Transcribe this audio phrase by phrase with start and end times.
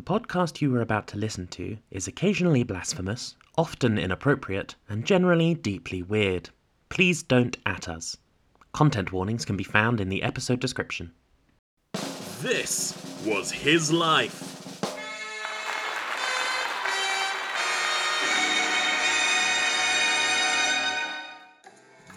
[0.00, 5.52] The podcast you are about to listen to is occasionally blasphemous, often inappropriate, and generally
[5.52, 6.48] deeply weird.
[6.88, 8.16] Please don't at us.
[8.72, 11.12] Content warnings can be found in the episode description.
[12.40, 14.46] This was his life.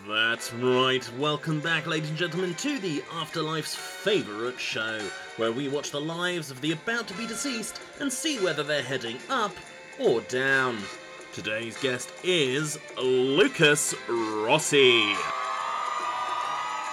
[0.07, 1.09] That's right.
[1.20, 5.02] Welcome back, ladies and gentlemen, to the Afterlife's favourite show,
[5.38, 8.83] where we watch the lives of the about to be deceased and see whether they're
[8.83, 9.55] heading up
[10.00, 10.78] or down.
[11.33, 15.14] Today's guest is Lucas Rossi.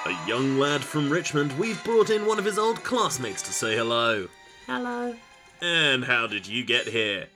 [0.07, 3.77] A young lad from Richmond, we've brought in one of his old classmates to say
[3.77, 4.29] hello.
[4.67, 5.15] Hello.
[5.61, 7.27] And how did you get here?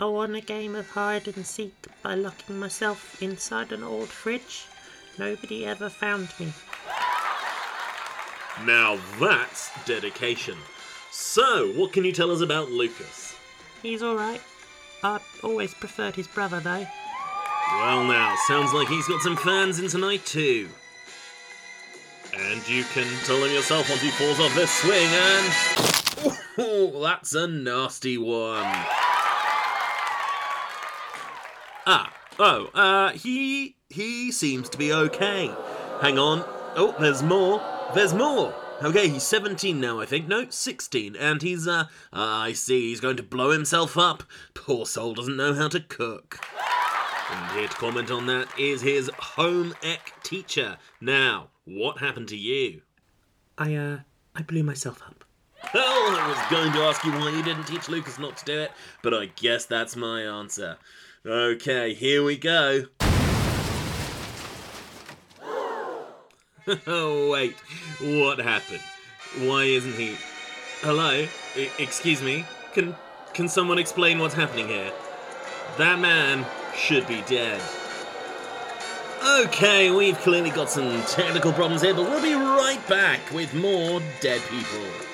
[0.00, 4.64] I won a game of hide and seek by locking myself inside an old fridge.
[5.18, 6.52] Nobody ever found me.
[8.66, 10.56] Now that's dedication.
[11.10, 13.36] So, what can you tell us about Lucas?
[13.82, 14.40] He's alright.
[15.02, 16.86] I always preferred his brother though.
[17.72, 20.68] Well, now, sounds like he's got some fans in tonight too.
[22.36, 26.36] And you can tell him yourself once he falls off this swing, and.
[26.62, 28.66] Oh, that's a nasty one.
[31.86, 33.76] Ah, oh, uh, he.
[33.88, 35.50] he seems to be okay.
[36.02, 36.44] Hang on.
[36.76, 37.62] Oh, there's more.
[37.92, 38.54] There's more.
[38.82, 40.28] Okay, he's 17 now, I think.
[40.28, 41.16] No, 16.
[41.16, 44.22] And he's, uh, I see, he's going to blow himself up.
[44.54, 46.38] Poor soul doesn't know how to cook.
[47.32, 50.78] And here to comment on that is his home ec teacher.
[51.00, 52.82] Now, what happened to you?
[53.58, 53.98] I, uh,
[54.36, 55.24] I blew myself up.
[55.74, 58.58] Well, I was going to ask you why you didn't teach Lucas not to do
[58.60, 58.70] it,
[59.02, 60.78] but I guess that's my answer.
[61.26, 62.84] Okay, here we go.
[66.86, 67.56] wait.
[68.00, 68.80] What happened?
[69.38, 70.16] Why isn't he.
[70.80, 71.26] Hello?
[71.56, 72.44] I- excuse me?
[72.72, 72.94] Can,
[73.34, 74.92] can someone explain what's happening here?
[75.78, 77.60] That man should be dead.
[79.40, 84.00] Okay, we've clearly got some technical problems here, but we'll be right back with more
[84.20, 85.09] dead people.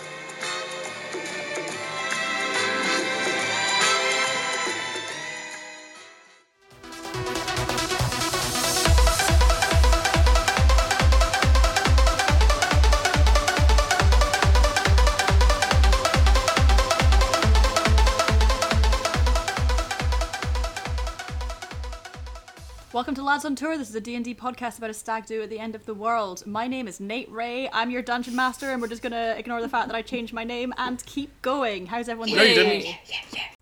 [23.37, 23.77] Lads on Tour.
[23.77, 26.47] This is a D&D podcast about a stag do at the end of the world.
[26.47, 27.69] My name is Nate Rae.
[27.71, 30.33] I'm your dungeon master and we're just going to ignore the fact that I changed
[30.33, 31.85] my name and keep going.
[31.85, 32.81] How's everyone No, you doing?
[32.81, 32.97] didn't.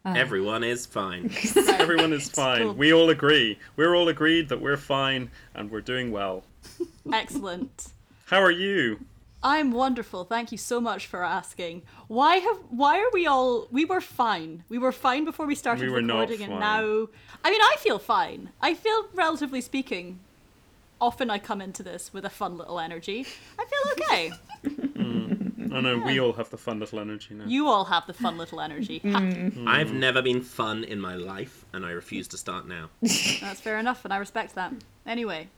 [0.04, 0.14] Ah.
[0.14, 1.28] Everyone is fine.
[1.56, 2.62] Everyone is fine.
[2.62, 2.74] Cool.
[2.74, 3.58] We all agree.
[3.74, 6.44] We're all agreed that we're fine and we're doing well.
[7.12, 7.88] Excellent.
[8.26, 9.00] How are you?
[9.44, 10.24] I'm wonderful.
[10.24, 11.82] Thank you so much for asking.
[12.08, 14.64] Why have why are we all we were fine.
[14.70, 17.08] We were fine before we started We were not recording and now
[17.44, 18.50] I mean I feel fine.
[18.62, 20.20] I feel relatively speaking
[21.00, 23.26] often I come into this with a fun little energy.
[23.58, 24.32] I feel okay.
[24.96, 25.74] Hmm.
[25.74, 27.44] Oh no, we all have the fun little energy now.
[27.46, 29.00] you all have the fun little energy.
[29.04, 29.18] Ha.
[29.66, 32.90] I've never been fun in my life, and I refuse to start now.
[33.00, 34.72] That's fair enough, and I respect that.
[35.04, 35.48] Anyway,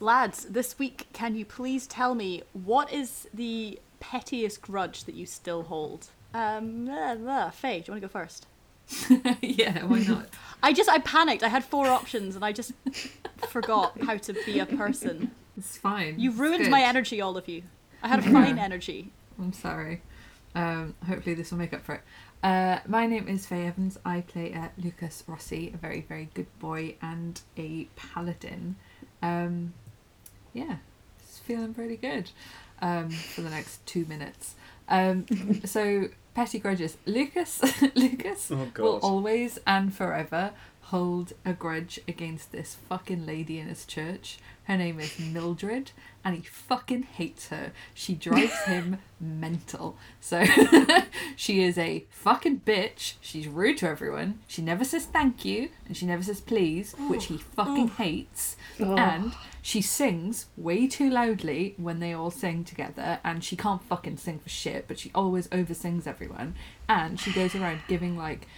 [0.00, 5.26] lads, this week, can you please tell me what is the pettiest grudge that you
[5.26, 6.08] still hold?
[6.34, 8.46] Um, uh, uh, Fay, do you want to go first?
[9.42, 10.28] yeah, why not?
[10.62, 11.42] I just, I panicked.
[11.42, 12.72] I had four options, and I just
[13.48, 15.30] forgot how to be a person.
[15.56, 16.20] It's fine.
[16.20, 17.62] You ruined my energy, all of you.
[18.02, 19.10] I had a fine energy.
[19.38, 20.02] I'm sorry.
[20.54, 22.02] Um, hopefully this will make up for it.
[22.42, 23.98] Uh, my name is Fay Evans.
[24.04, 28.76] I play uh, Lucas Rossi, a very, very good boy and a paladin.
[29.22, 29.74] Um,
[30.56, 30.76] yeah,
[31.26, 32.30] just feeling pretty good
[32.80, 34.54] um, for the next two minutes.
[34.88, 35.26] Um,
[35.64, 36.96] so, petty grudges.
[37.06, 37.62] Lucas,
[37.94, 40.52] Lucas Oh, will always and forever
[40.82, 44.38] hold a grudge against this fucking lady in his church.
[44.64, 45.90] Her name is Mildred,
[46.26, 47.70] and he fucking hates her.
[47.94, 49.96] She drives him mental.
[50.20, 50.44] So
[51.36, 53.14] she is a fucking bitch.
[53.20, 54.40] She's rude to everyone.
[54.48, 58.56] She never says thank you, and she never says please, which he fucking hates.
[58.80, 64.16] And she sings way too loudly when they all sing together, and she can't fucking
[64.16, 66.56] sing for shit, but she always oversings everyone.
[66.88, 68.48] And she goes around giving like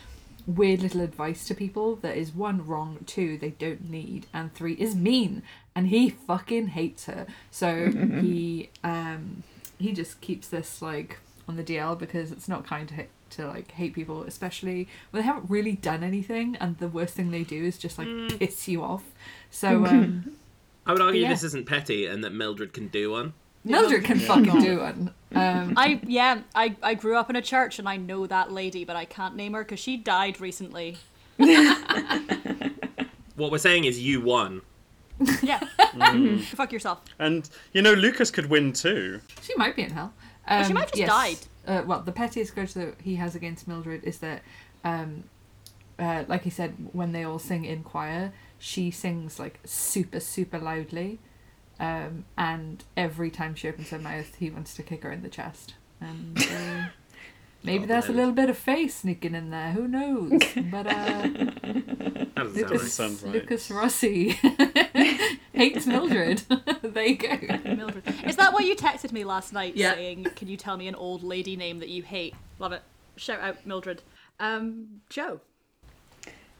[0.46, 4.72] weird little advice to people that is one wrong, two they don't need, and three
[4.72, 5.42] is mean,
[5.78, 7.24] and he fucking hates her.
[7.52, 7.90] So
[8.20, 9.44] he um
[9.78, 13.46] he just keeps this like on the DL because it's not kind to hit, to
[13.46, 17.44] like hate people, especially when they haven't really done anything, and the worst thing they
[17.44, 18.08] do is just like
[18.40, 19.04] piss you off.
[19.50, 20.32] So um
[20.84, 21.28] I would argue Yeah.
[21.28, 23.34] this isn't petty and that Mildred can do one.
[23.64, 25.14] Mildred can fucking do one.
[25.34, 28.84] Um, I yeah, I I grew up in a church and I know that lady,
[28.84, 30.96] but I can't name her because she died recently.
[33.36, 34.62] What we're saying is you won.
[35.42, 35.60] Yeah,
[35.98, 36.40] Mm.
[36.42, 37.00] fuck yourself.
[37.18, 39.20] And you know, Lucas could win too.
[39.42, 40.12] she might be in hell.
[40.46, 41.08] Um, she might have just yes.
[41.08, 41.38] died.
[41.66, 44.42] Uh, well, the pettiest grudge that he has against Mildred is that,
[44.84, 45.24] um,
[45.98, 50.58] uh, like he said, when they all sing in choir, she sings like super, super
[50.58, 51.18] loudly.
[51.80, 55.28] Um, and every time she opens her mouth, he wants to kick her in the
[55.28, 55.74] chest.
[56.00, 56.88] And uh,
[57.62, 59.72] maybe Oh, there's a little bit of face sneaking in there.
[59.72, 60.40] Who knows?
[60.70, 61.28] But uh,
[62.38, 63.32] That doesn't sound Lucas, sound right.
[63.34, 64.28] Lucas Rossi
[65.52, 66.42] hates Mildred.
[66.82, 67.36] there you go.
[67.74, 68.04] Mildred.
[68.24, 69.94] Is that what you texted me last night Yeah.
[69.94, 72.34] saying, can you tell me an old lady name that you hate?
[72.58, 72.82] Love it.
[73.16, 74.02] Shout out Mildred.
[74.38, 75.40] Um, Joe.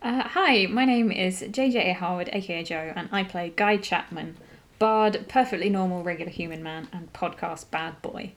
[0.03, 4.37] Uh, hi, my name is JJ Harwood, aka Joe, and I play Guy Chapman,
[4.79, 8.33] bard, perfectly normal, regular human man, and podcast bad boy.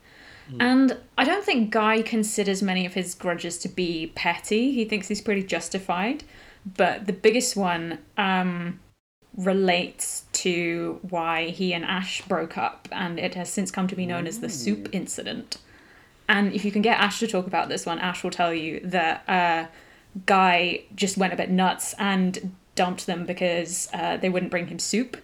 [0.60, 4.72] And I don't think Guy considers many of his grudges to be petty.
[4.72, 6.24] He thinks he's pretty justified.
[6.66, 8.80] But the biggest one um,
[9.36, 14.06] relates to why he and Ash broke up, and it has since come to be
[14.06, 15.58] known as the soup incident.
[16.28, 18.80] And if you can get Ash to talk about this one, Ash will tell you
[18.84, 19.68] that uh,
[20.26, 24.80] Guy just went a bit nuts and dumped them because uh, they wouldn't bring him
[24.80, 25.18] soup.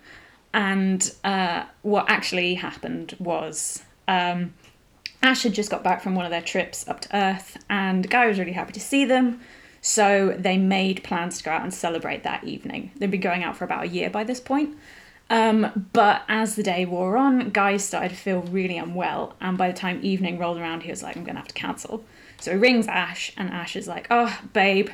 [0.54, 4.54] And uh, what actually happened was um,
[5.22, 8.28] Ash had just got back from one of their trips up to Earth, and Guy
[8.28, 9.42] was really happy to see them.
[9.82, 12.92] So they made plans to go out and celebrate that evening.
[12.98, 14.76] They'd been going out for about a year by this point.
[15.30, 19.68] Um, but as the day wore on, Guy started to feel really unwell, and by
[19.68, 22.04] the time evening rolled around, he was like, I'm gonna have to cancel.
[22.40, 24.90] So he rings Ash, and Ash is like, Oh, babe,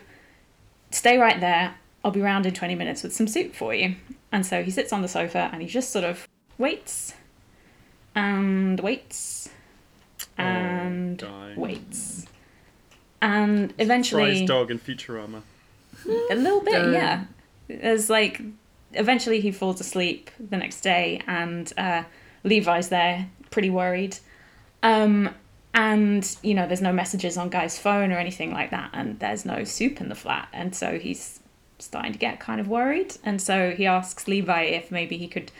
[0.91, 1.75] stay right there.
[2.03, 3.95] I'll be round in 20 minutes with some soup for you.
[4.31, 6.27] And so he sits on the sofa and he just sort of
[6.57, 7.13] waits
[8.15, 9.49] and waits
[10.37, 11.53] and Guy.
[11.55, 12.25] waits.
[13.21, 15.41] And Fry's eventually, dog in Futurama.
[16.29, 16.89] a little bit, Uh.
[16.91, 17.23] yeah.
[17.67, 18.41] There's like,
[18.93, 22.03] eventually he falls asleep the next day, and uh,
[22.43, 24.17] Levi's there, pretty worried.
[24.81, 25.33] Um,
[25.73, 29.45] and you know, there's no messages on Guy's phone or anything like that, and there's
[29.45, 31.39] no soup in the flat, and so he's
[31.79, 33.15] starting to get kind of worried.
[33.23, 35.51] And so he asks Levi if maybe he could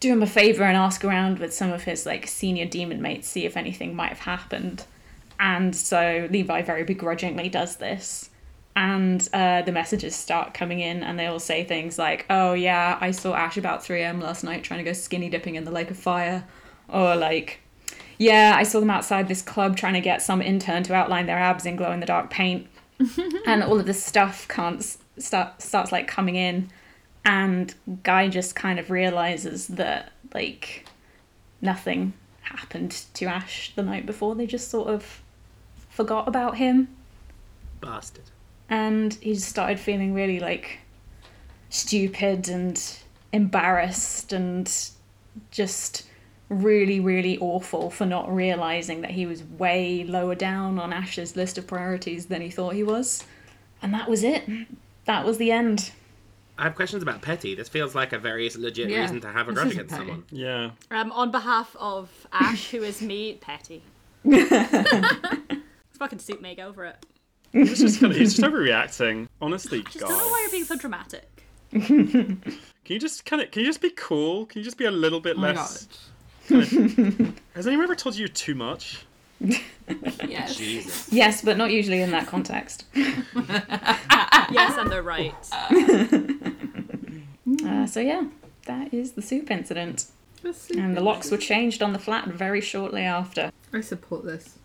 [0.00, 3.28] do him a favor and ask around with some of his like senior demon mates,
[3.28, 4.84] see if anything might have happened.
[5.38, 8.30] And so Levi very begrudgingly does this.
[8.74, 12.98] And uh, the messages start coming in, and they all say things like, Oh, yeah,
[13.00, 15.70] I saw Ash about 3 am last night trying to go skinny dipping in the
[15.70, 16.44] lake of fire.
[16.88, 17.60] Or, like,
[18.18, 21.38] Yeah, I saw them outside this club trying to get some intern to outline their
[21.38, 22.66] abs in glow in the dark paint.
[23.46, 24.82] and all of this stuff can't
[25.18, 26.70] start, starts, like, coming in.
[27.26, 27.74] And
[28.04, 30.86] Guy just kind of realizes that, like,
[31.60, 32.12] nothing
[32.42, 34.34] happened to Ash the night before.
[34.34, 35.20] They just sort of
[35.90, 36.88] forgot about him
[37.80, 38.24] Bastard.
[38.68, 40.80] and he just started feeling really like
[41.70, 42.98] stupid and
[43.32, 44.90] embarrassed and
[45.50, 46.04] just
[46.50, 51.56] really really awful for not realizing that he was way lower down on Ash's list
[51.58, 53.24] of priorities than he thought he was
[53.82, 54.44] and that was it
[55.06, 55.92] that was the end
[56.58, 57.54] I have questions about petty.
[57.54, 60.06] This feels like a very legit Yeah, reason to have a grudge against petty.
[60.06, 60.24] someone.
[60.30, 60.70] Yeah.
[60.90, 63.82] Um, on behalf of Ash, who is me, Petty.
[65.98, 67.04] Fucking soup me, go for it.
[67.52, 69.28] He's just kind of, he's just overreacting.
[69.40, 71.44] Honestly, Just don't know why you're being so dramatic.
[71.72, 72.40] Can
[72.86, 74.46] you just kind of can you just be cool?
[74.46, 75.88] Can you just be a little bit Oh my less?
[76.48, 79.04] Has anyone ever told you too much?
[79.40, 80.56] Yes.
[80.56, 81.12] Jesus.
[81.12, 85.34] yes but not usually in that context Yes, and they're right.
[87.64, 88.24] uh, so yeah
[88.66, 90.06] that is the soup incident
[90.76, 94.58] and the locks were changed on the flat very shortly after I support this.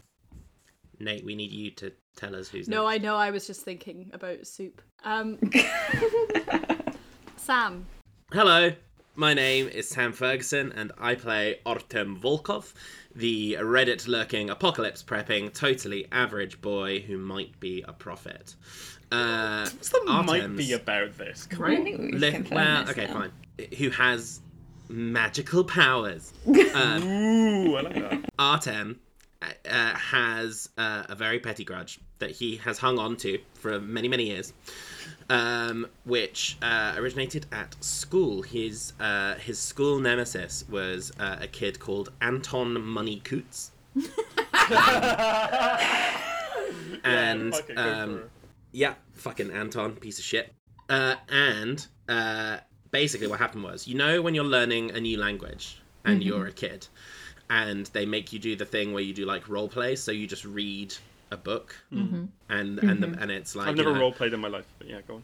[1.00, 2.94] Nate, we need you to tell us who's No, next.
[2.94, 3.16] I know.
[3.16, 4.82] I was just thinking about soup.
[5.04, 5.40] Um,
[7.38, 7.86] Sam.
[8.32, 8.72] Hello,
[9.22, 12.74] my name is Sam Ferguson, and I play Artem Volkov,
[13.14, 18.56] the Reddit lurking, apocalypse prepping, totally average boy who might be a prophet.
[19.12, 21.46] Uh, What's the might be about this?
[21.46, 23.14] Come I think we li- well, this okay, now.
[23.14, 23.32] fine.
[23.78, 24.42] Who has
[24.90, 26.34] magical powers?
[26.74, 28.26] um, Ooh, I like that.
[28.40, 29.00] Artem
[29.44, 34.08] uh, has uh, a very petty grudge that he has hung on to for many,
[34.08, 34.52] many years,
[35.32, 38.42] um, which uh, originated at school.
[38.42, 43.72] His uh, his school nemesis was uh, a kid called Anton Money Coots.
[47.06, 48.24] and Okay, go um,
[48.74, 50.54] yeah, fucking Anton, piece of shit.
[50.90, 52.58] Uh, and uh,
[52.92, 56.52] basically, what happened was, you know, when you're learning a new language and you're a
[56.52, 56.88] kid,
[57.50, 59.96] and they make you do the thing where you do like role play.
[59.96, 60.94] So you just read
[61.32, 64.40] a book, and and the, and it's like I've you never know- role played in
[64.40, 65.24] my life, but yeah, go on.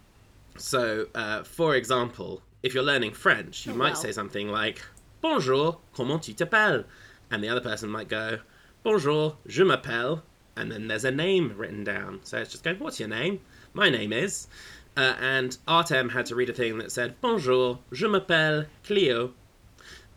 [0.58, 4.02] So, uh, for example, if you're learning French, you Oh, might well.
[4.02, 4.82] say something like
[5.22, 6.86] "Bonjour, comment tu t'appelles?"
[7.30, 8.40] and the other person might go
[8.84, 10.24] "Bonjour, je m'appelle,"
[10.56, 12.22] and then there's a name written down.
[12.24, 13.42] So it's just going, "What's your name?"
[13.74, 14.48] My name is,
[14.96, 19.34] uh, and Artem had to read a thing that said "Bonjour, je m'appelle Clio.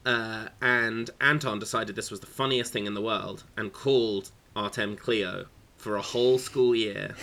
[0.07, 4.97] uh, and Anton decided this was the funniest thing in the world and called Artem
[4.97, 5.45] Cleo
[5.81, 7.15] for a whole school year.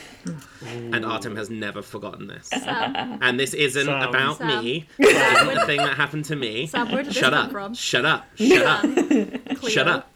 [0.65, 2.47] And Artem has never forgotten this.
[2.47, 4.09] Sam, And this isn't Sam.
[4.09, 4.63] about Sam.
[4.63, 4.87] me.
[4.97, 6.65] This isn't the thing that happened to me.
[6.67, 7.51] Sam, where did this Shut come up.
[7.51, 7.73] from?
[7.75, 8.25] Shut up.
[8.35, 8.81] Shut up.
[8.81, 9.69] Cleo.
[9.69, 10.11] Shut up.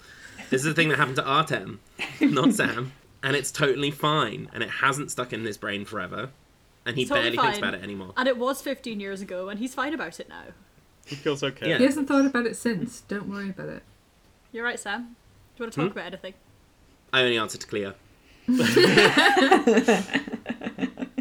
[0.49, 1.79] This is the thing that happened to Artem,
[2.19, 2.91] not Sam.
[3.23, 4.49] And it's totally fine.
[4.53, 6.29] And it hasn't stuck in his brain forever.
[6.85, 7.69] And he It's totally barely thinks fine.
[7.69, 8.13] about it anymore.
[8.17, 10.45] And it was 15 years ago, and he's fine about it now.
[11.05, 11.69] He feels okay.
[11.69, 11.77] Yeah.
[11.77, 13.01] He hasn't thought about it since.
[13.01, 13.83] Don't worry about it.
[14.51, 15.01] You're right, Sam.
[15.01, 15.07] Do
[15.57, 15.97] you want to talk Hmm?
[15.99, 16.33] about anything?
[17.13, 17.93] I only answered to Cleo.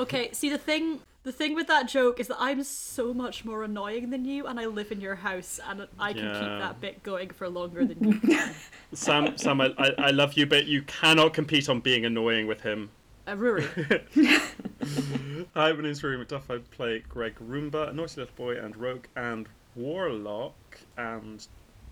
[0.00, 3.62] Okay, see the thing the thing with that joke is that I'm so much more
[3.62, 7.02] annoying than you and I live in your house and I can keep that bit
[7.02, 8.54] going for longer than you can.
[8.94, 12.62] Sam, Sam, I, I, I love you, but you cannot compete on being annoying with
[12.62, 12.88] him.
[13.26, 14.00] Uh, Ruaraidh.
[15.54, 16.48] Hi, my name's Ruaraidh MacDuff.
[16.48, 19.46] I play Gregg Roumbax, a naughty little boy, and rogue, and
[19.76, 21.46] warlock, and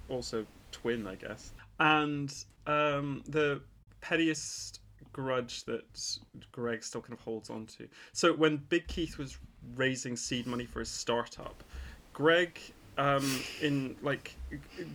[0.08, 1.52] also twin, I guess.
[1.78, 2.34] And
[2.66, 3.60] um, the
[4.00, 4.80] pettiest
[5.12, 6.18] grudge that
[6.52, 7.88] Gregg still kind of holds on to.
[8.12, 9.38] So when Big Keith was
[9.76, 11.64] raising seed money for his startup,
[12.12, 12.60] Gregg
[12.96, 14.34] um, in like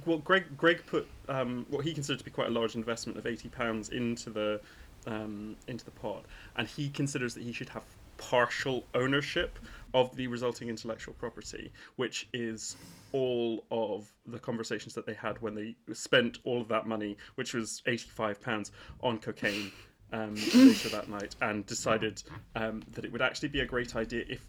[0.06, 3.26] well Gregg Gregg put um, what he considered to be quite a large investment of
[3.26, 4.62] eighty pounds into the
[5.08, 6.26] um, into the pot,
[6.58, 7.84] and he considers that he should have
[8.18, 9.58] partial ownership
[9.94, 12.76] of the resulting intellectual property, which is
[13.12, 17.54] all of the conversations that they had when they spent all of that money, which
[17.54, 18.72] was eighty five pounds,
[19.02, 19.72] on cocaine.
[20.12, 22.22] Um, later that night, and decided
[22.56, 24.48] um, that it would actually be a great idea if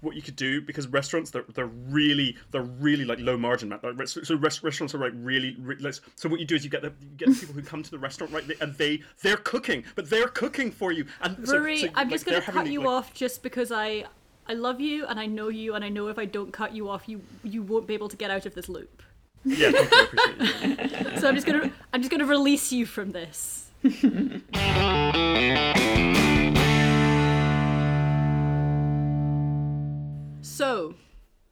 [0.00, 3.78] what you could do because restaurants they're, they're really they're really like low margin man.
[3.82, 6.70] Like, so rest, restaurants are like really, re- let's- so what you do is you
[6.70, 9.36] get the you get the people who come to the restaurant right and they they're
[9.36, 12.50] cooking but they're cooking for you and so- Ruaraidh, so, I'm like, just going to
[12.50, 14.04] cut you like- off just because I
[14.46, 16.88] I love you and I know you and I know if I don't cut you
[16.88, 19.02] off you you won't be able to get out of this loop.
[19.44, 21.12] yeah thank you, I appreciate.
[21.20, 23.70] So I'm just going to I'm just going to release you from this.
[30.42, 30.94] so,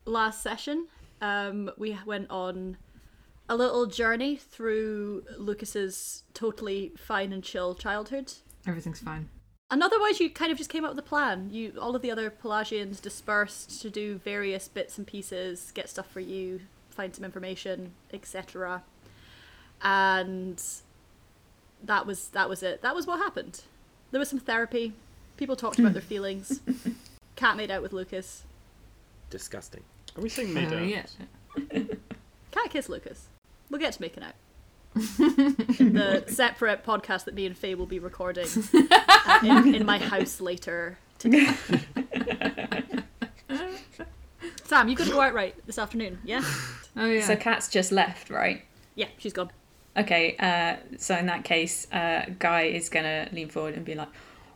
[0.04, 0.87] last session,
[1.20, 2.76] um, we went on
[3.49, 8.32] a little journey through Lucas's totally fine and chill childhood.
[8.66, 9.28] Everything's fine.
[9.70, 11.48] And otherwise, you kind of just came up with a plan.
[11.52, 16.10] You, all of the other Pelagians dispersed to do various bits and pieces, get stuff
[16.10, 16.60] for you,
[16.90, 18.82] find some information, etc.
[19.82, 20.60] And
[21.84, 22.82] that was that was it.
[22.82, 23.62] That was what happened.
[24.10, 24.92] There was some therapy.
[25.36, 26.60] People talked about their feelings.
[27.36, 28.42] Cat made out with Lucas.
[29.30, 29.82] Disgusting.
[30.16, 30.86] are we saying made Oh, out?
[30.86, 31.82] yeah.
[32.50, 33.26] Cat kissed Lucas.
[33.70, 34.34] We'll get to making out.
[34.94, 40.40] the separate podcast that me and Fay will be recording uh, in, in my house
[40.40, 41.47] later today.
[44.64, 46.42] Sam, you couldn't go out right this afternoon, yeah?
[46.97, 47.25] Oh yeah.
[47.25, 48.64] So Kat's just left, right?
[48.97, 49.50] Yeah, she's gone.
[49.97, 54.09] Okay, uh, so in that case, uh, Guy is gonna lean forward and be like,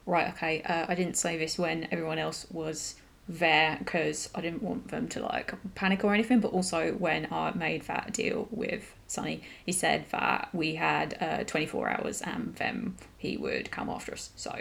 [0.07, 2.97] "Right, okay, uh, I didn't say this when everyone else was
[3.29, 6.41] there because I didn't want them to like panic or anything.
[6.41, 11.45] But also when I made that deal with Sonny, he said that we had uh,
[11.45, 14.31] 24 hours and then he would come after us.
[14.37, 14.53] So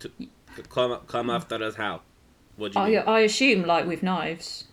[0.00, 0.10] To,
[0.68, 2.02] come, come after us how?
[2.56, 2.98] What do you I, mean?
[3.06, 4.64] I assume like with knives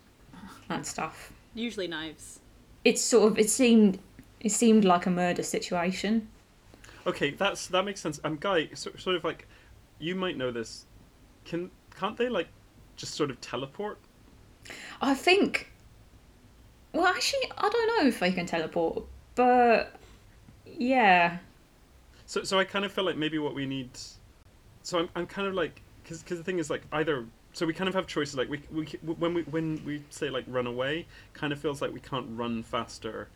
[0.70, 1.34] and stuff.
[1.54, 2.40] Usually knives.
[2.84, 4.00] It's sort of it seemed
[4.40, 6.30] it seemed like a murder situation.
[7.06, 9.48] okay that's that makes sense um guy so, sort of like
[10.00, 10.86] you might know this
[11.46, 12.48] can can't they like
[13.02, 13.98] just sort of teleport
[15.02, 15.72] I think.
[16.94, 19.04] Well, actually, I don't know if they can teleport,
[19.34, 19.96] but
[20.66, 21.40] yeah.
[22.28, 23.90] So, so I kind of feel like maybe what we need.
[24.84, 27.26] So I'm, I'm kind of like, because the thing is like either.
[27.54, 28.36] So we kind of have choices.
[28.36, 31.92] Like we, we when we when we say like run away, kind of feels like
[31.92, 33.28] we can't run faster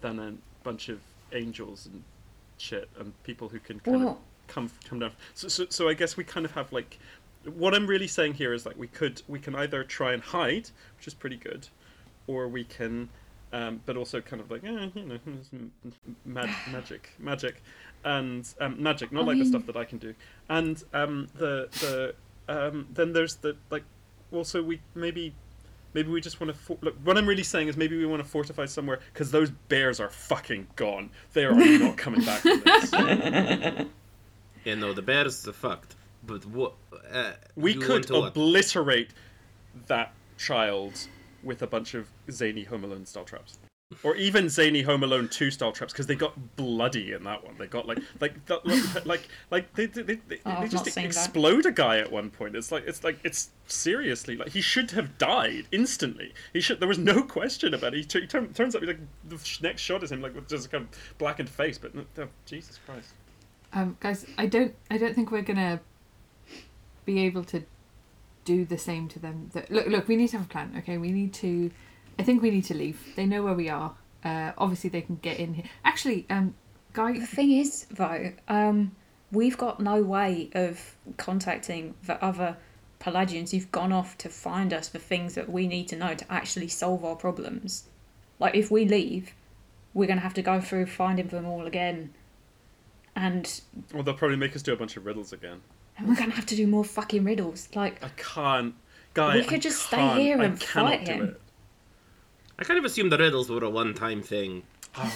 [0.00, 0.32] than a
[0.64, 0.98] bunch of
[1.32, 2.02] angels and
[2.58, 5.12] shit and people who can kind Well- of come come down.
[5.34, 6.98] So, so so I guess we kind of have like.
[7.44, 10.70] What I'm really saying here is like we could we can either try and hide,
[10.96, 11.68] which is pretty good,
[12.26, 13.08] or we can
[13.52, 15.72] um, but also kind of like eh, you know m-
[16.24, 17.62] mag- magic magic
[18.04, 20.14] and um, magic not I like the stuff that i can do
[20.48, 22.14] and um, the the
[22.48, 23.84] um, then there's the like
[24.32, 25.34] also we maybe
[25.92, 26.56] Maybe we just want to.
[26.56, 29.50] For- look, what I'm really saying is maybe we want to fortify somewhere because those
[29.50, 31.10] bears are fucking gone.
[31.32, 33.86] They are not coming back from this.
[34.64, 35.96] Yeah, no, the bears are fucked.
[36.22, 36.74] But what?
[37.12, 38.28] Uh, We could want to what?
[38.28, 39.10] obliterate
[39.86, 41.08] that child
[41.42, 43.58] with a bunch of zany Home Alone style traps.
[44.04, 47.56] Or even zany Home Alone two style traps because they got bloody in that one.
[47.58, 50.84] They got like like that- like like like they they, they, they, Oh, they just
[50.84, 51.08] not seen that.
[51.08, 52.54] explode a guy at one point.
[52.54, 56.32] It's like it's like it's seriously like he should have died instantly.
[56.52, 56.78] He should.
[56.78, 57.98] There was no question about it.
[57.98, 60.66] He, t- he turn, turns up like the next shot is him like with just
[60.66, 61.76] a kind of blackened face.
[61.76, 63.08] But oh, Jesus Christ.
[63.72, 65.80] Um, guys, I don't, I don't think we're gonna
[67.14, 67.64] be able to
[68.44, 69.50] do the same to them.
[69.52, 70.74] That, look, look, we need to have a plan.
[70.78, 71.70] Okay, we need to.
[72.18, 72.98] I think we need to leave.
[73.16, 73.94] They know where we are.
[74.24, 75.64] Uh, obviously, they can get in here.
[75.84, 76.54] Actually, um,
[76.92, 78.94] guy, The thing is, though, um,
[79.32, 82.56] we've got no way of contacting the other
[82.98, 86.30] Pelagians who've gone off to find us the things that we need to know to
[86.30, 87.84] actually solve our problems.
[88.38, 89.34] Like, if we leave,
[89.94, 92.12] we're going to have to go through finding them all again.
[93.16, 93.60] And,
[93.94, 95.60] Well, they'll probably make us do a bunch of riddles again.
[96.00, 97.68] And we're going to have to do more fucking riddles.
[97.74, 98.74] Like, I can't,
[99.14, 99.36] guy.
[99.36, 100.18] We could I just stay can't.
[100.20, 101.24] here I and cannot fight do him.
[101.28, 101.40] it.
[102.58, 104.62] I kind of assumed the riddles were a one-time thing.
[104.96, 105.14] Oh,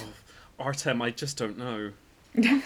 [0.58, 1.90] Artem, I just don't know.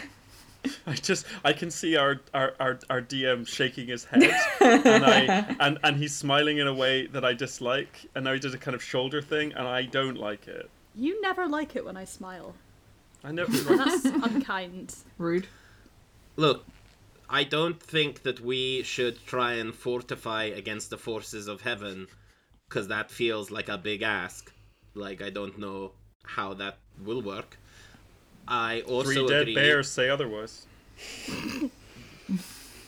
[0.86, 4.22] I just I can see our, our, our, our DM shaking his head
[4.60, 8.40] and I and, and he's smiling in a way that I dislike and now he
[8.40, 10.68] did a kind of shoulder thing and I don't like it.
[10.96, 12.54] You never like it when I smile.
[13.24, 14.94] I never That's unkind.
[15.16, 15.46] rude.
[16.36, 16.64] Look,
[17.30, 22.06] I don't think that we should try and fortify against the forces of heaven,
[22.68, 24.52] because that feels like a big ask.
[24.94, 25.92] Like I don't know
[26.24, 27.58] how that will work.
[28.46, 29.54] I also three dead agree.
[29.54, 30.66] bears say otherwise.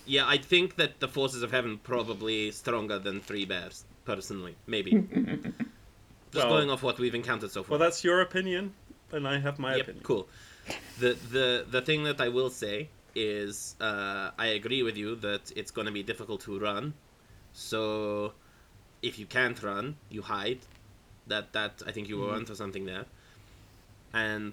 [0.07, 3.85] Yeah, I think that the forces of heaven probably stronger than three bears.
[4.05, 4.91] Personally, maybe.
[6.33, 7.71] Just Well- going off what we've encountered so far.
[7.73, 8.73] Well that's your opinion
[9.13, 10.05] and I have my yep, opinion.
[10.05, 10.29] cool.
[10.99, 15.53] The the the thing that I will say is uh, I agree with you that
[15.57, 16.95] it's going to be difficult to run.
[17.53, 18.33] So
[19.03, 20.61] if you can't run, you hide.
[21.27, 23.05] That that I think you were onto something there.
[24.13, 24.53] And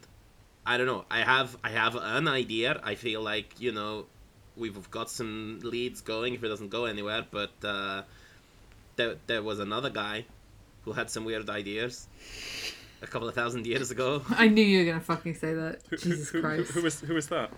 [0.65, 1.05] I don't know.
[1.09, 2.79] I have I have an idea.
[2.83, 4.05] I feel like you know
[4.55, 7.25] we've got some leads going if it doesn't go anywhere.
[7.29, 8.03] But uh,
[8.95, 10.25] there there was another guy
[10.83, 12.07] who had some weird ideas
[13.01, 14.21] a couple of thousand years ago.
[14.29, 15.81] I knew you were gonna fucking say that.
[15.89, 16.71] Who, who, Jesus who, who, Christ.
[16.71, 17.51] who was who was that?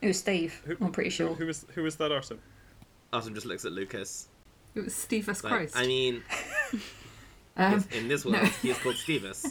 [0.00, 1.34] It was Steve, Who, I'm pretty sure.
[1.34, 2.38] Who, was who was that Artem?
[3.12, 4.28] Awesome just looks at Lucas.
[4.74, 5.42] It was Steve S.
[5.42, 5.76] Like, Christ.
[5.76, 6.22] I mean,
[7.56, 8.48] um, in this world, no.
[8.62, 9.44] he's called Stevis.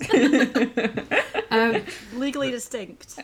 [1.51, 1.83] um,
[2.19, 3.19] Legally distinct.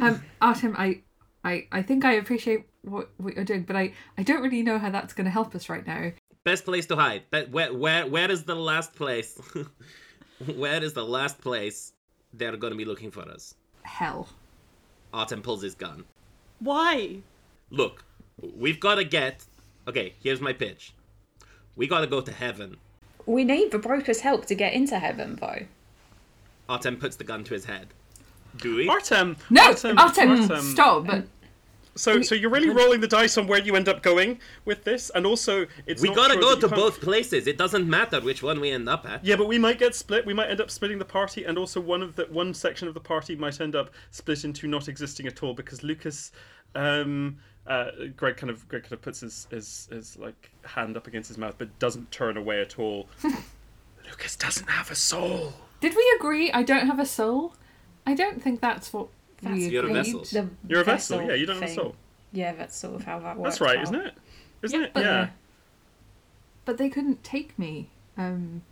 [0.00, 1.02] um, Artem, I,
[1.44, 4.78] I, I think I appreciate what, what you're doing, but I, I don't really know
[4.78, 6.12] how that's going to help us right now.
[6.42, 7.24] Best place to hide.
[7.30, 9.38] But where, where, where is the last place?
[10.56, 11.92] where is the last place
[12.32, 13.54] they're going to be looking for us?
[13.82, 14.28] Hell.
[15.12, 16.04] Artem pulls his gun.
[16.60, 17.18] Why?
[17.70, 18.04] Look,
[18.56, 19.44] we've got to get.
[19.88, 20.94] Okay, here's my pitch.
[21.76, 22.76] We got to go to heaven.
[23.26, 25.60] We need the broker's help to get into heaven, though.
[26.68, 27.88] Artem puts the gun to his head.
[28.58, 28.88] Do we?
[28.88, 30.60] Artem No, Artem, Artem, Artem.
[30.60, 31.06] stop.
[31.94, 34.84] But So so you're really rolling the dice on where you end up going with
[34.84, 37.46] this and also it's we not gotta sure go to can't- both places.
[37.46, 39.24] It doesn't matter which one we end up at.
[39.24, 40.24] Yeah, but we might get split.
[40.26, 42.94] We might end up splitting the party, and also one of the one section of
[42.94, 46.30] the party might end up split into not existing at all because Lucas,
[46.74, 51.06] um, uh, Gregg kind of Gregg kind of puts his, his his like hand up
[51.06, 53.08] against his mouth, but doesn't turn away at all.
[54.04, 55.52] Lucas doesn't have a soul.
[55.80, 57.54] did we agree I don't have a soul?
[58.06, 59.08] I don't think that's what
[59.42, 60.20] That's we You're a vessel.
[60.20, 61.22] The You're a vessel.
[61.22, 61.96] Yeah, you don't have a soul.
[62.32, 63.58] Yeah, that's sort of how that works.
[63.58, 63.82] That's right, out.
[63.84, 64.14] isn't it?
[64.62, 64.94] Isn't it?
[64.94, 65.28] but- Yeah.
[66.64, 67.88] But they couldn't take me.
[68.16, 68.62] Um,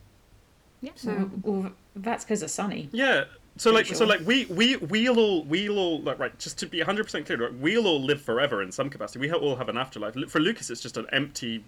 [0.80, 0.92] Yeah.
[0.94, 2.88] so Well, that's because of Sonny.
[2.92, 3.24] Yeah.
[3.56, 6.38] So like, Pretty so like, we we we'll all we'll all like, right.
[6.38, 9.18] Just to be hundred percent clear, right, we'll all live forever in some capacity.
[9.18, 10.14] We all have an afterlife.
[10.30, 11.64] For Lucas, it's just an empty,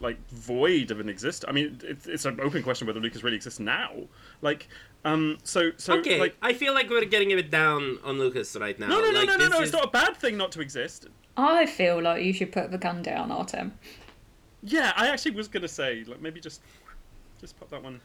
[0.00, 1.44] like, void of an exist.
[1.48, 3.90] I mean, it's it's an open question whether Lucas really exists now.
[4.42, 4.68] Like,
[5.04, 8.56] um, so so Okay, like, I feel like we're getting a bit down on Lucas
[8.56, 8.88] right now.
[8.88, 9.56] no, no, no, like, no, no, this no.
[9.58, 11.06] is- It's not a bad thing not to exist.
[11.36, 13.72] I feel like you should put the gun down, Artem.
[14.62, 16.60] Yeah, I actually was gonna say like maybe just
[17.40, 18.00] just pop that one.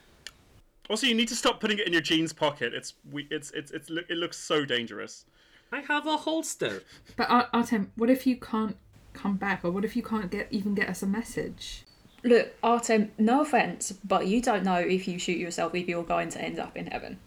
[0.90, 2.74] Also, you need to stop putting it in your jeans pocket.
[2.74, 3.28] It's we.
[3.30, 5.26] It's it's it's it looks so dangerous.
[5.72, 6.82] I have a holster.
[7.16, 8.76] But Artem, what if you can't
[9.14, 11.84] come back, or what if you can't get even get us a message?
[12.24, 16.30] Look, Artem, no offense, but you don't know if you shoot yourself if you're going
[16.30, 17.18] to end up in heaven.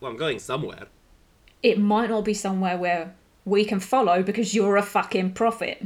[0.00, 0.86] Well, I'm going somewhere.
[1.62, 3.14] It might not be somewhere where
[3.44, 5.82] we can follow because you're a fucking prophet.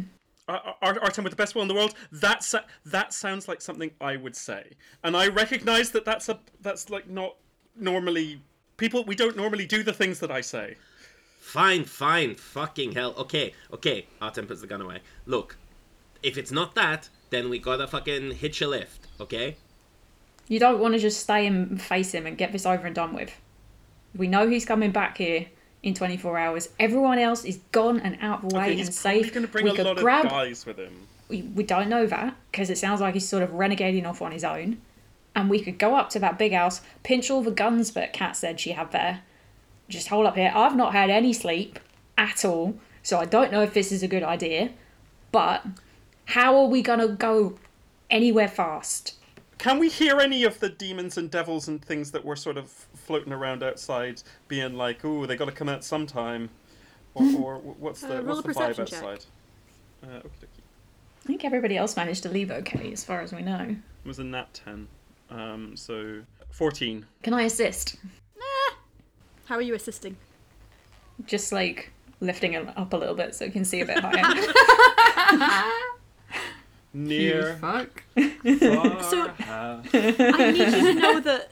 [0.49, 1.95] Ar- Ar- Artem with the best will in the world.
[2.11, 6.41] That sa- that sounds like something I would say, and I recognize that that's a
[6.61, 7.37] that's like not
[7.77, 8.43] normally
[8.77, 9.05] people.
[9.05, 10.77] We don't normally do the things that I say.
[11.43, 13.15] Fine, fine, fucking hell.
[13.19, 14.07] Okay, okay.
[14.23, 15.01] Artem puts the gun away.
[15.27, 15.57] Look,
[16.23, 19.57] if it's not that, then we gotta fucking hitch a lift, okay?
[20.47, 23.13] You don't want to just stay and face him and get this over and done
[23.13, 23.33] with.
[24.15, 25.47] We know he's coming back here
[25.83, 26.69] in 24 hours.
[26.79, 29.35] Everyone else is gone and out of the way Okay, and he's probably safe.
[29.35, 30.25] going to bring we a could lot grab.
[30.27, 31.09] of guys with him.
[31.29, 34.31] we, we don't know that because it sounds like he's sort of renegading off on
[34.31, 34.79] his own.
[35.35, 38.37] And we could go up to that big house, pinch all the guns that Kat
[38.37, 39.23] said she had there.
[39.93, 40.51] Just hold up here.
[40.55, 41.79] I've not had any sleep
[42.17, 44.71] at all, so I don't know if this is a good idea.
[45.33, 45.65] But
[46.25, 47.59] how are we gonna go
[48.09, 49.17] anywhere fast?
[49.59, 52.71] Can we hear any of the demons and devils and things that were sort of
[52.71, 56.49] floating around outside, being like, "Ooh, they got to come out sometime,"
[57.15, 59.05] or, or what's the Uh, what's the vibe perception check.
[59.05, 59.25] outside?
[60.03, 60.21] Uh.
[61.23, 63.77] I think everybody else managed to leave okay, as far as we know.
[64.05, 64.89] It was a nat ten,
[65.31, 67.05] um, so fourteen.
[67.23, 67.97] Can I assist?
[69.47, 70.17] How are you assisting?
[71.27, 75.73] Just like lifting him up a little bit so he can see a bit higher.
[76.95, 78.03] Near, fuck.
[78.15, 79.95] far, So- half.
[79.95, 81.51] I need you to know that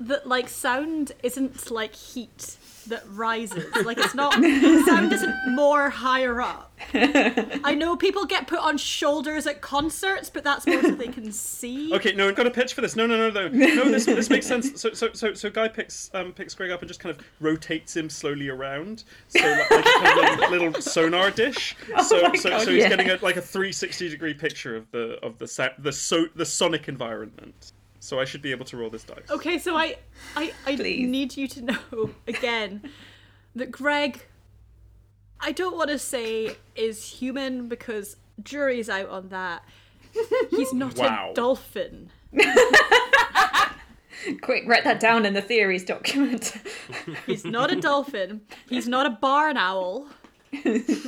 [0.00, 2.56] that like sound isn't like heat
[2.88, 3.74] that rises.
[3.84, 4.32] Like it's not
[4.86, 6.72] sound isn't more higher up.
[6.94, 11.30] I know people get put on shoulders at concerts, but that's more so they can
[11.32, 11.94] see.
[11.94, 12.96] Okay, no, I've got a pitch for this.
[12.96, 13.84] No, no, no, no, no.
[13.90, 14.80] This this makes sense.
[14.80, 17.96] So, so, so, so, guy picks um picks Gregg up and just kind of rotates
[17.96, 19.04] him slowly around.
[19.28, 21.76] So like, like a kind of little, little sonar dish.
[22.02, 22.88] So, my so, God, so he's yeah.
[22.88, 26.44] getting a, like a 360 degree picture of the of the sa- the so the
[26.44, 27.72] sonic environment.
[28.02, 29.30] So I should be able to roll this dice.
[29.30, 29.94] Okay, so I
[30.34, 31.08] I, I Please.
[31.08, 32.90] need you to know again
[33.54, 34.24] that Gregg
[35.40, 39.62] I don't want to say is human because jury's out on that.
[40.50, 41.30] He's not Wow.
[41.30, 42.10] a dolphin.
[44.40, 46.54] Quick, write that down in the theories document.
[47.26, 48.40] He's not a dolphin.
[48.68, 50.08] He's not a barn owl,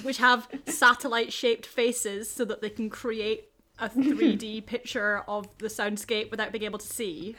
[0.03, 5.67] which have satellite shaped faces so that they can create a 3D picture of the
[5.69, 7.35] soundscape without being able to see.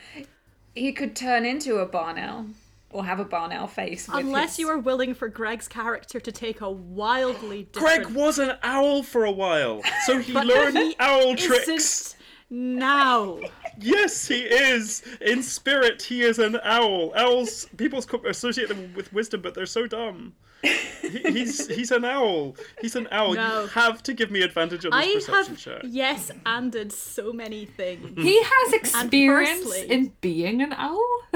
[0.75, 2.47] he could turn into a barn owl
[2.91, 4.07] or have a barn owl face.
[4.11, 8.03] Unless his- you are willing for Gregg's character to take a wildly different...
[8.05, 12.15] Gregg was an owl for a while, so he But learned he owl isn't tricks.
[12.49, 13.39] now.
[13.79, 15.03] Yes, he is.
[15.19, 17.11] In spirit, he is an owl.
[17.15, 20.33] Owls, people associate them with wisdom, but they're so dumb.
[20.61, 22.55] He, he's he's an owl.
[22.81, 23.33] He's an owl.
[23.35, 23.61] No.
[23.63, 25.81] You have to give me advantage on this I perception have check.
[25.83, 28.19] yes anded so many things.
[28.21, 31.03] He has experience firstly- in being an owl.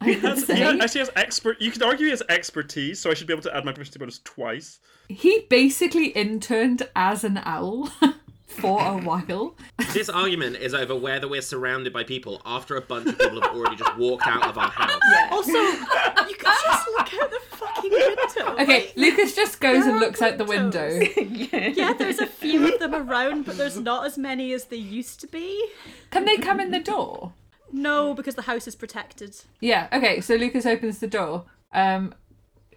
[0.00, 0.60] I would Has- he say.
[0.62, 1.60] ha- actually has expert.
[1.60, 3.98] You could argue he has expertise, so I should be able to add my proficiency
[3.98, 4.78] bonus twice.
[5.08, 7.90] He basically interned as an owl
[8.46, 9.56] for a while.
[9.92, 13.52] This argument is over whether we're surrounded by people after a bunch of people have
[13.54, 15.00] already just walked out of our house.
[15.32, 18.62] Also, you can just look out the fucking window.
[18.62, 20.88] Okay, Lucas just goes there and are looks out the window.
[21.16, 21.76] windows.
[21.76, 25.20] yeah, there's a few of them around, but there's not as many as there used
[25.20, 25.68] to be.
[26.10, 27.32] Can they come in the door?
[27.72, 29.36] No, because the house is protected.
[29.60, 29.88] Yeah.
[29.92, 30.20] Okay.
[30.20, 31.44] So Lucas opens the door.
[31.72, 32.14] Um,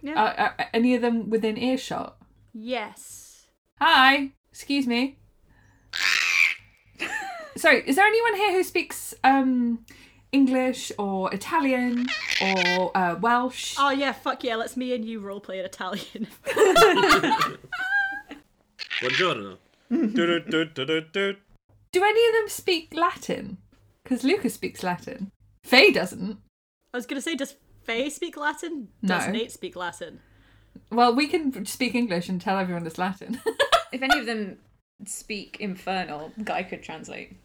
[0.02, 0.14] Yeah.
[0.14, 2.16] are, are any of them within earshot?
[2.52, 3.46] yes.
[3.80, 4.32] Hi.
[4.50, 5.18] Excuse me.
[7.56, 7.82] Sorry.
[7.86, 9.84] Is there anyone here who speaks um
[10.32, 12.06] English or Italian
[12.40, 13.76] or uh, Welsh?
[13.78, 14.56] Oh yeah, fuck yeah.
[14.56, 16.26] Let's me and you roleplay in Italian.
[19.00, 19.58] Buongiorno.
[19.90, 21.36] Du-du-du-du-du-du.
[21.92, 23.58] Do any of them speak Latin?
[24.02, 25.30] Because Lucas speaks Latin.
[25.64, 26.38] Fay doesn't.
[26.94, 28.88] I was gonna say, does Fay speak Latin?
[29.02, 29.18] No.
[29.18, 30.20] Does Nate speak Latin?
[30.90, 33.40] Well, we can speak English and tell everyone it's Latin.
[33.92, 34.56] If any of them
[35.04, 37.36] speak infernal, Guy could translate.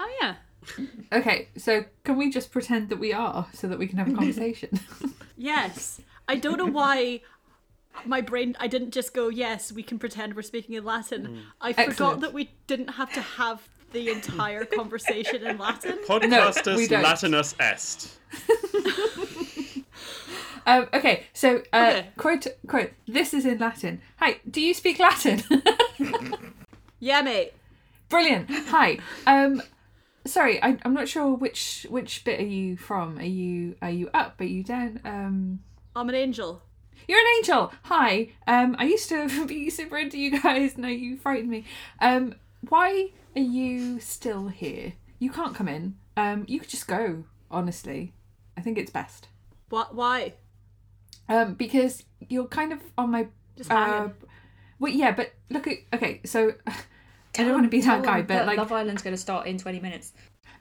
[0.00, 0.34] Oh yeah.
[1.12, 4.14] okay, so can we just pretend that we are so that we can have a
[4.20, 4.78] conversation?
[5.36, 6.00] Yes.
[6.28, 7.20] I don't know why
[8.06, 11.42] my brain I didn't just go, yes, we can pretend we're speaking in Latin.
[11.60, 12.20] I forgot Excellent.
[12.20, 13.60] that we didn't have to have
[13.92, 15.98] the entire conversation in Latin.
[16.06, 17.02] Podcastus we don't.
[17.02, 18.16] Latinus est.
[20.66, 22.08] um, okay, so uh, Okay.
[22.16, 22.92] quote quote.
[23.06, 24.00] This is in Latin.
[24.18, 25.42] Hi, do you speak Latin?
[27.00, 27.52] Yeah, mate.
[28.08, 28.48] Brilliant.
[28.68, 28.98] Hi.
[29.26, 29.62] Um,
[30.26, 33.18] sorry, I, I'm not sure which which bit are you from.
[33.18, 34.40] Are you are you up?
[34.40, 35.00] Are you down?
[35.04, 35.60] Um,
[35.94, 36.62] I'm an angel.
[37.08, 37.72] you're an angel.
[37.84, 38.28] Hi.
[38.46, 40.76] Um, I used to be super into you guys.
[40.78, 41.64] No, you frightened me.
[42.00, 42.34] Um,
[42.68, 44.94] why are you still here?
[45.18, 45.96] You can't come in.
[46.16, 47.24] Um, you could just go.
[47.50, 48.12] Honestly,
[48.56, 49.28] I think it's best.
[49.68, 49.94] What?
[49.94, 50.34] Why?
[51.28, 54.08] Um, because you're kind of on my Just uh,
[54.78, 56.20] well, yeah, but look at okay.
[56.24, 56.54] So
[57.38, 59.58] I don't want to be that guy, but like, Love Island's going to start in
[59.58, 60.12] 20 minutes.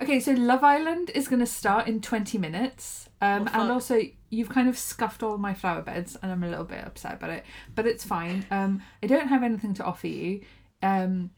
[0.02, 3.10] okay, so Love Island is going to start in 20 minutes.
[3.22, 6.50] Um, Oh, and also, you've kind of scuffed all my flower beds, and I'm a
[6.50, 8.46] little bit upset about it, but it's fine.
[8.52, 10.42] Um, I don't have anything to offer you.
[10.82, 11.30] Um,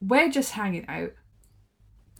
[0.00, 1.12] we're just hanging out.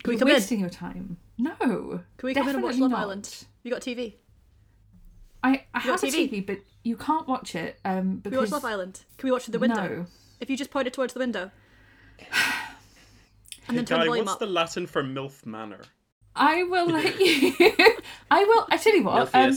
[0.03, 0.35] Can we You're come in?
[0.35, 1.17] wasting your time.
[1.39, 1.55] No.
[1.59, 3.01] Can we come in and watch Love not.
[3.01, 3.45] Island?
[3.63, 4.15] You got TV?
[5.43, 6.31] I, I You have got a TV?
[6.31, 9.01] TV, but you can't watch it um, Can we watch Love Island?
[9.19, 9.89] Can we watch through the window?
[9.89, 10.07] no.
[10.41, 11.51] If you just point it towards the window.
[13.69, 14.39] And then Hey, turn Guy, what's up.
[14.39, 15.81] the Latin for MILF manner?
[16.35, 17.53] I will let you.
[18.31, 18.67] I will.
[18.71, 19.35] I tell you what.
[19.35, 19.57] Um,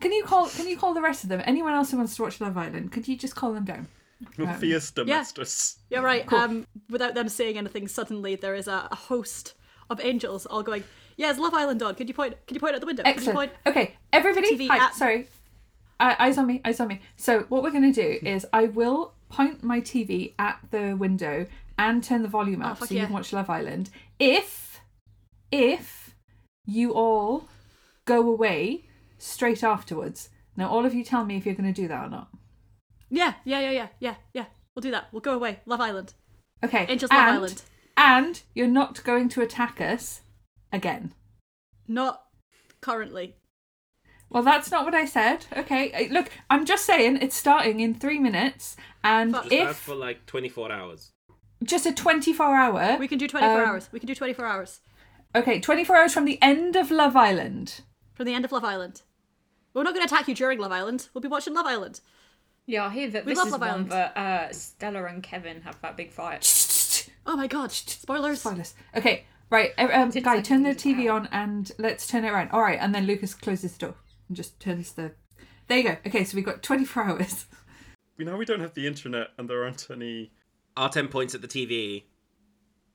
[0.00, 0.48] can you call?
[0.48, 1.42] Can you call the rest of them?
[1.44, 2.92] Anyone else who wants to watch Love Island?
[2.92, 3.88] Could you just call them down?
[4.36, 5.04] Milfius yeah.
[5.04, 5.76] domestus.
[5.90, 6.30] Yeah, right.
[6.32, 9.54] Um, without them saying anything, suddenly there is a, a host
[9.90, 10.84] of angels all going,
[11.16, 11.94] "Yeah, it's Love Island on.
[11.96, 12.34] Could you point?
[12.46, 13.02] Can you point at the window?
[13.02, 13.36] Can you Excellent.
[13.36, 14.56] point?" Okay, everybody.
[14.56, 15.26] TV Hi, at- sorry.
[15.98, 16.62] Uh, eyes on me.
[16.64, 17.00] Eyes on me.
[17.16, 21.46] So what we're going to do is I will point my TV at the window
[21.80, 23.06] and turn the volume oh, up Oh, fuck so you yeah.
[23.06, 23.88] can watch Love Island.
[24.18, 24.80] If,
[25.50, 26.14] if
[26.66, 27.48] you all
[28.04, 28.86] go away
[29.18, 30.28] straight afterwards.
[30.56, 32.28] Now, all of you tell me if you're going to do that or not.
[33.08, 34.44] Yeah, yeah, yeah, yeah, yeah, yeah.
[34.74, 35.08] We'll do that.
[35.10, 35.60] We'll go away.
[35.66, 36.14] Love Island.
[36.62, 36.86] Okay.
[36.88, 37.62] Angels Love and, Island.
[37.96, 40.20] And you're not going to attack us
[40.72, 41.14] again.
[41.88, 42.22] Not
[42.80, 43.36] currently.
[44.28, 45.46] Well, that's not what I said.
[45.56, 46.08] Okay.
[46.10, 49.44] Look, I'm just saying it's starting in three minutes, and Fuck.
[49.44, 51.10] Just if for like 24 hours.
[51.62, 52.96] Just a 24 hour.
[52.98, 53.88] We can do 24 Um, hours.
[53.92, 54.80] We can do 24 hours
[55.34, 57.82] Okay, 24 hours from the end of Love Island.
[58.14, 59.02] from the end of Love Island.
[59.72, 61.08] We're not going to attack you during Love Island.
[61.14, 62.00] We'll be watching Love Island.
[62.66, 63.90] Yeah, I hear that We this love is Love one Island.
[63.90, 67.08] that uh, Stella and Kevin have that big fight.
[67.26, 67.70] Oh my god!
[67.72, 68.40] Spoilers.
[68.40, 68.74] Spoilers.
[68.96, 69.70] Okay, right.
[69.78, 72.50] uh, Um, guy, turn the TV about- on and let's turn it around.
[72.50, 73.94] All right, and then Lucas closes the door
[74.28, 75.12] and just turns the.
[75.68, 75.96] There you go.
[76.06, 77.46] Okay, so we've got 24 hours.
[78.18, 80.32] We know we don't have the internet and there aren't any.
[80.76, 82.04] Artem points at the TV,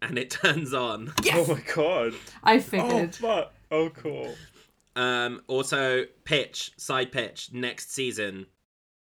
[0.01, 1.13] and it turns on.
[1.23, 1.47] Yes!
[1.49, 2.13] Oh my god.
[2.43, 3.17] I Oh, figured.
[3.21, 3.53] but.
[3.71, 4.33] Oh, cool.
[4.95, 8.45] Um, also, pitch, side pitch, next season.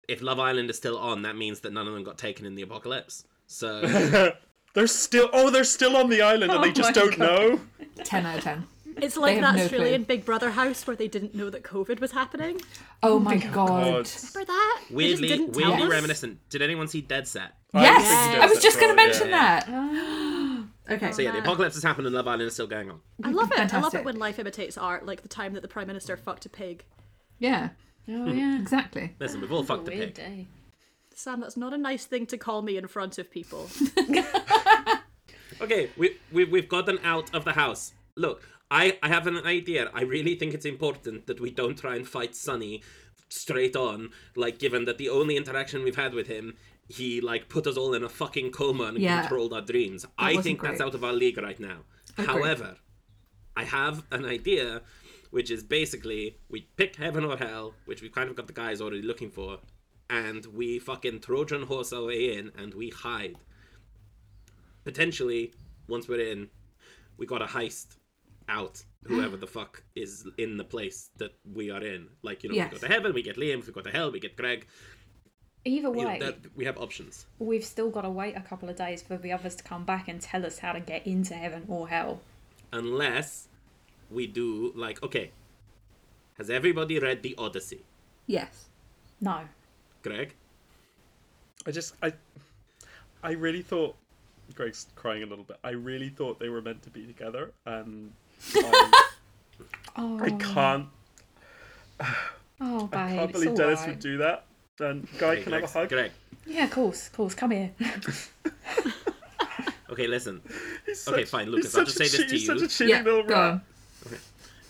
[0.08, 2.54] If Love Island is still on, that means that none of them got taken in
[2.54, 3.24] the apocalypse.
[3.46, 3.80] So,
[4.74, 5.28] they're still.
[5.32, 7.18] Oh, they're still on the island and Oh they just don't God.
[7.18, 7.60] know.
[8.04, 8.66] 10 out of 10.
[9.02, 10.16] It's like that no Australian clue.
[10.16, 12.60] Big Brother house where they didn't know that COVID was happening.
[13.02, 13.52] Oh, oh my god.
[13.52, 14.10] God.
[14.34, 14.82] Remember that?
[14.90, 15.90] Weirdly, just didn't tell weirdly us.
[15.92, 16.38] reminiscent.
[16.50, 17.52] Did anyone see Dead Set?
[17.74, 18.42] Yes, Yes.
[18.42, 19.60] I was just going to mention yeah.
[19.66, 20.64] that.
[20.90, 21.12] okay.
[21.12, 23.00] So yeah, the apocalypse has happened and Love Island is still going on.
[23.24, 23.72] I love it.
[23.74, 26.46] I love it when life imitates art, like the time that the Prime Minister fucked
[26.46, 26.84] a pig.
[27.38, 27.70] Yeah,
[28.08, 28.36] Oh hmm.
[28.38, 28.58] yeah.
[28.60, 29.14] exactly.
[29.20, 30.14] Listen, we've all fucked a Weird pig.
[30.14, 30.46] day.
[31.14, 33.68] Sam, that's not a nice thing to call me in front of people.
[35.60, 37.92] Okay, we, we, we've gotten out of the house.
[38.16, 39.90] Look, I, I have an idea.
[39.92, 42.82] I really think it's important that we don't try and fight Sonny
[43.28, 44.10] straight on.
[44.36, 46.54] Like, given that the only interaction we've had with him,
[46.88, 49.20] he, like, put us all in a fucking coma and Yeah.
[49.22, 50.06] controlled our dreams.
[50.18, 51.84] I wasn't think that's out of our league right now.
[52.16, 52.26] Agree.
[52.26, 52.76] However,
[53.56, 54.82] I have an idea,
[55.30, 58.80] which is basically we pick heaven or hell, which we've kind of got the guys
[58.80, 59.58] already looking for,
[60.08, 63.36] and we fucking Trojan horse our way in and we hide.
[64.84, 65.52] Potentially,
[65.88, 66.48] once we're in,
[67.16, 67.96] we got a heist
[68.50, 72.08] out whoever the fuck is in the place that we are in.
[72.22, 72.70] Like, you know, Yes.
[72.72, 74.66] we go to heaven, we get Liam, if we go to hell, we get Gregg.
[75.64, 77.26] Either You know, way, that, we have options.
[77.38, 80.08] we've still got to wait a couple of days for the others to come back
[80.08, 82.20] and tell us how to get into heaven or hell.
[82.72, 83.48] Unless
[84.10, 85.30] we do, like, okay,
[86.38, 87.82] has everybody read The Odyssey?
[88.26, 88.68] Yes.
[89.20, 89.40] No.
[90.02, 90.34] Gregg?
[91.66, 91.94] I just.
[92.02, 92.14] I.
[93.22, 93.96] I really thought.
[94.54, 95.58] Gregg's crying a little bit.
[95.62, 98.12] I really thought they were meant to be together, and
[98.56, 98.70] Oh.
[98.72, 99.06] I,
[99.96, 100.86] Oh, oh I can't.
[102.60, 103.88] oh, babe, I can't believe Dennis right.
[103.90, 104.44] would do that.
[104.78, 105.88] Then Guy, Hey, can I have a hug?
[105.88, 106.12] Gregg.
[106.46, 107.34] Yeah, of course, of course.
[107.34, 107.70] Come here.
[109.90, 110.40] Okay, listen.
[110.86, 112.64] He's Okay, fine, Lucas, I'll just say this cheat- to he's such you.
[112.66, 113.52] a cheating Yeah, little go rat.
[113.54, 113.62] on.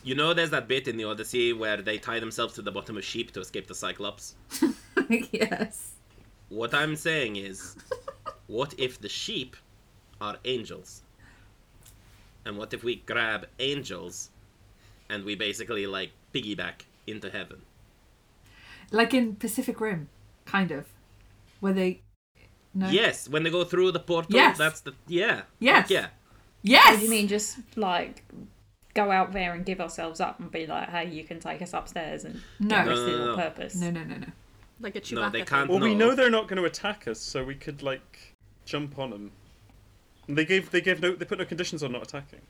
[0.03, 2.97] You know, there's that bit in The Odyssey where they tie themselves to the bottom
[2.97, 4.35] of sheep to escape the Cyclops.
[5.31, 5.93] yes.
[6.49, 7.77] What I'm saying is,
[8.47, 9.57] what if the sheep
[10.23, 11.03] are angels?
[12.45, 14.31] And what if we grab angels
[15.09, 17.63] and we basically like piggyback into heaven?
[18.91, 20.09] Like in Pacific Rim,
[20.47, 20.87] kind of.
[21.61, 22.01] Where they.
[22.75, 22.89] No.
[22.89, 24.57] Yes, when they go through the portal, Yes.
[24.59, 25.43] that's the yeah.
[25.59, 25.83] Yes.
[25.83, 26.07] Fuck yeah.
[26.63, 26.87] Yes!
[26.91, 28.23] What do you mean, just like
[28.95, 31.73] go out there and give ourselves up and be like, hey, you can take us
[31.73, 32.77] upstairs and No.
[32.77, 33.37] get No, no, no, no.
[33.37, 33.75] purpose?
[33.77, 34.27] No, no, no, no.
[34.81, 35.15] Like a Chewbacca.
[35.15, 35.69] No, they can't.
[35.71, 39.11] Well, we know they're not going to attack us, so we could like jump on
[39.11, 39.33] them.
[40.29, 42.41] And they gave they gave no they put no conditions on not attacking.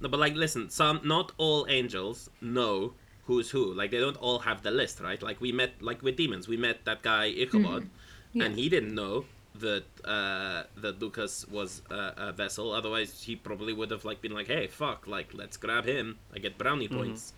[0.00, 2.94] No, but like, listen, some not all angels know
[3.24, 3.74] who's who.
[3.74, 5.22] Like, they don't all have the list, right?
[5.22, 7.88] Like we met, like with demons, we met that guy Ichabod,
[8.32, 8.44] Yeah.
[8.44, 12.72] and he didn't know that uh, that Lucas was a, a vessel.
[12.72, 15.06] Otherwise, he probably would have like been like, "Hey, fuck!
[15.06, 16.18] Like, let's grab him.
[16.34, 17.34] I get brownie points."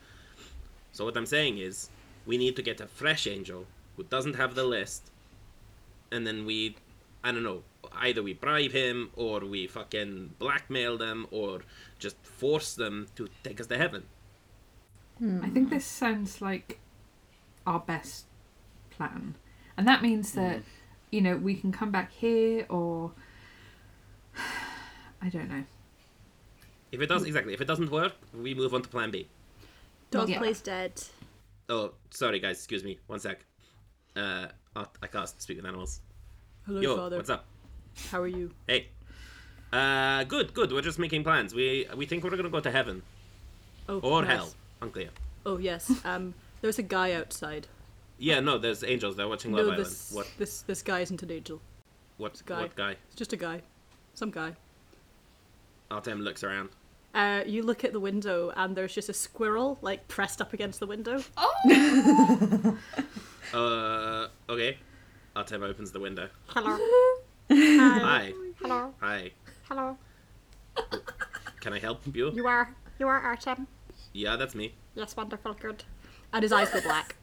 [0.92, 1.88] So what I'm saying is,
[2.26, 5.11] we need to get a fresh angel who doesn't have the list,
[6.12, 6.76] and then we,
[7.24, 7.62] I don't know,
[7.94, 11.62] either we bribe him or we fucking blackmail them or
[11.98, 14.04] just force them to take us to heaven.
[15.42, 16.80] I think this sounds like
[17.64, 18.24] our best
[18.90, 19.37] plan.
[19.76, 20.62] And that means that,
[21.12, 23.12] you know, we can come back here or.
[25.22, 25.62] I don't know.
[26.90, 29.28] If it does exactly, if it doesn't work, we move on to Plan B.
[30.11, 30.38] Dog Yeah.
[30.38, 31.00] plays dead.
[31.68, 33.44] Oh, sorry guys, excuse me, one sec.
[34.16, 36.00] Uh, I I cast speak with animals.
[36.66, 37.16] Hello, Yo, father.
[37.16, 37.44] what's up?
[38.11, 38.51] How are you?
[38.66, 38.88] Hey.
[39.72, 40.72] Uh, good, good.
[40.72, 41.55] We're just making plans.
[41.55, 43.03] We we think we're gonna go to heaven
[43.88, 44.31] Oh, or nice.
[44.37, 44.51] hell.
[44.81, 45.11] Unclear.
[45.44, 45.90] Oh yes.
[46.05, 47.66] Um, there's a guy outside.
[48.18, 48.59] Yeah, no.
[48.59, 49.16] There's angels.
[49.16, 49.87] They're watching Love no, Island.
[49.87, 50.29] this What?
[50.38, 51.61] this this guy isn't an angel.
[52.18, 52.40] What?
[52.40, 52.61] a guy.
[52.62, 52.96] What guy?
[53.09, 53.62] It's just a guy.
[54.14, 54.55] Some guy.
[55.90, 56.68] Artem looks around.
[57.14, 60.81] Uh, you look at the window and there's just a squirrel like pressed up against
[60.81, 61.22] the window.
[61.37, 62.79] Oh.
[63.55, 64.79] uh, okay.
[65.35, 66.29] Artem opens the window.
[66.49, 66.77] Hello.
[67.51, 68.33] Hi.
[68.61, 69.31] Hello, Hi.
[69.68, 69.97] hello.
[71.61, 72.31] Can I help you?
[72.33, 73.66] You are you are Artem.
[74.12, 74.75] Yeah, that's me.
[74.95, 75.85] Yes, wonderful, good.
[76.33, 77.16] And his eyes go black.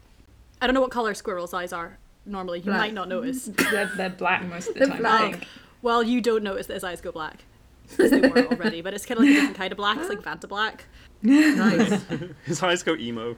[0.60, 2.58] I don't know what color squirrels' eyes are normally.
[2.58, 2.78] You Black.
[2.78, 3.44] might not notice.
[3.70, 5.20] They're, they're black most of the They're time, black.
[5.22, 5.46] I think.
[5.82, 7.44] well, you don't notice that his eyes go black.
[7.88, 9.98] Because they were already, but it's kind of like a different kind of black.
[9.98, 10.84] It's like Vanta black.
[11.22, 12.00] Nice.
[12.44, 13.36] His eyes go emo.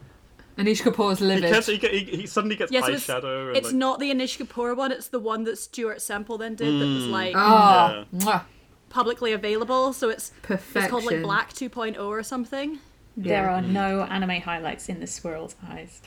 [0.58, 3.48] Anish Kapoor's He, gets, he, get- he, he suddenly gets Yeah, so eye it's- shadow.
[3.48, 4.92] And It's like, not the Anish Kapoor one.
[4.92, 6.80] It's the one that Stuart Semple then did.
[6.80, 7.10] That was mm.
[7.10, 8.42] like Oh, Yeah.
[8.90, 9.92] publicly available.
[9.92, 10.82] So it's perfection.
[10.82, 12.78] it's called like Black 2.0 or something.
[13.16, 13.72] There are mm-hmm.
[13.72, 16.00] no anime highlights in the squirrel's eyes.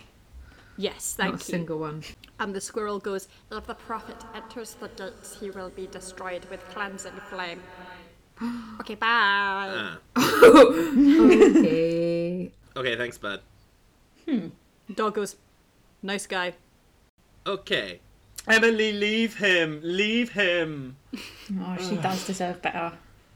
[0.77, 1.43] Yes, Not thank a you.
[1.43, 2.03] single one.
[2.39, 6.67] And the squirrel goes, If the prophet enters the gates, he will be destroyed with
[6.69, 7.61] cleansing flame.
[8.81, 9.71] okay, bye.
[9.71, 9.97] Ah.
[11.55, 12.51] Okay.
[12.75, 13.39] Okay, thanks, bud.
[14.93, 15.35] Dog goes,
[16.01, 16.53] nice guy.
[17.45, 17.99] Okay.
[18.47, 19.79] Emily, leave him.
[19.83, 20.97] Leave him.
[21.59, 22.91] Oh, she does deserve better.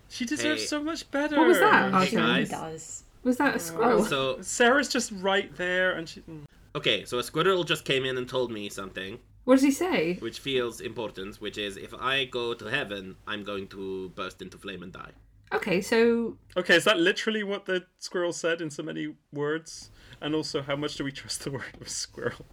[0.10, 0.67] She deserves Hey.
[0.67, 1.38] so much better.
[1.38, 1.93] What was that?
[1.93, 2.49] Hey She really guys.
[2.49, 3.04] does.
[3.23, 4.04] Was that a squirrel?
[4.04, 6.21] So Sarah's just right there, and she.
[6.21, 6.45] mm.
[6.75, 9.19] okay, so a squirrel just came in and told me something.
[9.45, 10.15] What does he say?
[10.19, 14.58] which feels important, which is if I go to heaven, I'm going to burst into
[14.58, 15.12] flame and die.
[15.51, 19.89] Okay, so Okay, is that literally what the squirrel said in so many words?
[20.21, 22.45] And also, how much do we trust the word of a squirrel?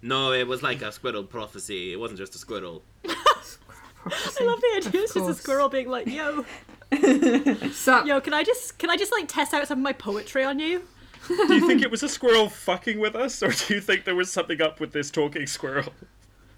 [0.00, 1.92] No, it was like a squirrel prophecy.
[1.92, 2.82] It wasn't just a squirrel.
[3.04, 5.02] I love the idea.
[5.02, 6.44] It's just a squirrel being like, yo,
[7.72, 8.04] sup?
[8.06, 10.58] yo, can I just can I just like test out some of my poetry on
[10.58, 10.82] you?
[11.28, 14.16] Do you think it was a squirrel fucking with us, or do you think there
[14.16, 15.92] was something up with this talking squirrel?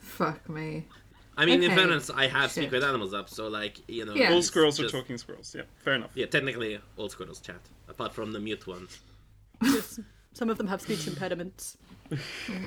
[0.00, 0.86] Fuck me.
[1.36, 1.76] I mean, in Okay.
[1.80, 2.72] fairness, I have speak Shit.
[2.72, 4.14] with animals up, so like you know.
[4.14, 4.30] Yeah.
[4.32, 5.54] All it's squirrels are talking squirrels.
[5.54, 6.10] Yeah, fair enough.
[6.14, 8.98] Yeah, technically, all squirrels chat, apart from the mute ones.
[9.62, 10.00] Just-
[10.32, 11.76] some of them have speech impediments.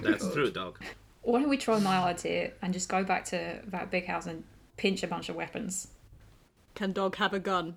[0.01, 0.79] That's true, dog.
[1.21, 4.43] Why don't we try my idea and just go back to that big house and
[4.77, 5.89] pinch a bunch of weapons?
[6.75, 7.75] Can dog have a gun?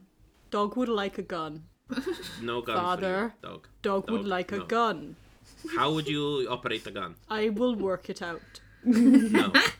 [0.50, 1.64] Dog would like a gun.
[2.42, 3.34] No gun Father.
[3.40, 3.68] for you, dog.
[3.82, 5.16] Dog, would Dog, like a gun.
[5.76, 7.16] How would you operate a gun?
[7.28, 8.40] I will work it out.
[8.84, 9.52] No.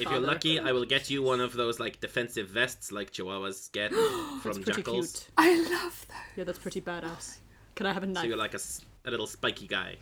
[0.00, 3.70] If you're lucky, I will get you one of those like defensive vests like Chihuahuas
[3.72, 3.92] get
[4.42, 5.12] from Pretty jackals.
[5.12, 5.28] cute.
[5.38, 6.16] I love those.
[6.36, 7.38] Yeah, that's pretty badass.
[7.74, 8.24] Can I have a So knife?
[8.26, 9.96] you're like a, s- a little spiky guy.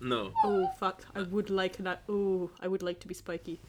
[0.00, 0.32] No.
[0.44, 1.04] Oh fuck!
[1.14, 1.98] I would like a knife.
[2.08, 3.60] Oh, I would like to be spiky.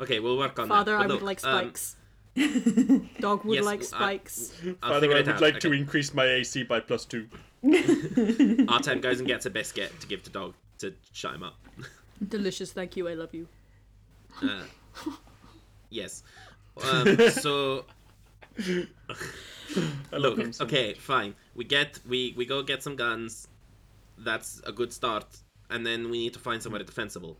[0.00, 0.74] Okay, we'll work on that.
[0.74, 0.98] Father, that.
[0.98, 1.96] I But would look, like um, spikes.
[3.20, 4.52] Dog would yes, like I- spikes.
[4.82, 5.40] I'll Father, figure I it would out.
[5.40, 5.78] like to Okay.
[5.78, 7.26] increase my AC by plus two.
[8.68, 11.56] Artem goes and gets a biscuit to give to dog to shut him up.
[12.28, 12.72] Delicious.
[12.72, 13.08] Thank you.
[13.08, 13.48] I love you.
[14.40, 14.62] Uh,
[15.90, 16.22] yes.
[16.90, 17.84] Um, so
[20.12, 21.34] look, so okay, fine.
[21.54, 23.48] We get we we go get some guns.
[24.18, 25.26] That's a good start,
[25.70, 27.36] and then we need to find somewhere defensible.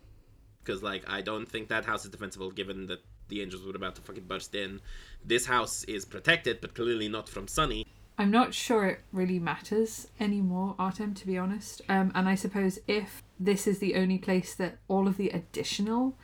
[0.63, 3.95] Because like I don't think that house is defensible, given that the angels were about
[3.95, 4.81] to fucking burst in.
[5.25, 7.87] This house is protected, but clearly not from Sonny.
[8.17, 11.81] I'm not sure it really matters anymore, Artem, to be honest.
[11.89, 16.15] Um, and I suppose if this is the only place that all of the additional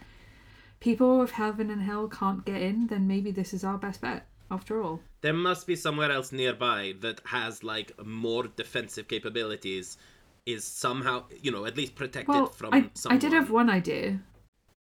[0.79, 4.25] people of heaven and hell can't get in, then maybe this is our best bet,
[4.49, 5.01] after all.
[5.21, 9.97] There must be somewhere else nearby that has like more defensive capabilities.
[10.45, 13.17] Is somehow you know at least protected Well, from I, someone.
[13.17, 14.19] I did have one idea.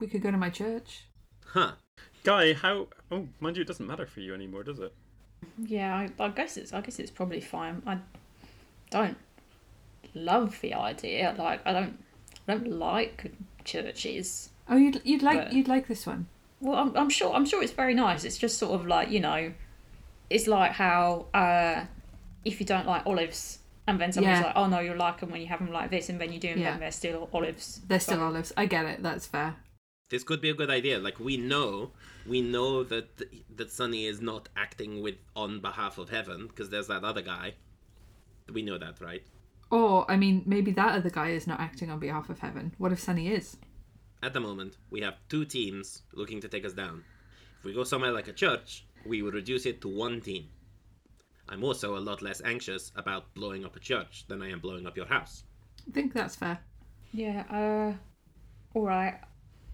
[0.01, 1.05] We could go to my church.
[1.47, 1.73] Huh.
[2.25, 2.89] Guy, how?
[3.13, 4.93] Oh, mind you, it doesn't matter for you anymore, does it?
[5.59, 7.83] Yeah, I, I guess it's I guess it's probably fine.
[7.87, 7.99] I
[8.91, 9.19] don't
[10.15, 11.35] love the idea.
[11.39, 12.03] Like I don't
[12.49, 13.33] I don't like
[13.65, 14.51] churches.
[14.69, 16.27] Oh, you'd you'd like But- you'd like this one.
[16.61, 17.33] Well, I'm, I'm sure.
[17.35, 18.25] I'm sure it's very nice.
[18.25, 19.53] It's just sort of like you know,
[20.31, 21.85] it's like how uh,
[22.45, 23.59] if you don't like olives,
[23.89, 24.47] and then someone's Yeah.
[24.47, 26.39] like, "Oh no, you'll like them when you have them like this," and then you
[26.39, 26.71] do, and Yeah.
[26.73, 27.81] then they're still olives.
[27.89, 28.53] They're still But- olives.
[28.57, 29.03] I get it.
[29.03, 29.57] That's fair.
[30.11, 30.99] This could be a good idea.
[31.01, 31.91] Like we know,
[32.27, 33.09] we know that
[33.57, 37.55] that Sonny is not acting with on behalf of heaven because there's that other guy.
[38.53, 39.23] We know that, right?
[39.71, 42.75] Or, I mean, maybe that other guy is not acting on behalf of heaven.
[42.77, 43.57] What if Sonny is?
[44.23, 47.03] At the moment, we have two teams looking to take us down.
[47.59, 50.49] If we go somewhere like a church, we would reduce it to one team.
[51.49, 54.87] I'm also a lot less anxious about blowing up a church than I am blowing
[54.87, 55.43] up your house.
[55.89, 56.61] I think that's fair.
[57.13, 57.43] Yeah.
[57.51, 58.79] Uh.
[58.79, 59.19] All right.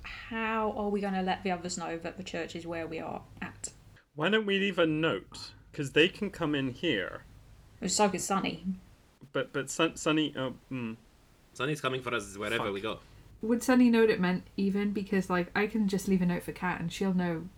[0.02, 3.00] How are we going to let the others know that the church is where we
[3.00, 3.68] are at?
[4.14, 5.52] Why don't we leave a note?
[5.70, 7.24] Because they can come in here.
[7.82, 8.64] It's So could Sonny.
[9.32, 10.96] But but Sun, Sonny, oh, mm,
[11.52, 12.72] Sonny's coming for us wherever Fuck.
[12.72, 12.98] we go.
[13.42, 14.92] Would Sonny know what it meant even?
[14.92, 17.48] Because, like, I can just leave a note for Kat and she'll know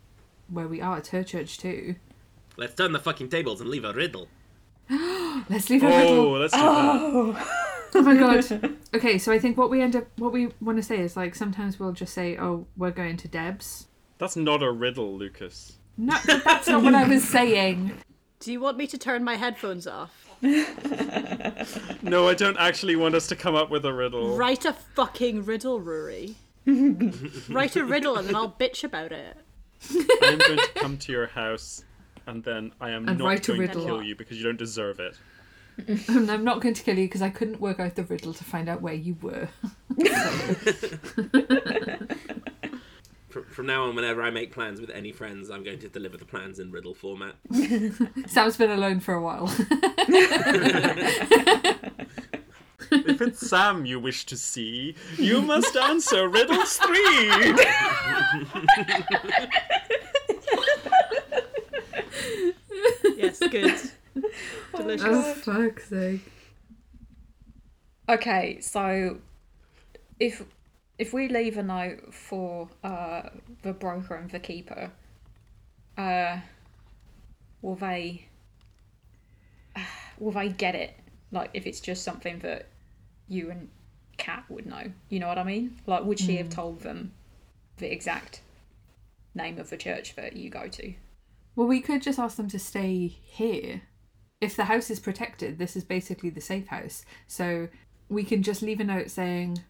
[0.49, 0.99] where we are.
[0.99, 1.97] It's her church too.
[2.57, 4.29] Let's turn the fucking tables and leave a riddle.
[5.49, 6.33] Let's leave a oh, riddle.
[6.33, 7.47] let's do that.
[7.95, 8.77] Oh my god.
[8.95, 11.35] Okay, so I think what we end up, what we want to say is like
[11.35, 15.79] sometimes we'll just say, "Oh, we're going to Deb's." That's not a riddle, Lucas.
[15.97, 17.93] No, that's not what I was saying.
[18.39, 20.30] Do you want me to turn my headphones off?
[20.43, 24.37] No, I don't actually want us to come up with a riddle.
[24.37, 26.37] Write a fucking riddle, Rory.
[26.67, 29.37] Write a riddle and then I'll bitch about it.
[30.23, 31.85] I'm going to come to your house,
[32.27, 33.85] and then I am And not write a going to riddle.
[33.85, 35.17] kill you because you don't deserve it.
[36.09, 38.45] And I'm not going to kill you because I couldn't work out the riddle to
[38.45, 39.49] find out where you were.
[43.31, 46.17] From, from now on, whenever I make plans with any friends, I'm going to deliver
[46.17, 47.37] the plans in riddle format.
[48.27, 49.55] Sam's been alone for a while.
[52.93, 57.31] If it's Sam you wish to see, you must answer riddles three.
[63.17, 63.81] Yes, good.
[64.75, 65.07] Oh, Delicious.
[65.09, 66.21] oh fuck's sake!
[68.09, 69.19] Okay, so
[70.19, 70.45] if
[71.01, 73.23] if we leave a note for uh,
[73.63, 74.93] the broker and the keeper,
[75.97, 76.39] uh,
[77.63, 78.29] will they
[80.19, 80.95] will they get it?
[81.33, 82.69] Like if it's just something that
[83.29, 83.71] you and
[84.19, 85.81] Kat would know, you know what I mean?
[85.87, 87.13] Like would she have told them
[87.79, 88.43] the exact
[89.35, 90.93] name of the church that you go to?
[91.57, 93.83] Well, we could just ask them to stay here.
[94.43, 97.07] If the house is protected, this is basically the safe house.
[97.27, 97.69] So
[98.11, 99.61] we can just leave a note saying,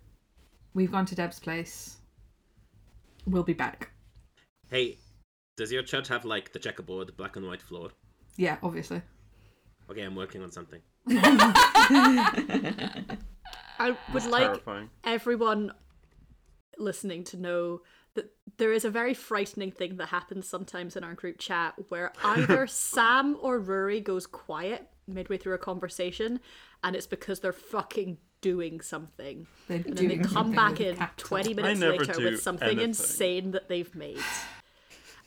[0.75, 1.99] "We've gone to Deb's place.
[3.27, 3.91] We'll be back."
[4.69, 4.99] Hey,
[5.57, 7.91] does your church have like the checkerboard, black and white floor?
[8.37, 9.03] Yeah, obviously.
[9.91, 10.81] Okay, I'm working on something.
[13.79, 14.91] I would like Terrifying.
[15.05, 15.73] everyone
[16.79, 17.81] listening to know
[18.15, 22.13] that there is a very frightening thing that happens sometimes in our group chat where
[22.25, 26.41] either Sam or Rory goes quiet midway through a conversation
[26.85, 29.47] and it's because they're fucking doing something.
[29.69, 31.29] They're And then they come back in capital.
[31.29, 32.89] 20 minutes later with something anything.
[32.89, 34.19] insane that they've made.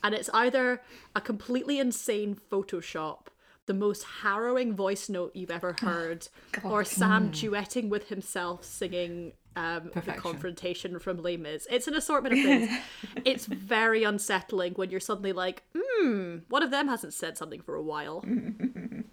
[0.04, 0.82] And it's either
[1.16, 3.28] a completely insane Photoshop,
[3.66, 6.28] the most harrowing voice note you've ever heard,
[6.64, 11.68] or Sam duetting with himself singing um, the confrontation from Les Mis.
[11.72, 12.70] It's an assortment of things.
[13.26, 17.76] it's very unsettling when you're suddenly like, hmm, one of them hasn't said something for
[17.76, 18.26] a while.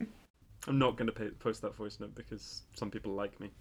[0.69, 3.51] I'm not going to post that voice note because some people like me.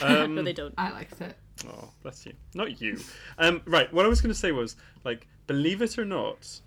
[0.00, 0.72] Um, no, they don't.
[0.78, 1.36] I liked it.
[1.68, 2.32] Oh, bless you.
[2.54, 2.96] Not you.
[3.38, 3.92] Um, right.
[3.92, 6.60] What I was going to say was, like, believe it or not,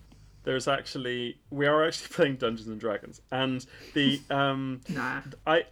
[0.43, 5.22] there's actually we are actually playing Dungeons and Dragons, and the um, Nah.
[5.47, 5.64] I,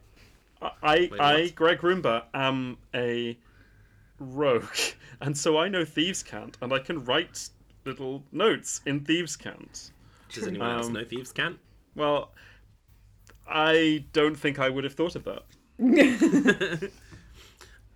[0.82, 1.50] I, Wait, I.
[1.50, 3.38] Gregg Roumbax, am a
[4.18, 4.64] rogue,
[5.20, 7.50] and so I know thieves' cant, and I can write
[7.86, 9.92] little notes in thieves' cant.
[10.32, 11.60] Does anyone else Um, know thieves cant?
[11.96, 12.32] Well,
[13.48, 15.44] I don't think I would have thought of that.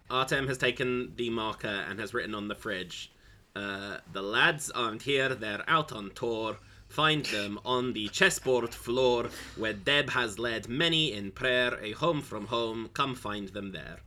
[0.10, 3.12] Artem has taken the marker and has written on the fridge,
[3.56, 6.58] uh, "The lads aren't here; they're out on tour.
[6.88, 12.22] Find them on the chessboard floor, where Deb has led many in prayer, a home
[12.22, 12.90] from home.
[12.94, 14.00] Come find them there."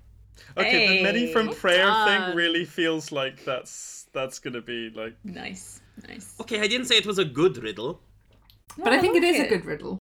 [0.56, 2.28] Okay, the many from prayer done.
[2.28, 6.34] thing really feels like that's that's gonna be like Nice, nice.
[6.40, 8.00] Okay, I didn't say it was a good riddle.
[8.76, 9.97] But I think it like is a good riddle.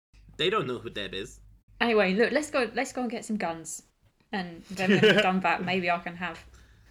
[0.42, 1.40] They don't know who Deb is.
[1.80, 2.68] Anyway, look, let's go.
[2.74, 3.84] Let's go and get some guns,
[4.32, 6.44] and then when we've done that, maybe I can have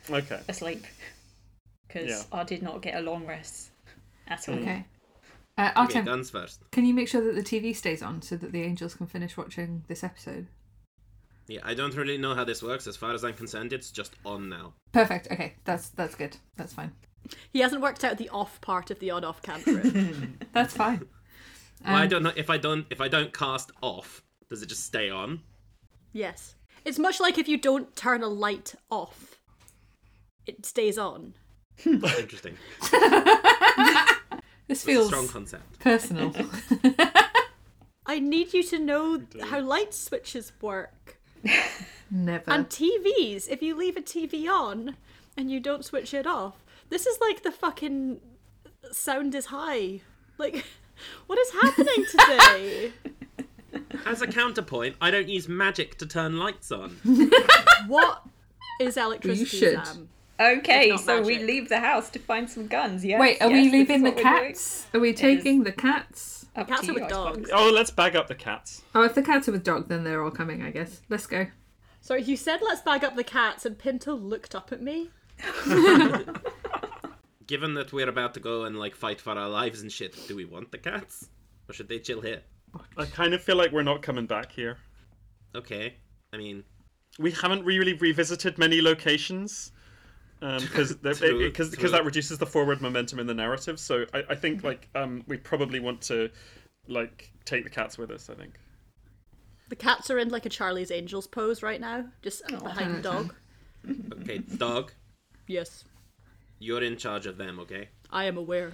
[0.09, 0.39] okay.
[0.47, 0.85] a sleep
[1.89, 2.23] because Yeah.
[2.31, 3.71] I did not get a long rest
[4.29, 4.55] at all.
[4.55, 4.85] Okay.
[5.59, 6.63] Uh, Okay, Artem, guns first.
[6.71, 9.37] can you make sure that the TV stays on so that the angels can finish
[9.37, 10.47] watching this episode?
[11.49, 12.87] Yeah, I don't really know how this works.
[12.87, 14.75] As far as I'm concerned, it's just on now.
[14.93, 15.27] Perfect.
[15.33, 16.37] Okay, that's that's good.
[16.57, 16.93] That's fine.
[17.53, 19.83] He hasn't worked out the off part of the on off camera.
[20.53, 21.03] That's fine.
[21.85, 24.67] Well, I Um, don't know if I don't if I don't cast off, does it
[24.67, 25.41] just stay on?
[26.13, 26.55] yes.
[26.85, 29.39] It's much like if you don't turn a light off,
[30.47, 31.35] it stays on.
[31.85, 32.57] Interesting.
[34.69, 35.81] This It's a feels strong concept.
[35.81, 36.33] personal.
[38.07, 41.19] I need you to know how light switches work.
[42.11, 42.51] Never.
[42.53, 44.97] And TVs, if you leave a TV on
[45.37, 48.21] and you don't switch it off, this is like the fucking
[48.93, 50.03] sound is high.
[50.39, 50.65] Like,
[51.27, 52.93] what is happening today?
[54.07, 56.97] As a counterpoint, I don't use magic to turn lights on.
[57.87, 58.23] what
[58.81, 59.87] is electricity, You should.
[59.87, 60.09] Sam?
[60.41, 63.05] Okay, not so we leave the house to find some guns.
[63.05, 63.21] Yes.
[63.21, 64.45] Wait, are yes, we leaving the what we're doing.
[64.47, 64.87] cats?
[64.95, 66.47] Are we taking the cats?
[66.57, 67.51] Up Cats are with dogs.
[67.53, 68.83] Oh, let's bag up the cats.
[68.95, 71.03] Oh, if the cats are with dog, then they're all coming, I guess.
[71.09, 71.47] Let's go.
[72.01, 75.11] Sorry, you said let's bag up the cats, and Pinto looked up at me.
[77.51, 80.37] Given that we're about to go and like fight for our lives and shit, do
[80.37, 81.31] we want the cats?
[81.69, 82.43] Or should they chill here?
[82.97, 84.79] I kind of feel like we're not coming back here.
[85.57, 85.97] Okay.
[86.33, 86.63] I mean,
[87.19, 89.73] We haven't really revisited many locations
[90.39, 91.89] because True, because true.
[91.89, 93.81] that reduces the forward momentum in the narrative.
[93.81, 96.31] So I, I think like um, we probably want to
[96.87, 98.31] like take the cats with us.
[98.31, 98.61] I think.
[99.71, 103.35] The cats are in like a Charlie's Angels pose right now, just behind the dog.
[104.21, 104.93] okay, dog,
[105.49, 105.85] Yes,
[106.61, 107.89] you're in charge of them, okay?
[108.11, 108.73] I am aware.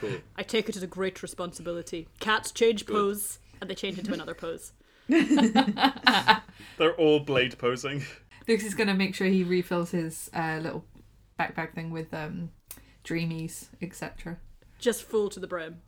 [0.00, 0.18] Cool.
[0.36, 2.08] I take it as a great responsibility.
[2.20, 4.72] Cats change pose, and they change into another pose.
[5.08, 8.04] They're all blade posing.
[8.48, 10.84] Lucas is going to make sure he refills his uh, little
[11.38, 12.50] backpack thing with um,
[13.04, 14.38] dreamies, etc.
[14.78, 15.82] Just full to the brim.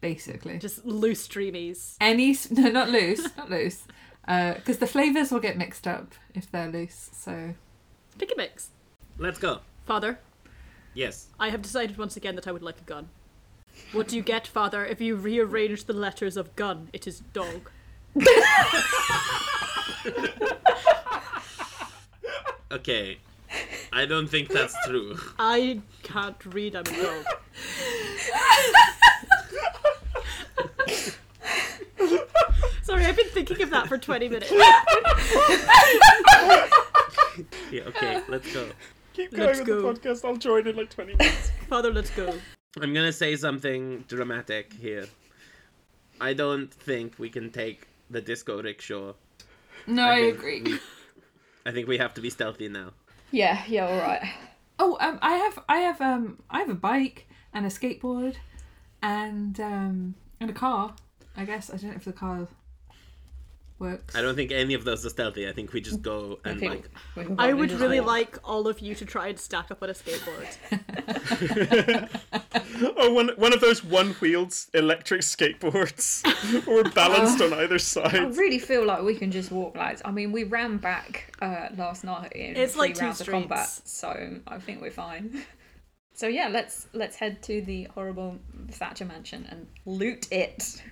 [0.00, 0.58] Basically.
[0.58, 1.96] Just loose dreamies.
[2.00, 2.36] Any.
[2.50, 3.26] No, not loose.
[3.36, 3.84] not loose.
[4.26, 7.10] Because the flavours will get mixed up if they're loose.
[7.14, 7.54] So.
[8.18, 8.70] Pick a mix.
[9.18, 9.60] Let's go.
[9.84, 10.18] Father,
[10.94, 11.26] Yes.
[11.40, 13.08] I have decided once again that I would like a gun.
[13.92, 16.88] What do you get, Father, if you rearrange the letters of gun?
[16.92, 17.70] It is dog.
[22.70, 23.18] Okay.
[23.92, 25.16] I don't think that's true.
[25.38, 27.24] I can't read, I'm a dog.
[32.82, 34.50] Sorry, I've been thinking of that for 20 minutes.
[37.70, 38.66] Yeah, okay, let's go.
[39.14, 40.24] Keep Let's going with the podcast.
[40.24, 41.50] I'll join in like twenty minutes.
[41.68, 42.34] Father, let's go.
[42.80, 45.06] I'm gonna say something dramatic here.
[46.20, 49.12] I don't think we can take the disco rickshaw.
[49.86, 50.62] No, I I, think agree.
[50.62, 50.80] we-
[51.66, 52.90] I think we have to be stealthy now.
[53.30, 54.22] Yeah, yeah, all right.
[54.78, 58.34] Oh, um, I have, I have, um, I have a bike and a skateboard,
[59.02, 60.94] and um, and a car.
[61.36, 62.48] I guess I don't know if the car
[63.78, 64.14] works.
[64.14, 65.48] I don't think any of those are stealthy.
[65.48, 68.08] I think we just go and think like I would really walk.
[68.08, 70.48] like all of you to try and stack up on a skateboard.
[72.96, 76.24] Oh, one one of those one-wheeled electric skateboards,
[76.66, 78.16] or balanced on either side.
[78.16, 81.68] I really feel like we can just walk like I mean we ran back uh,
[81.76, 85.44] last night in It's three like two rounds of combat, so I think we're fine.
[86.14, 88.38] So yeah, let's let's head to the horrible
[88.70, 90.82] Thatcher mansion and loot it.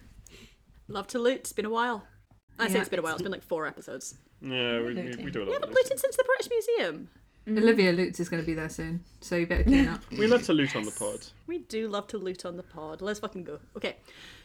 [0.89, 1.41] Love to loot.
[1.41, 2.05] It's been a while.
[2.63, 2.81] I say Yeah.
[2.81, 3.13] it's been a while.
[3.15, 4.15] It's been like four episodes.
[4.41, 5.75] Yeah, we, we, we do a We haven't of looting.
[5.75, 7.09] looted since the British Museum.
[7.49, 10.01] Olivia Lutz is going to be there soon, so you better clean up.
[10.13, 11.27] We love to loot on the pod.
[11.49, 13.01] We do love to loot on the pod.
[13.03, 13.59] Let's fucking go.
[13.77, 13.97] Okay.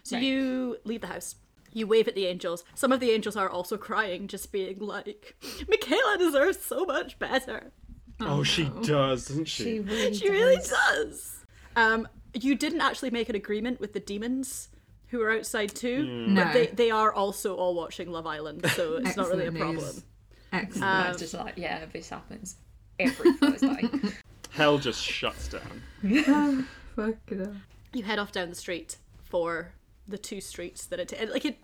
[0.04, 0.24] So Right.
[0.24, 1.36] you leave the house.
[1.74, 2.64] You wave at the angels.
[2.74, 5.36] Some of the angels are also crying, just being like,
[5.70, 7.72] Michaela deserves so much better.
[8.20, 9.64] Oh, she does, doesn't she?
[9.64, 11.46] She really, She really does.
[11.76, 14.70] Um, you didn't actually make an agreement with the demons
[15.10, 16.04] who are outside too.
[16.06, 16.44] No.
[16.44, 19.58] But they, they are also all watching Love Island, so it's not really a Excellent
[19.58, 19.76] problem.
[19.86, 20.04] news.
[20.54, 20.84] Excellent.
[21.06, 22.56] Um, It's just like yeah, this happens
[23.00, 23.90] every Thursday.
[24.52, 25.82] Hell just shuts down.
[26.96, 27.54] Fuck it up.
[27.94, 29.72] you head off down the street for
[30.08, 31.58] the two streets that it and, like it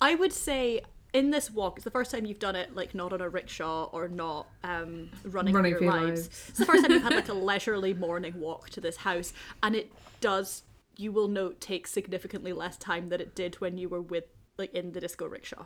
[0.00, 0.80] i would say
[1.12, 3.84] in this walk it's the first time you've done it like not on a rickshaw
[3.92, 6.20] or not um running, Running your for your lives.
[6.22, 6.44] lives.
[6.50, 9.32] it's the first time you've had like a leisurely morning walk to this house
[9.62, 10.62] and it does
[11.00, 14.24] you will note take significantly less time than it did when you were with
[14.58, 15.64] like in the disco rickshaw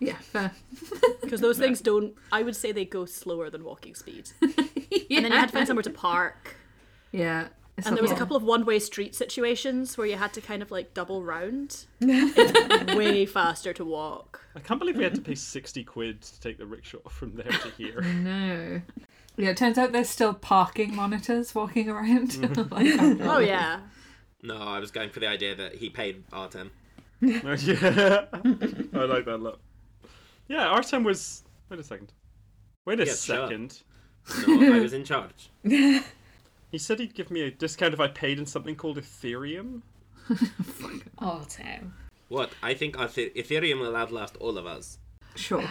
[0.00, 0.52] Yeah, fair.
[1.22, 4.52] because those things don't i would say they go slower than walking speed and
[5.24, 6.56] then you had to find somewhere to park
[7.12, 7.48] Yeah.
[7.84, 10.70] and there was a couple of one-way street situations where you had to kind of
[10.70, 11.86] like double round.
[12.00, 14.42] it's way faster to walk.
[14.56, 17.46] I can't believe we had to pay 60 quid to take the rickshaw from there
[17.64, 18.00] to here.
[18.02, 18.82] No.
[19.36, 22.36] Yeah, it turns out there's still parking monitors walking around.
[22.72, 23.78] Like, Oh yeah,
[24.42, 26.70] No, I was going for the idea that he paid Artem.
[27.20, 27.40] yeah.
[27.52, 29.58] I like that a lot.
[30.48, 31.42] Yeah, Artem was.
[31.68, 32.12] Wait a second.
[32.86, 33.48] Wait a Yeah, sure.
[33.48, 33.82] second.
[34.46, 35.50] No, I was in charge.
[36.70, 39.80] He said he'd give me a discount if I paid in something called Ethereum.
[41.18, 41.94] Artem.
[42.28, 42.50] What?
[42.62, 44.98] I think Ethe- Ethereum will outlast all of us.
[45.34, 45.64] Sure.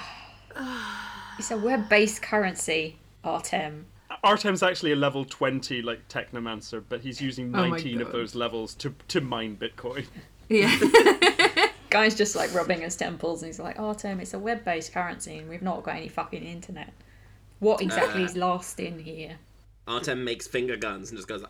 [1.38, 3.86] It's a web-based currency, Artem.
[4.24, 8.16] Artem's actually a level 20 like technomancer, but he's using Oh my 19 of God.
[8.16, 10.06] those levels to to mine Bitcoin.
[10.50, 10.74] Yeah.
[11.90, 15.50] Guy's just like rubbing his temples and he's like, Artem, it's a web-based currency and
[15.50, 16.94] we've not got any fucking internet.
[17.60, 19.40] What exactly is uh, lost in here?
[19.88, 21.44] Artem makes finger guns and just goes,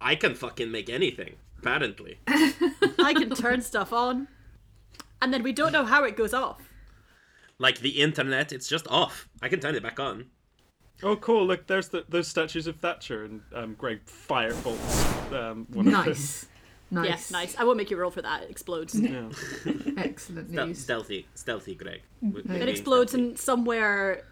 [0.00, 2.18] I can fucking make anything, apparently.
[2.26, 4.28] I can turn stuff on,
[5.22, 6.60] and then we don't know how it goes off.
[7.58, 9.28] Like the internet, it's just off.
[9.40, 10.26] I can turn it back on.
[11.02, 11.44] Oh, cool!
[11.46, 15.04] Look, there's the, those statues of Thatcher, and um, Gregg fire bolts.
[15.32, 16.04] Um, one of them.
[16.06, 16.46] nice.
[16.90, 17.08] Nice.
[17.08, 17.56] Yes, nice.
[17.58, 18.44] I won't make you roll for that.
[18.44, 18.94] It explodes.
[18.98, 19.28] Yeah.
[19.96, 20.78] Excellent Stel- news.
[20.78, 22.02] stealthy, stealthy, Gregg.
[22.22, 23.30] With- with It explodes stealthy.
[23.30, 24.22] in somewhere,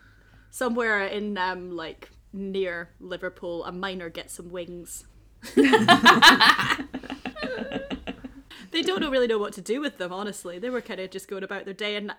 [0.51, 3.65] somewhere in um like near Liverpool.
[3.65, 5.07] A miner gets some wings.
[5.57, 5.63] they
[8.83, 10.13] don't really know what to do with them.
[10.13, 12.13] Honestly, they were kind of just going about their day, and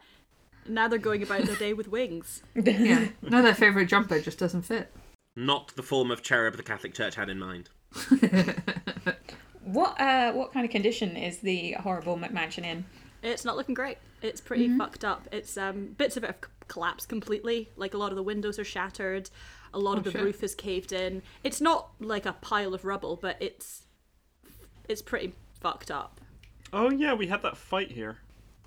[0.68, 2.41] now they're going about their day with wings.
[2.55, 3.07] Yeah.
[3.22, 4.91] No, their favourite jumper just doesn't fit.
[5.36, 7.70] Not the form of cherub the Catholic Church had in mind.
[9.64, 12.86] What uh what kind of condition is the horrible McMansion in?
[13.22, 13.97] It's not looking great.
[14.22, 15.28] It's pretty fucked up.
[15.32, 17.70] It's um bits of it have c- collapsed completely.
[17.78, 19.30] Like a lot of the windows are shattered.
[19.74, 20.22] A lot of the shit.
[20.22, 21.22] roof is caved in.
[21.43, 23.86] It's not like a pile of rubble, but it's
[24.89, 26.20] it's pretty fucked up.
[26.74, 28.18] Oh yeah, we had that fight here.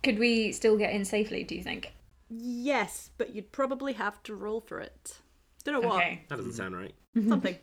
[0.03, 1.93] Could we still get in safely, do you think?
[2.29, 5.19] Yes, but you'd probably have to roll for it.
[5.65, 6.23] Don't know Okay.
[6.29, 6.95] That doesn't sound right.
[7.29, 7.57] Something.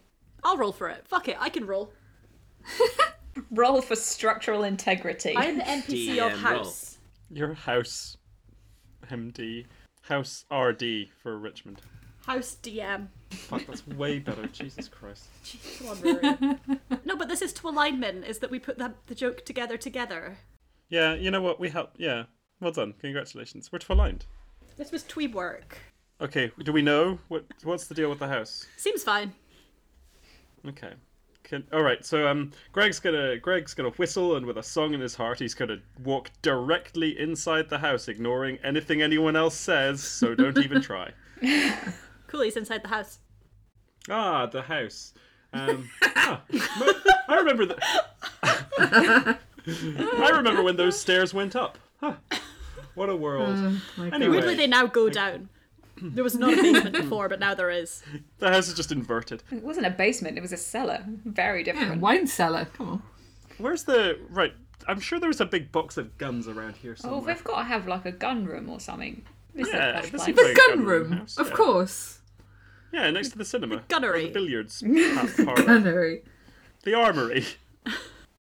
[0.43, 1.07] I'll roll for it.
[1.07, 1.93] Fuck it, I can roll.
[3.49, 5.33] Roll for structural integrity.
[5.35, 6.57] I'm the NPC of DM roll.
[6.59, 6.97] house.
[7.31, 8.17] Your house,
[9.09, 9.65] MD,
[10.01, 11.81] house RD for Richmond.
[12.27, 13.07] House DM.
[13.31, 14.45] Fuck, that's way better.
[14.53, 15.25] Jesus Christ.
[15.79, 16.59] Come on, Rory.
[17.05, 18.25] no, but this is to alignment.
[18.25, 20.37] Is that we put the, the joke together together.
[20.93, 21.59] Yeah, you know what?
[21.59, 21.99] We helped.
[21.99, 22.25] Yeah,
[22.59, 22.93] well done.
[23.01, 23.71] Congratulations.
[23.71, 24.27] We're aligned.
[24.77, 25.79] This was tweeb work.
[26.21, 28.67] Okay, do we know what what's the deal with the house?
[28.77, 29.33] Seems fine.
[30.67, 30.93] Okay.
[31.41, 32.05] Can, all right.
[32.05, 35.55] So um, Gregg's gonna Gregg's gonna whistle, and with a song in his heart, he's
[35.55, 40.03] gonna walk directly inside the house, ignoring anything anyone else says.
[40.03, 41.09] So don't even try.
[42.27, 43.19] Cool, he's inside the house.
[44.09, 45.13] Ah, the house.
[45.53, 46.41] Um, ah,
[47.27, 49.39] I remember that.
[49.67, 51.77] I remember when those stairs went up.
[51.99, 52.13] Huh.
[52.95, 53.57] What a world.
[53.97, 55.49] Oh anyway, Weirdly, they now go down.
[56.01, 58.03] There was not a basement before, but now there is.
[58.39, 59.41] the house is just inverted.
[59.51, 61.03] It wasn't a basement, it was a cellar.
[61.07, 62.01] Very Yeah, different.
[62.01, 62.65] wine cellar.
[62.73, 63.03] Come on.
[63.57, 64.53] Where's the right?
[64.87, 67.15] I'm sure there was a big box of guns around here somewhere.
[67.15, 67.35] Oh, somewhere.
[67.35, 69.23] they've got to have like a gun room or something.
[69.55, 70.35] This Yeah, posh this place.
[70.37, 71.55] seems Gun gun room, house, of yeah.
[71.55, 72.19] course.
[72.91, 73.83] Yeah, next to the cinema.
[73.87, 74.25] gunnery.
[74.25, 74.83] Or The billiards
[75.45, 75.63] parlor.
[75.63, 76.23] Gunnery.
[76.83, 77.45] The armory.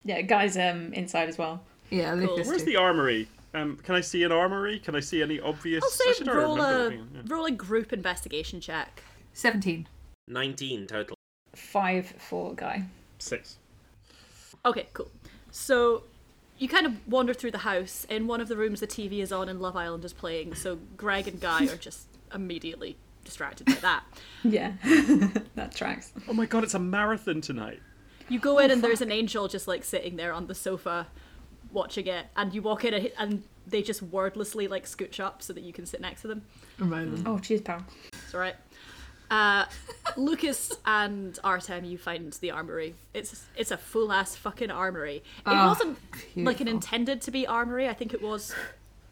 [0.05, 1.63] Yeah, guys um inside as well.
[1.91, 2.47] Yeah, Lucas.
[2.47, 2.71] Where's too.
[2.71, 3.29] the armory?
[3.55, 4.81] Um, can I see an armory?
[4.81, 5.83] Can I see any obvious?
[5.85, 7.01] I'll say should roll a yeah.
[7.27, 9.03] roll a group investigation check.
[9.35, 9.87] 17.
[10.29, 11.17] 19 total.
[11.55, 12.85] Five for guy.
[13.19, 13.59] Six.
[14.65, 15.11] Okay, cool.
[15.51, 16.05] So
[16.59, 18.07] you kind of wander through the house.
[18.09, 20.55] In one of the rooms, the TV is on and Love Island is playing.
[20.55, 24.05] So Gregg and Guy are just immediately distracted by that.
[24.47, 24.73] Yeah,
[25.55, 26.13] that tracks.
[26.29, 27.81] Oh my god, it's a marathon tonight.
[28.29, 31.07] You go in and there's an angel just like sitting there on the sofa,
[31.72, 32.27] watching it.
[32.37, 35.72] And you walk in and, and they just wordlessly like scooch up so that you
[35.72, 36.43] can sit next to them.
[36.81, 37.22] Amazing.
[37.27, 37.85] Oh, cheers, pal.
[38.12, 38.57] It's alright.
[39.31, 39.64] Uh,
[40.16, 42.95] Lucas and Artem, you find the armory.
[43.14, 45.16] It's it's a full ass fucking armory.
[45.16, 45.99] It Ah, wasn't
[46.37, 47.89] like an intended to be armory.
[47.89, 48.55] I think it was.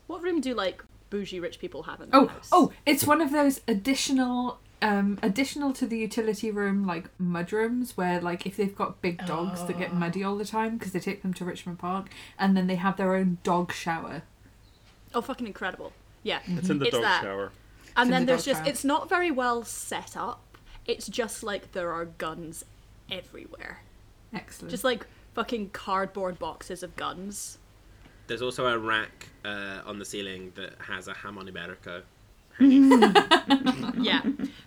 [0.06, 2.48] What room do like bougie rich people have in their Oh, house?
[2.52, 8.20] oh, it's one of those additional, um, additional to the utility room, like mudrooms, where
[8.20, 11.22] like if they've got big dogs that get muddy all the time because they take
[11.22, 12.08] them to Richmond Park,
[12.38, 14.22] and then they have their own dog shower.
[15.14, 15.92] oh, fucking incredible.
[16.22, 17.22] Yeah, It's in the It's dog that.
[17.22, 17.52] shower.
[17.96, 18.68] and in then the there's just shower.
[18.70, 20.40] it's not very well set up.
[20.86, 22.64] It's just like there are guns
[23.10, 23.82] everywhere,
[24.34, 24.70] Excellent.
[24.70, 27.58] just like fucking cardboard boxes of guns.
[28.28, 32.02] There's also a rack uh, on the ceiling that has a ham on Iberico.
[33.98, 34.22] Yeah,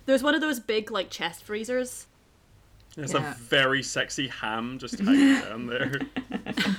[0.06, 2.06] there's one of those big like chest freezers.
[2.96, 3.32] There's Yeah.
[3.32, 6.00] a very sexy ham just hanging down there.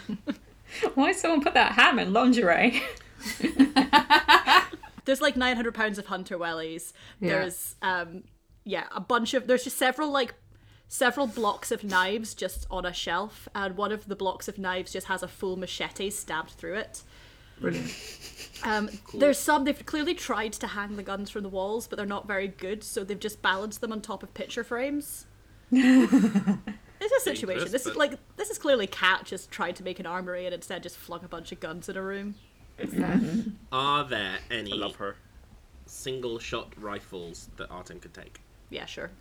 [0.96, 2.82] Why someone put that ham in lingerie?
[5.06, 6.92] There's like 900 pounds of hunter wellies.
[7.22, 7.30] Yeah.
[7.30, 8.24] There's um
[8.66, 10.34] yeah, a bunch of there's just several like
[10.90, 14.92] several blocks of knives just on a shelf and one of the blocks of knives
[14.94, 17.04] just has a full machete stabbed through it.
[17.60, 17.94] Brilliant.
[18.64, 22.08] Um there's some they've clearly tried to hang the guns from the walls but they're
[22.08, 25.28] not very good so they've just balanced them on top of picture frames.
[25.72, 26.64] it's
[27.00, 27.72] It's a situation.
[27.72, 30.82] This is like this is clearly Cat just tried to make an armory and instead
[30.82, 32.34] just flung a bunch of guns in a room.
[33.72, 35.16] Are there I any love her.
[35.86, 38.42] single shot rifles that Artem could take?
[38.70, 39.12] Yeah, sure.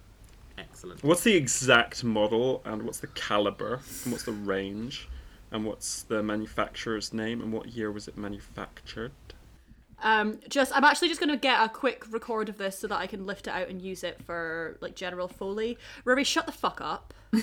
[0.58, 1.04] Excellent.
[1.04, 5.08] What's the exact model, and what's the caliber, and what's the range,
[5.56, 9.12] and what's the manufacturer's name, and what year was it manufactured?
[10.02, 13.06] Um, just I'm actually just gonna get a quick record of this so that I
[13.06, 15.78] can lift it out and use it for like general foley.
[16.04, 17.14] Ruby, shut the fuck up.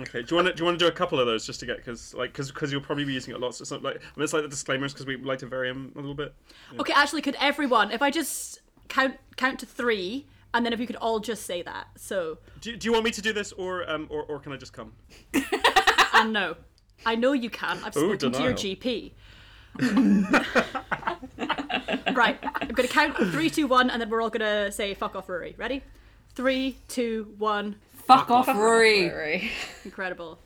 [0.00, 1.60] Okay, do you want to do you want to do a couple of those just
[1.60, 3.54] to get because like because you'll probably be using it a lot.
[3.54, 5.68] So it's not like I mean, it's like the disclaimers because we like to vary
[5.68, 6.34] them a little bit.
[6.78, 10.86] Okay, actually, could everyone, if I just count count to three, and then if you
[10.86, 11.88] could all just say that.
[11.96, 14.56] So, Do, do you want me to do this or um or, or can I
[14.56, 14.92] just come?
[16.14, 16.56] and no,
[17.06, 17.78] I know you can.
[17.84, 18.52] I've Ooh, spoken to your.
[18.52, 19.12] GP.
[22.14, 25.28] right, I'm gonna count three, two, one, and then we're all gonna say "fuck off,
[25.28, 25.82] Rory." Ready?
[26.34, 27.76] Three, two, one.
[28.06, 29.08] Fuck off, Rory.
[29.08, 29.50] Rory.
[29.84, 30.38] Incredible.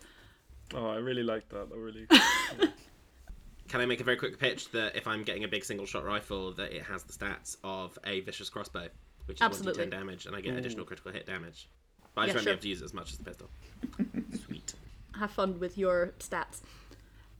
[0.74, 1.70] Oh, I really like that.
[1.70, 2.06] That really.
[3.68, 6.04] Can I make a very quick pitch that if I'm getting a big single shot
[6.04, 8.88] rifle, that it has the stats of a vicious crossbow,
[9.26, 9.86] which is Absolutely.
[9.86, 11.68] 1d10 damage, and I get additional critical hit damage.
[12.14, 12.52] But I Yeah, just won't sure.
[12.52, 13.48] be able to use it as much as the pistol.
[15.22, 15.28] Sweet.
[15.28, 16.60] Have fun with your stats.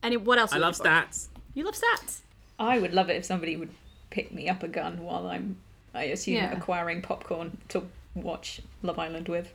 [0.01, 0.53] Any what else?
[0.53, 1.07] I love looking for?
[1.07, 1.27] stats.
[1.53, 2.19] You love stats.
[2.59, 3.69] I would love it if somebody would
[4.09, 5.57] pick me up a gun while I'm,
[5.93, 6.51] I assume, Yeah.
[6.57, 7.83] acquiring popcorn to
[8.15, 9.51] watch Love Island with.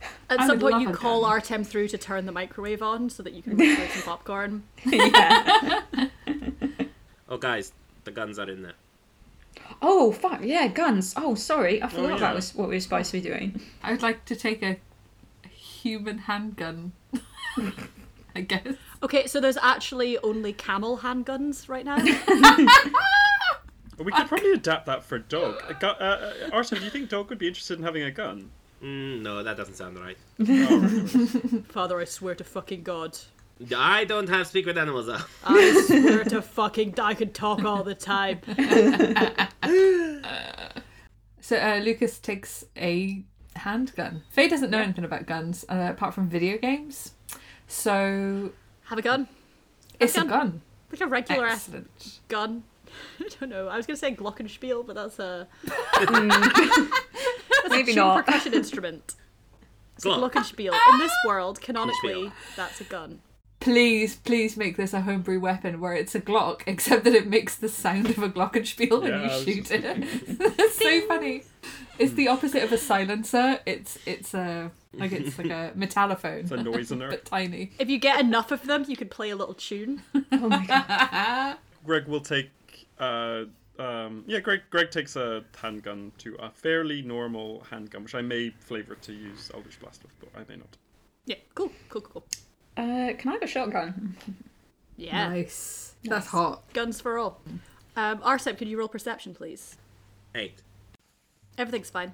[0.30, 1.30] At I some point, you call gun.
[1.30, 4.62] Artem through to turn the microwave on so that you can make some popcorn.
[4.86, 5.82] yeah.
[7.28, 7.72] Oh, guys,
[8.04, 8.74] the guns are in there.
[9.82, 11.14] Oh fuck yeah, guns.
[11.16, 12.18] Oh sorry, I forgot oh, yeah.
[12.18, 13.60] that was what we were supposed to be doing.
[13.82, 14.78] I would like to take a,
[15.44, 16.92] a human handgun.
[18.36, 18.66] I guess.
[19.02, 21.96] Okay, so there's actually only camel handguns right now.
[23.98, 25.62] We could probably adapt that for dog.
[25.68, 28.10] Uh, gu- uh, uh, Artem, do you think dog would be interested in having a
[28.10, 28.50] gun?
[28.82, 30.16] Mm, no, that doesn't sound right.
[31.68, 33.18] Father, I swear to fucking God.
[33.76, 35.04] I don't have speak with animals.
[35.08, 35.18] though.
[35.44, 38.40] I swear to fucking I could talk all the time.
[41.42, 43.22] So uh, Lucas takes a
[43.56, 44.22] handgun.
[44.30, 47.12] Fay doesn't know anything about guns uh, apart from video games,
[47.70, 48.50] so
[48.84, 49.28] Have a gun?
[49.98, 50.28] it's a gun.
[50.28, 50.62] gun.
[50.92, 52.20] Like a regular ass Excellent.
[52.28, 52.64] gun.
[53.20, 53.68] I don't know.
[53.68, 55.46] I was gonna say glockenspiel, but that's a
[57.68, 58.26] Maybe true not.
[58.26, 59.14] percussion instrument.
[59.96, 60.32] It's a Glock.
[60.32, 60.72] glockenspiel.
[60.92, 63.20] In this world, canonically, that's a gun.
[63.60, 67.56] Please, please make this a homebrew weapon where it's a Glock, except that it makes
[67.56, 69.84] the sound of a Glockenspiel when Yeah, I you shoot it.
[70.56, 71.42] That's so funny.
[71.98, 73.60] It's the opposite of a silencer.
[73.66, 77.10] It's it's a like it's like a metallophone, It's a noisener.
[77.10, 77.72] but tiny.
[77.78, 80.02] If you get enough of them, you could play a little tune.
[80.32, 81.56] Oh my god.
[81.84, 82.50] Gregg will take.
[82.98, 83.44] Uh,
[83.78, 84.62] um, yeah, Gregg.
[84.70, 89.50] Gregg takes a handgun to a fairly normal handgun, which I may flavor to use
[89.52, 90.76] Eldritch Blast with, but I may not.
[91.26, 92.24] Yeah, cool, cool, cool, cool.
[92.80, 94.16] Uh, can I have a shotgun?
[94.96, 95.94] Yeah, Nice.
[96.04, 96.62] That's hot.
[96.74, 97.40] guns for all.
[97.96, 99.76] Um, Arsep, could you roll perception, please?
[100.34, 100.60] Eight.
[101.56, 102.12] Everything's fine.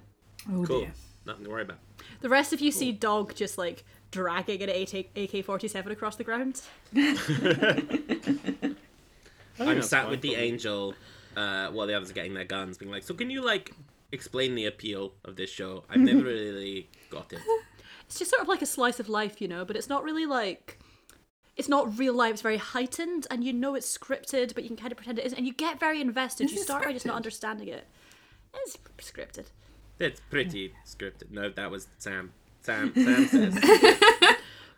[0.48, 0.80] Oh Cool.
[0.82, 0.92] dear.
[1.26, 1.78] Nothing to worry about.
[2.20, 6.62] The rest of you see Dog just like dragging an AK 47 across the ground.
[6.96, 7.02] I
[7.82, 8.76] think
[9.58, 10.48] I'm that's sat fine, with the probably.
[10.48, 10.94] angel
[11.36, 13.72] uh, while the others are getting their guns, being like, "So can you like
[14.12, 15.84] explain the appeal of this show?
[15.90, 17.40] I've never really got it."
[18.06, 20.26] It's just sort of like a slice of life, you know, but it's not really
[20.26, 20.78] like.
[21.56, 24.76] It's not real life, it's very heightened, and you know it's scripted, but you can
[24.76, 26.44] kind of pretend it isn't, and you get very invested.
[26.44, 27.86] Is you start by just not understanding it.
[28.54, 29.46] It's scripted.
[29.98, 31.30] It's pretty scripted.
[31.30, 32.32] No, that was Sam.
[32.60, 32.92] Sam.
[32.94, 33.54] Sam says.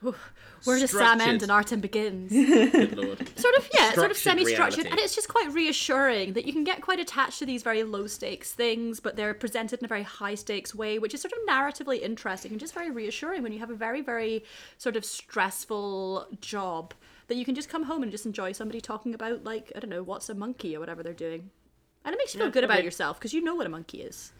[0.65, 2.31] Where does Sam end and Artem begins?
[2.33, 3.19] Good lord.
[3.39, 4.91] sort of yeah, sort of semi-structured, reality.
[4.91, 8.07] and it's just quite reassuring that you can get quite attached to these very low
[8.07, 11.39] stakes things, but they're presented in a very high stakes way, which is sort of
[11.49, 14.45] narratively interesting and just very reassuring when you have a very very
[14.79, 16.95] sort of stressful job
[17.29, 19.91] that you can just come home and just enjoy somebody talking about like I don't
[19.91, 21.51] know what's a monkey or whatever they're doing,
[22.05, 22.85] and it makes you feel Yeah, good about okay.
[22.85, 24.33] yourself because you know what a monkey is.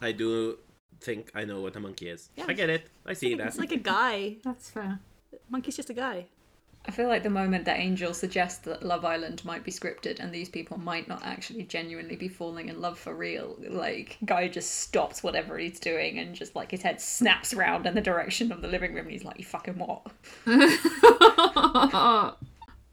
[0.00, 0.58] I do
[1.00, 2.30] think I know what a monkey is.
[2.36, 2.44] Yeah.
[2.48, 2.88] I get it.
[3.06, 3.46] I see that.
[3.48, 4.36] It's like a guy.
[4.44, 5.00] That's fair.
[5.50, 6.26] Monkey's just a guy.
[6.86, 10.30] I feel like the moment that Angel suggests that Love Island might be scripted and
[10.30, 14.80] these people might not actually genuinely be falling in love for real, like Guy just
[14.80, 18.60] stops whatever he's doing and just like his head snaps round in the direction of
[18.60, 20.06] the living room and he's like, "You fucking what?"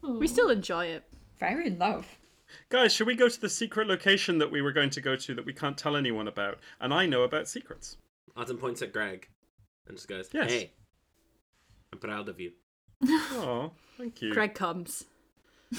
[0.02, 1.04] We still enjoy it.
[1.38, 2.06] Very in love.
[2.68, 5.34] Guys, should we go to the secret location that we were going to go to
[5.34, 6.58] that we can't tell anyone about?
[6.80, 7.96] And I know about secrets.
[8.36, 9.28] Artem points at Gregg
[9.86, 10.50] and just goes, Yes.
[10.50, 10.72] "Hey,
[11.92, 12.52] I'm proud of you."
[13.34, 14.32] Oh, thank you.
[14.32, 15.04] Gregg comes.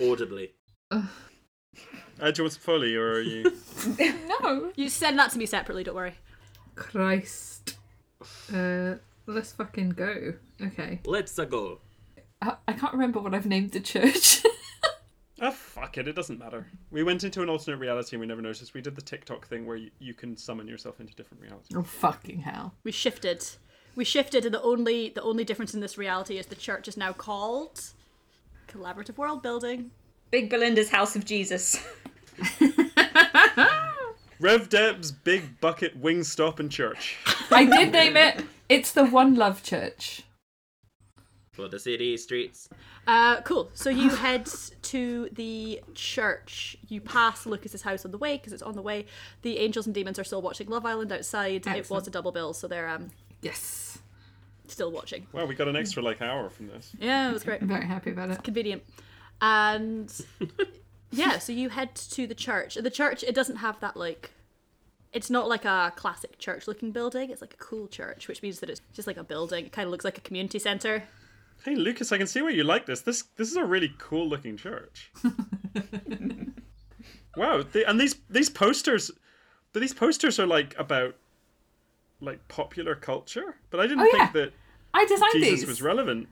[0.00, 0.52] Audibly.
[0.90, 1.02] Uh,
[2.20, 3.52] do you want some foley, or are you?
[4.40, 4.72] No.
[4.76, 5.82] You send that to me separately.
[5.84, 6.14] Don't worry.
[6.74, 7.76] Christ.
[8.54, 8.94] Uh,
[9.26, 10.34] let's fucking go.
[10.60, 11.00] Okay.
[11.04, 11.80] Let's go.
[12.40, 14.42] I, I can't remember what I've named the church.
[15.40, 16.08] Ah, fuck it.
[16.08, 16.66] It doesn't matter.
[16.90, 18.74] We went into an alternate reality and we never noticed.
[18.74, 21.76] We did the TikTok thing where you, you can summon yourself into different realities.
[21.76, 22.74] oh fucking hell.
[22.84, 23.44] We shifted.
[23.94, 26.96] We shifted, and the only the only difference in this reality is the church is
[26.96, 27.80] now called
[28.68, 29.90] collaborative world building.
[30.30, 31.82] Big Belinda's House of Jesus.
[34.40, 37.16] Rev Deb's Big Bucket Wingstop and Church.
[37.50, 38.44] I did name it.
[38.68, 40.22] It's the One Love Church.
[41.58, 42.68] For the city streets.
[43.04, 43.68] Uh, cool.
[43.74, 44.48] So you head
[44.82, 46.76] to the church.
[46.86, 49.06] You pass Lucas's house on the way because it's on the way.
[49.42, 51.66] The angels and demons are still watching Love Island outside.
[51.66, 53.08] It was a double bill, so they're um
[53.42, 53.98] Yes.
[54.68, 55.26] still watching.
[55.32, 56.92] Wow, we got an extra like hour from this.
[57.00, 57.60] Yeah, it was great.
[57.60, 58.44] I'm very happy about it.
[58.44, 58.84] convenient.
[59.42, 60.14] And
[61.10, 62.76] yeah, so you head to the church.
[62.76, 64.30] The church it doesn't have that like
[65.12, 67.30] it's not like a classic church looking building.
[67.30, 69.66] It's like a cool church, which means that it's just like a building.
[69.66, 71.02] It kind of looks like a community center.
[71.68, 73.02] Hey Lucas, I can see why you like this.
[73.02, 75.12] This this is a really cool looking church.
[77.36, 79.10] wow, they, and these these posters,
[79.74, 81.14] but these posters are like about
[82.22, 83.56] like popular culture.
[83.68, 84.32] But I didn't Oh, think yeah.
[84.32, 84.52] that
[84.94, 85.68] I designed Jesus these.
[85.68, 86.26] was relevant.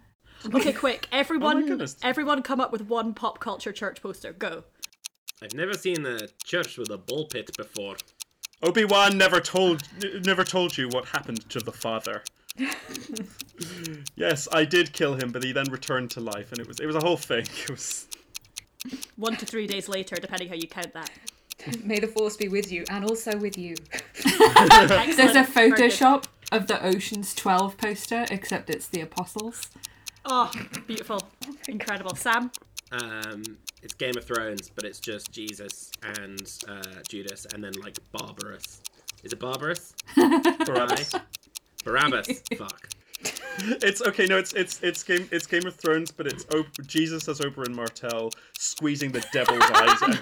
[0.54, 1.06] Okay, quick.
[1.12, 1.96] Oh everyone goodness.
[2.02, 4.32] everyone come up with one pop culture church poster.
[4.32, 4.64] Go.
[5.42, 7.96] I've never seen a church with a bull pit before.
[8.62, 9.82] Obi Wan never told
[10.24, 12.22] never told you what happened to the father.
[14.16, 16.86] yes, I did kill him, but he then returned to life, and it was it
[16.86, 17.46] was a whole thing.
[17.64, 18.06] It was
[19.16, 21.10] One to three days later, depending how you count that.
[21.84, 23.74] May the force be with you and also with you.
[24.22, 24.40] There's
[24.90, 25.48] a Excellent.
[25.48, 25.90] Very good.
[25.90, 29.68] Photoshop of the Ocean's 12 poster, except it's the apostles.
[30.24, 30.50] Oh,
[30.86, 31.20] beautiful.
[31.68, 32.14] Incredible.
[32.14, 32.50] Sam?
[32.92, 33.42] Um,
[33.82, 35.90] it's Game of Thrones, but it's just Jesus
[36.20, 38.80] and uh, Judas, and then like Barbarous.
[39.24, 39.94] Is it Barbarous?
[40.16, 41.14] Barabbas.
[41.86, 41.90] Aye.
[41.90, 42.42] Barabbas.
[42.58, 42.88] Fuck.
[43.82, 44.26] It's okay.
[44.26, 47.74] No, it's it's it's game it's Game of Thrones, but it's o- Jesus as Oberyn
[47.74, 50.20] Martell squeezing the devil's eyes out.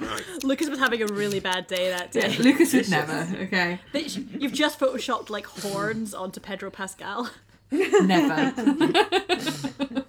[0.00, 0.24] Right.
[0.42, 2.36] Lucas was having a really bad day that day.
[2.38, 3.78] Lucas would never, okay?
[3.92, 4.04] They-
[4.38, 7.30] You've just photoshopped like horns onto Pedro Pascal.
[7.70, 8.52] Never.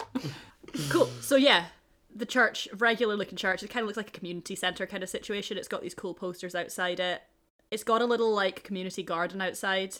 [0.90, 1.06] Cool.
[1.20, 1.66] So yeah,
[2.14, 5.08] the church, regular looking church, it kind of looks like a community center kind of
[5.08, 5.58] situation.
[5.58, 7.22] It's got these cool posters outside it.
[7.70, 9.96] It's got a little like community garden outside.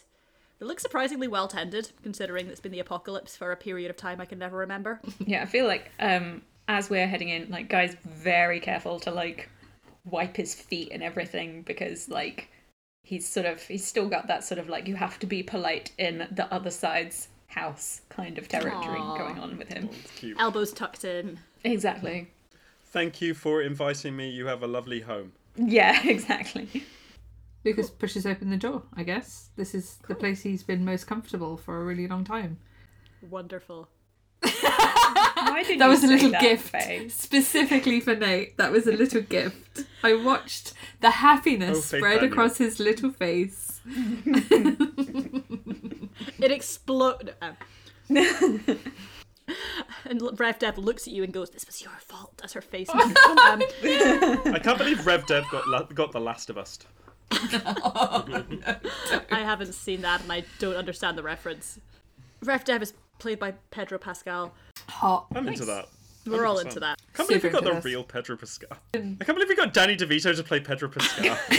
[0.61, 4.21] It looks surprisingly well tended, considering it's been the apocalypse for a period of time
[4.21, 5.01] I can never remember.
[5.27, 9.49] Yeah, I feel like um as we're heading in, like guy's very careful to like
[10.05, 12.49] wipe his feet and everything because like
[13.03, 15.93] he's sort of he's still got that sort of like you have to be polite
[15.99, 19.19] in the other side's house kind of territory Aw.
[19.19, 19.89] going on with him.
[19.91, 20.37] It's cute.
[20.39, 21.39] Elbows tucked in.
[21.64, 22.29] Exactly.
[22.87, 24.31] Thank you for inviting me.
[24.31, 25.33] You have a lovely home.
[25.57, 26.85] Yeah, exactly.
[27.64, 29.50] Lucas pushes open the door, I guess.
[29.56, 32.59] This is the place he's been most comfortable for a really long time.
[33.28, 33.88] Wonderful.
[34.40, 37.09] Why did That you was a little gift Fay?
[37.09, 38.56] specifically for Nate.
[38.56, 39.84] That was a little gift.
[40.04, 42.32] I watched the happiness Oh, spread Daniel.
[42.32, 43.80] across his little face.
[46.40, 47.34] It exploded.
[48.09, 48.80] and
[50.38, 52.88] Rev Deb looks at you and goes, "This was your fault." As her face.
[52.94, 56.78] um, I can't believe Rev Deb got la- got The Last of Us.
[59.31, 61.79] I haven't seen that, and I don't understand the reference.
[62.43, 64.55] Rev Deb is played by Pedro Pascal.
[64.89, 65.26] Hot.
[65.35, 65.87] I'm into that.
[66.26, 66.64] We're all 100%.
[66.66, 66.99] into that.
[66.99, 67.85] I can't believe we Super got the into this.
[67.85, 68.70] real Pedro Pascal.
[68.95, 71.39] I can't believe we got Danny DeVito to play Pedro Pascal.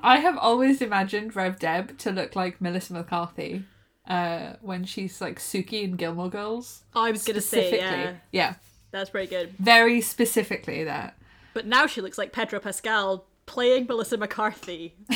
[0.00, 3.64] I have always imagined Rev Deb to look like Melissa McCarthy
[4.06, 6.84] uh, when she's like Sookie in Gilmore Girls.
[6.94, 7.78] I was gonna say, Specifically.
[8.02, 8.54] yeah, yeah.
[8.90, 9.54] that's pretty good.
[9.58, 11.16] Very specifically that.
[11.54, 14.94] But now she looks like Pedro Pascal playing Melissa McCarthy.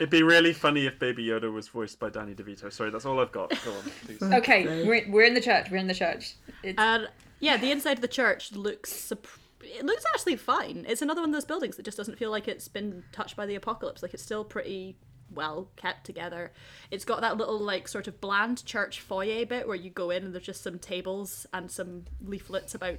[0.00, 2.72] It'd be really funny if Baby Yoda was voiced by Danny DeVito.
[2.72, 3.50] Sorry, that's all I've got.
[3.64, 4.22] Go on, please.
[4.22, 5.70] Okay, we're, we're in the church.
[5.70, 6.34] We're in the church.
[6.62, 7.08] It's, And
[7.40, 9.28] yeah, the inside of the church looks sup-
[9.62, 10.84] it looks actually fine.
[10.88, 13.46] It's another one of those buildings that just doesn't feel like it's been touched by
[13.46, 14.02] the apocalypse.
[14.02, 14.96] Like it's still pretty
[15.30, 16.52] well kept together.
[16.90, 20.24] It's got that little like sort of bland church foyer bit where you go in
[20.24, 22.98] and there's just some tables and some leaflets about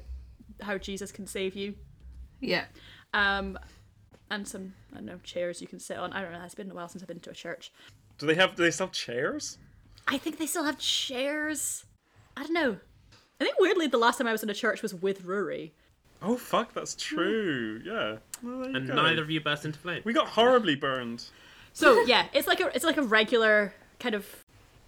[0.61, 1.75] how Jesus can save you.
[2.39, 2.65] Yeah.
[3.13, 3.57] Um
[4.29, 6.13] and some I don't know chairs you can sit on.
[6.13, 6.41] I don't know.
[6.43, 7.71] It's been a while since I've been to a church.
[8.17, 8.55] Do they have?
[8.55, 9.57] Do they still have chairs?
[10.07, 11.85] I think they still have chairs.
[12.37, 12.77] I don't know.
[13.39, 15.73] I think weirdly the last time I was in a church was with Rory.
[16.21, 17.81] Oh fuck, that's true.
[17.85, 18.17] Yeah.
[18.41, 18.95] Well, And go.
[18.95, 20.01] neither of you burst into flame.
[20.05, 21.25] We got horribly burned.
[21.73, 24.25] So yeah, it's like a it's like a regular kind of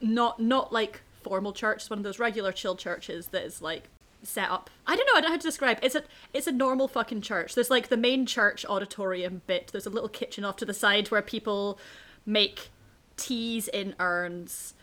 [0.02, 1.82] not not like formal church.
[1.82, 3.90] It's one of those regular chill churches that is like
[4.28, 4.70] set up.
[4.86, 5.14] I don't know.
[5.18, 5.80] I don't know how to describe.
[5.82, 6.04] It's a
[6.34, 7.56] it's a normal fucking church.
[7.56, 9.70] There's like the main church auditorium bit.
[9.72, 11.80] There's a little kitchen off to the side where people
[12.26, 12.70] make
[13.16, 14.74] teas in urns.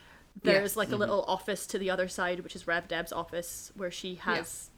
[0.42, 0.76] There's Yes.
[0.76, 1.00] like a mm-hmm.
[1.00, 4.70] little office to the other side, which is Rev Deb's office, where she has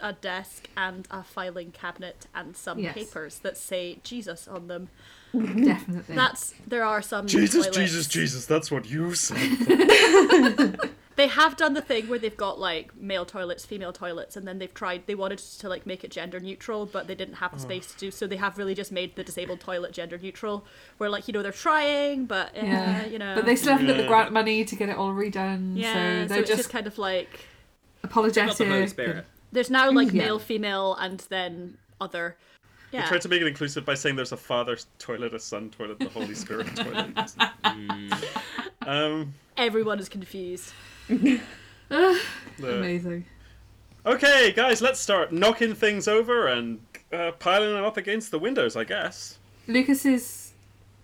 [0.00, 2.94] a desk and a filing cabinet and some Yes.
[2.94, 4.88] papers that say Jesus on them.
[5.32, 6.14] Definitely.
[6.14, 7.76] That's there are some Jesus, toilets.
[7.76, 8.46] Jesus, Jesus.
[8.46, 10.78] That's what you said.
[11.18, 14.60] They have done the thing where they've got like male toilets, female toilets, and then
[14.60, 15.08] they've tried.
[15.08, 17.98] They wanted to like make it gender neutral, but they didn't have the space to
[17.98, 18.28] do so.
[18.28, 20.64] They have really just made the disabled toilet gender neutral,
[20.98, 23.06] where like you know they're trying, but eh, yeah.
[23.06, 23.34] you know.
[23.34, 25.76] But they still haven't got the grant money to get it all redone.
[25.76, 27.48] yeah, so so, they're it's just, just, kind of like
[28.04, 28.56] apologetic.
[28.56, 29.24] the Holy and- Spirit.
[29.50, 30.22] there's now like Yeah.
[30.22, 32.36] male, female, and then other.
[32.92, 35.70] They Yeah, tried to make it inclusive by saying there's a father toilet, a son
[35.70, 37.34] toilet, the Holy Spirit toilet.
[38.86, 40.72] um, everyone is confused.
[41.08, 41.40] the-
[42.62, 43.24] Amazing.
[44.06, 46.80] Okay, guys, let's start knocking things over and
[47.12, 49.38] uh, piling them up against the windows, I guess.
[49.66, 50.52] Lucas is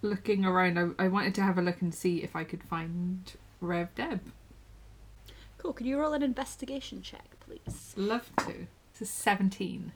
[0.03, 0.79] looking around.
[0.99, 4.21] I, I wanted to have a look and see if I could find Rev Deb.
[5.59, 5.73] Cool.
[5.73, 7.95] Can you roll an investigation check, please?
[7.97, 8.67] Love to.
[8.93, 9.93] This is 17.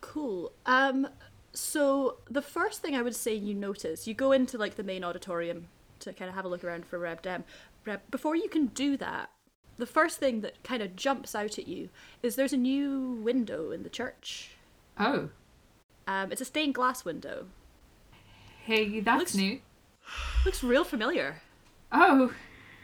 [0.00, 0.52] Cool.
[0.66, 1.08] Um,
[1.52, 5.02] so the first thing I would say you notice, you go into like the main
[5.04, 5.68] auditorium
[6.00, 7.44] to kind of have a look around for Rev Deb.
[7.84, 9.30] Reb, before you can do that,
[9.78, 11.88] the first thing that kind of jumps out at you
[12.22, 14.50] is there's a new window in the church.
[14.98, 15.30] Oh.
[16.06, 17.46] Um, it's a stained glass window.
[18.64, 19.60] Hey, that's Looks- new.
[20.44, 21.42] Looks real familiar.
[21.92, 22.32] Oh.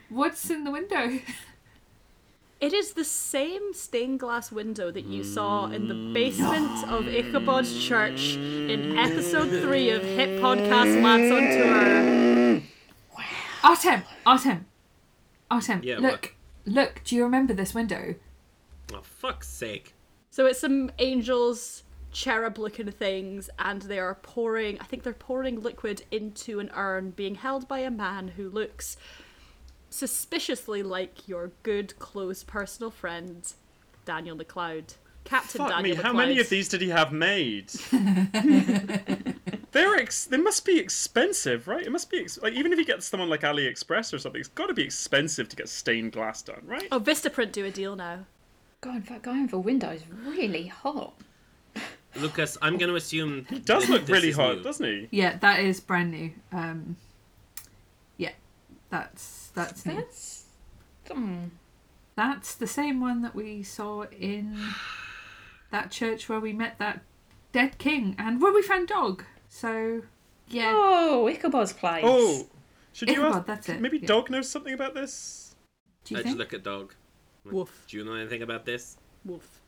[0.09, 1.19] What's in the window?
[2.61, 7.85] It is the same stained glass window that you saw in the basement of Ichabod's
[7.85, 12.63] church in episode three of Hit Podcast Lads on Tour.
[13.63, 14.03] Artem!
[14.25, 14.67] Artem!
[15.51, 16.34] Artem, Yeah, look.
[16.67, 18.15] Look, do you remember this window?
[18.93, 19.95] Oh, fuck's sake.
[20.31, 25.63] So it's some angels, cherub looking things, and they are pouring, I think they're pouring
[25.63, 28.97] liquid into an urn being held by a man who looks
[29.91, 33.53] suspiciously like your good, close personal friend,
[34.05, 34.95] Daniel McLeod.
[35.25, 37.71] Captain Fuck Daniel me, how many of these did he have made?
[39.75, 41.85] They're ex- they must be expensive, right?
[41.85, 44.49] It must be ex- like even if you get someone like AliExpress or something, it's
[44.49, 46.87] got to be expensive to get stained glass done, right?
[46.93, 48.21] Oh, Vistaprint do a deal now.
[48.81, 51.15] God, that going for windows is really hot.
[52.15, 53.47] Lucas, I'm going to assume.
[53.51, 54.63] He does look really hot, new.
[54.63, 55.09] doesn't he?
[55.11, 56.31] Yeah, that is brand new.
[56.53, 56.97] Um,
[58.17, 58.31] yeah,
[58.91, 59.97] that's that's new.
[59.97, 60.45] That's.
[61.11, 61.47] Hmm.
[62.15, 64.57] That's the same one that we saw in
[65.73, 67.01] that church where we met that
[67.51, 69.25] dead king and where we found dog.
[69.55, 70.03] So,
[70.49, 70.73] yeah.
[70.75, 72.03] Oh, Ichabod's place.
[72.05, 72.45] Oh,
[72.93, 73.47] should you Ichabod, ask?
[73.47, 74.09] that's it, Maybe yeah.
[74.09, 75.55] Dog knows something about this.
[76.05, 76.39] Do you I just think?
[76.41, 76.93] look at dog.
[77.45, 77.85] Woof.
[77.89, 78.97] Do you know anything about this?
[79.25, 79.61] Woof.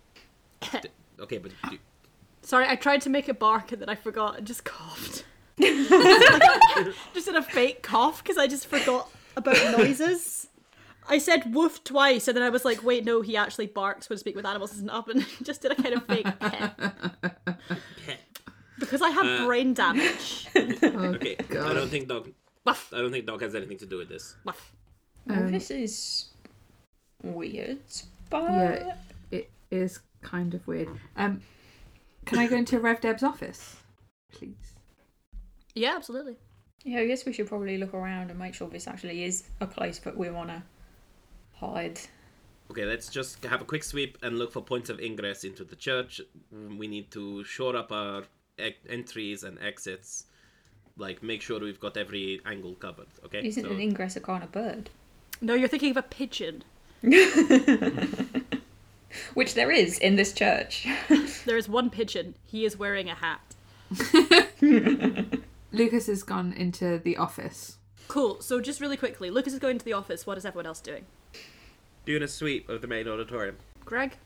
[1.20, 1.78] Okay, but do,
[2.42, 5.24] Sorry, I tried to make it bark and then I forgot and just coughed.
[5.60, 10.48] just did a fake cough because I just forgot about noises.
[11.08, 14.18] I said woof twice and then I was like, wait, no, he actually barks when
[14.18, 16.76] speak with animals isn't up and just did a kind of fake pet.
[18.04, 18.20] Pet.
[18.78, 20.46] Because I have Uh, brain damage.
[20.56, 22.30] okay, I don't think dog.
[22.64, 24.36] Woof, I don't think dog has anything to do with this.
[24.44, 24.72] woof.
[25.26, 26.26] Well, Um, this is
[27.22, 27.80] weird,
[28.30, 28.96] but Yeah,
[29.30, 30.88] it is kind of weird.
[31.16, 31.42] Um,
[32.24, 33.76] can I go into Rev Deb's office,
[34.32, 34.74] please?
[35.74, 36.36] Yeah, absolutely.
[36.84, 39.66] yeah, I guess we should probably look around and make sure this actually is a
[39.66, 40.62] place that we want to
[41.54, 42.00] hide.
[42.70, 45.76] Okay, let's just have a quick sweep and look for points of ingress into the
[45.76, 46.20] church.
[46.52, 48.24] We need to shore up our
[48.58, 50.24] e- entries and exits.
[50.98, 53.08] Like, make sure we've got every angle covered.
[53.24, 53.46] Okay.
[53.46, 54.90] Isn't So- an ingress a kind of bird?
[55.40, 56.64] No, you're thinking of a pigeon.
[59.34, 60.86] Which there is in this church.
[61.46, 62.34] There is one pigeon.
[62.44, 63.40] He is wearing a hat.
[65.72, 67.78] Lucas has gone into the office.
[68.08, 68.40] Cool.
[68.40, 70.26] So just really quickly, Lucas is going to the office.
[70.26, 71.04] What is everyone else doing?
[72.04, 73.56] doing a sweep of the main auditorium.
[73.84, 74.16] Gregg?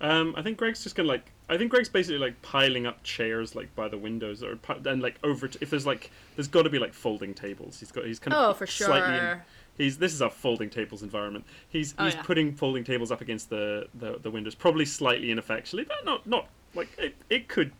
[0.00, 1.30] Um, I think Gregg's just gonna like.
[1.48, 5.02] I think Gregg's basically like piling up chairs like by the windows or pi- and
[5.02, 5.46] like over.
[5.48, 7.78] T- if there's like, there's got to be like folding tables.
[7.80, 8.06] He's got.
[8.06, 9.44] He's kind of Oh, for slightly in- sure.
[9.76, 11.44] he's this is a folding tables environment.
[11.68, 12.22] He's Oh, he's yeah.
[12.22, 16.48] putting folding tables up against the, the the windows, probably slightly ineffectually, but not not
[16.74, 17.14] like it.
[17.28, 17.72] It could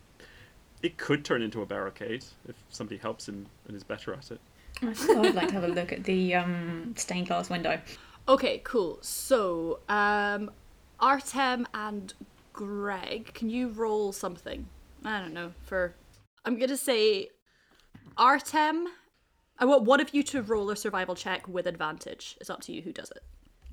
[0.83, 4.41] it could turn into a barricade if somebody helps him and is better at it.
[4.83, 7.81] I think I'd like to have a look at the um, stained glass window.
[8.29, 8.99] Okay, cool.
[9.01, 10.51] So, um,
[11.01, 12.13] Artem and
[12.55, 14.67] Gregg, can you roll something?
[15.05, 15.53] I don't know.
[15.65, 15.95] For
[16.47, 17.29] I'm gonna say
[18.17, 18.87] Artem.
[19.59, 22.37] I want one of you to roll a survival check with advantage.
[22.41, 23.23] It's up to you who does it.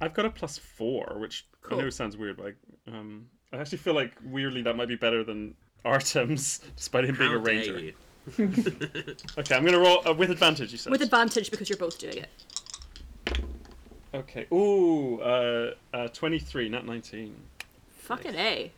[0.01, 2.53] I've got a plus four, which I know sounds weird, but
[2.87, 5.55] I, um, I actually feel like weirdly that might be better than
[5.85, 7.91] Artem's, despite him being How a ranger.
[8.39, 10.71] Okay, I'm gonna roll uh, with advantage.
[10.71, 10.91] You said.
[10.91, 12.29] With advantage because you're both doing it.
[14.13, 14.45] Okay.
[14.51, 17.35] Ooh, uh, uh, twenty-three, not nineteen.
[18.01, 18.71] Fucking A.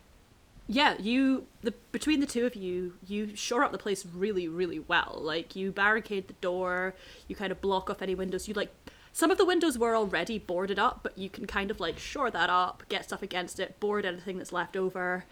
[0.66, 4.78] Yeah, you the between the two of you, you shore up the place really, really
[4.78, 5.18] well.
[5.20, 6.94] Like you barricade the door,
[7.26, 8.48] you kind of block off any windows.
[8.48, 8.72] You like
[9.12, 12.30] some of the windows were already boarded up, but you can kind of like shore
[12.30, 15.24] that up, get stuff against it, board anything that's left over.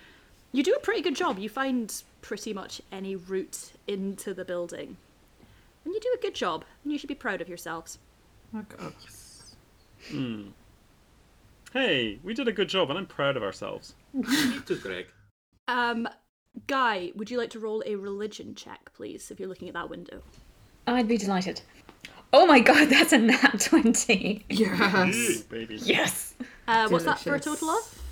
[0.53, 1.39] You do a pretty good job.
[1.39, 4.97] You find pretty much any route into the building.
[5.85, 7.99] And you do a good job, and you should be proud of yourselves.
[8.55, 8.95] Oh god.
[10.11, 10.43] Hmm.
[11.73, 13.95] Hey, we did a good job, and I'm proud of ourselves.
[14.13, 15.07] You too, Gregg.
[15.69, 16.09] Um
[16.67, 19.89] Guy, would you like to roll a religion check, please, if you're looking at that
[19.89, 20.23] window?
[20.87, 21.63] I'd be delighted.
[22.31, 24.45] Oh my god, that's a nat 20.
[24.51, 25.17] Yes.
[25.17, 25.77] Ooh, baby.
[25.77, 26.35] Yes!
[26.69, 28.03] Uh, what's that for a total of?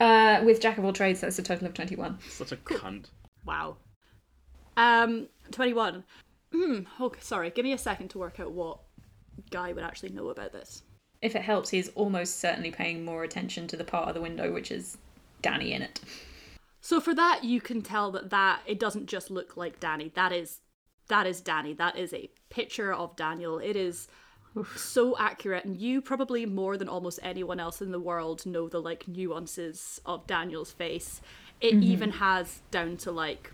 [0.00, 2.18] Uh, with Jack of all trades, that's a total of 21.
[2.30, 3.06] Such a cunt.
[3.44, 3.76] Wow.
[4.76, 6.04] Um, 21.
[6.52, 8.78] Hmm, okay, sorry, give me a second to work out what
[9.50, 10.82] Guy would actually know about this.
[11.22, 14.52] If it helps, he's almost certainly paying more attention to the part of the window
[14.52, 14.98] which is
[15.40, 16.00] Danny in it.
[16.80, 20.10] So for that, you can tell that that it doesn't just look like Danny.
[20.14, 20.60] That is
[21.08, 21.74] that is Danny.
[21.74, 23.58] That is a picture of Daniel.
[23.58, 24.08] It is
[24.76, 28.80] so accurate, and you probably more than almost anyone else in the world know the
[28.80, 31.20] like nuances of Daniel's face.
[31.60, 31.82] It mm-hmm.
[31.84, 33.52] even has down to like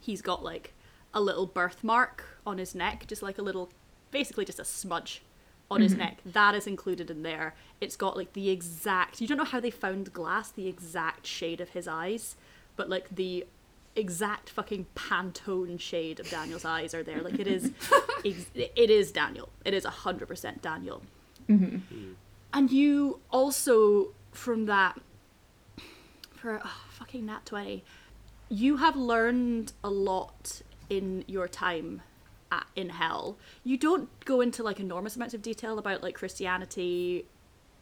[0.00, 0.74] he's got like
[1.14, 3.70] a little birthmark on his neck, just like a little,
[4.10, 5.22] basically just a smudge
[5.70, 6.02] on his mm-hmm.
[6.02, 6.18] neck.
[6.26, 7.54] That is included in there.
[7.80, 11.60] It's got like the exact, you don't know how they found glass, the exact shade
[11.60, 12.36] of his eyes,
[12.76, 13.46] but like the
[13.94, 17.20] exact fucking Pantone shade of Daniel's eyes are there.
[17.20, 17.70] Like it is,
[18.24, 19.48] it is Daniel.
[19.64, 21.02] It is 100% Daniel.
[21.48, 21.76] Mm-hmm.
[21.76, 22.12] Hmm.
[22.52, 25.00] And you also, from that,
[26.32, 27.84] for oh, fucking nat 20,
[28.48, 32.02] you have learned a lot in your time
[32.52, 33.38] at, in hell.
[33.64, 37.26] You don't go into like enormous amounts of detail about like Christianity,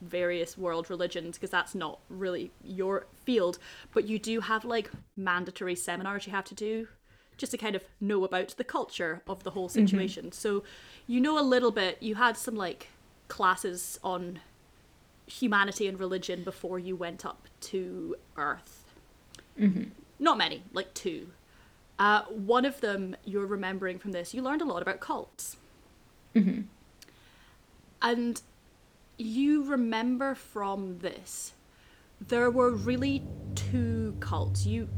[0.01, 3.59] various world religions, because that's not really your field,
[3.93, 6.89] but you do have like mandatory seminars you have to do
[7.37, 9.87] just to kind of know about the culture of the whole mm-hmm.
[9.87, 10.33] situation.
[10.33, 10.65] So
[11.07, 12.89] you know a little bit, you had some like
[13.29, 14.41] classes on
[15.27, 18.85] humanity and religion before you went up to Earth.
[19.59, 19.91] Mm-hmm.
[20.19, 21.29] Not many, like two.
[21.99, 25.57] Uh, one of them you're remembering from this, you learned a lot about cults.
[28.01, 28.41] And
[29.17, 31.53] you remember from this,
[32.21, 33.25] there were really
[33.55, 34.65] two cults.
[34.67, 34.89] You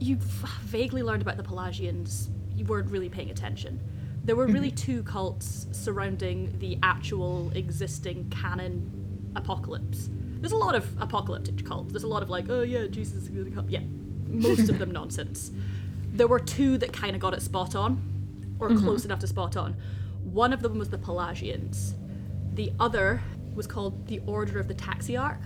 [0.00, 2.30] you vaguely learned about the Pelagians.
[2.56, 3.78] You weren't really paying attention.
[4.24, 8.90] There were really two cults surrounding the actual existing canon
[9.36, 10.08] apocalypse.
[10.40, 11.92] There's a lot of apocalyptic cults.
[11.92, 13.68] There's a lot of like, oh yeah, Jesus is gonna come.
[13.68, 13.82] Yeah,
[14.26, 15.50] most of them nonsense.
[16.12, 19.56] There were two that kind of got it spot on, or close enough to spot
[19.56, 19.76] on.
[20.24, 21.94] One of them was the Pelagians.
[22.54, 23.22] The other
[23.54, 25.40] was called the Order of the Taxiarch.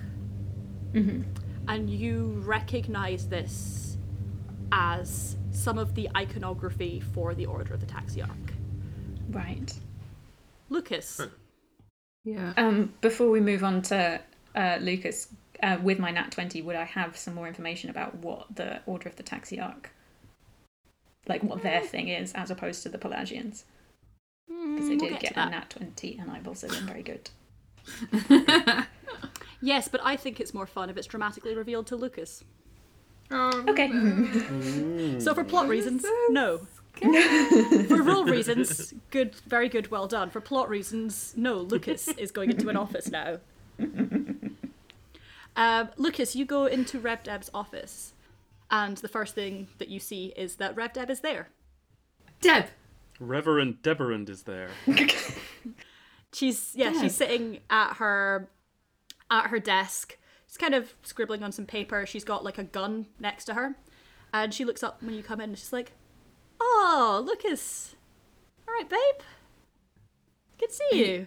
[1.68, 3.96] And you recognize this
[4.72, 8.52] as some of the iconography for the Order of the Taxiarch.
[9.30, 9.72] Right.
[10.68, 11.20] Lucas,
[12.24, 12.52] Yeah.
[12.56, 14.20] Um, before we move on to
[14.54, 15.28] uh, Lucas,
[15.62, 19.08] uh, with my nat 20, would I have some more information about what the Order
[19.08, 19.90] of the Taxiarch,
[21.28, 23.64] like what their thing is, as opposed to the Pelagians?
[24.48, 26.86] Because they Mm, we'll did get get, to a nat 20, and I've also been
[26.86, 27.30] very good.
[29.60, 32.44] yes, but I think it's more fun if it's dramatically revealed to Lucas.
[33.32, 33.88] Okay.
[35.18, 36.66] So for plot reasons, no.
[37.88, 40.30] for role reasons, good, very good, well done.
[40.30, 41.56] For plot reasons, no.
[41.56, 43.38] Lucas is going into an office now.
[45.56, 48.13] Um, Lucas, you go into Rev Deb's office,
[48.74, 51.48] and the first thing that you see is that Rev Deb is there.
[52.40, 52.66] Deb.
[53.20, 54.68] Reverend Deborand is there.
[56.32, 57.00] She's yeah, Deb.
[57.02, 58.50] she's sitting at her
[59.30, 60.18] at her desk.
[60.48, 62.04] She's kind of scribbling on some paper.
[62.06, 63.76] She's got like a gun next to her,
[64.32, 65.50] and she looks up when you come in.
[65.50, 65.92] and She's like,
[66.58, 67.94] "Oh, Lucas,
[68.66, 69.24] all right, babe.
[70.58, 71.26] Good to see you."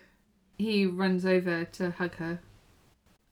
[0.57, 2.41] He runs over to hug her.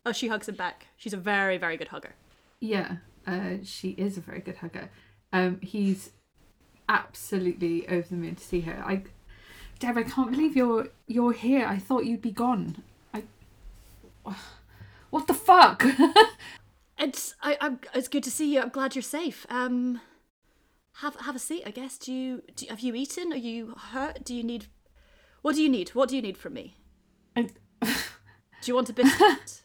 [0.06, 0.88] Oh, she hugs him back.
[0.96, 2.16] She's a very, very good hugger.
[2.62, 4.90] Yeah, uh, she is a very good hugger.
[5.34, 6.12] Um, he's
[6.88, 8.84] absolutely over the moon to see her.
[8.86, 9.04] I,
[9.80, 11.66] Deb, I can't believe you're you're here.
[11.66, 12.84] I thought you'd be gone.
[13.14, 13.24] I,
[15.10, 15.86] what the fuck?
[16.98, 18.62] It's I, I'm, it's good to see you.
[18.62, 19.46] I'm glad you're safe.
[19.50, 20.00] Um,
[21.02, 21.98] have have a seat, I guess.
[21.98, 23.34] Do you, do have you eaten?
[23.34, 24.24] Are you hurt?
[24.24, 24.68] Do you need?
[25.42, 25.90] What do you need?
[25.90, 26.78] What do you need from me?
[27.36, 27.50] I,
[27.82, 29.62] Do you want a biscuit?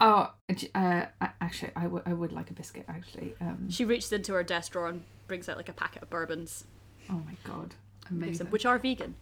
[0.00, 0.30] Oh,
[0.74, 1.06] uh,
[1.40, 2.84] actually, I would I would like a biscuit.
[2.88, 6.10] Actually, um, she reaches into her desk drawer and brings out like a packet of
[6.10, 6.64] bourbons,
[7.08, 7.74] oh my god,
[8.10, 8.38] amazing!
[8.38, 9.14] them- which are vegan.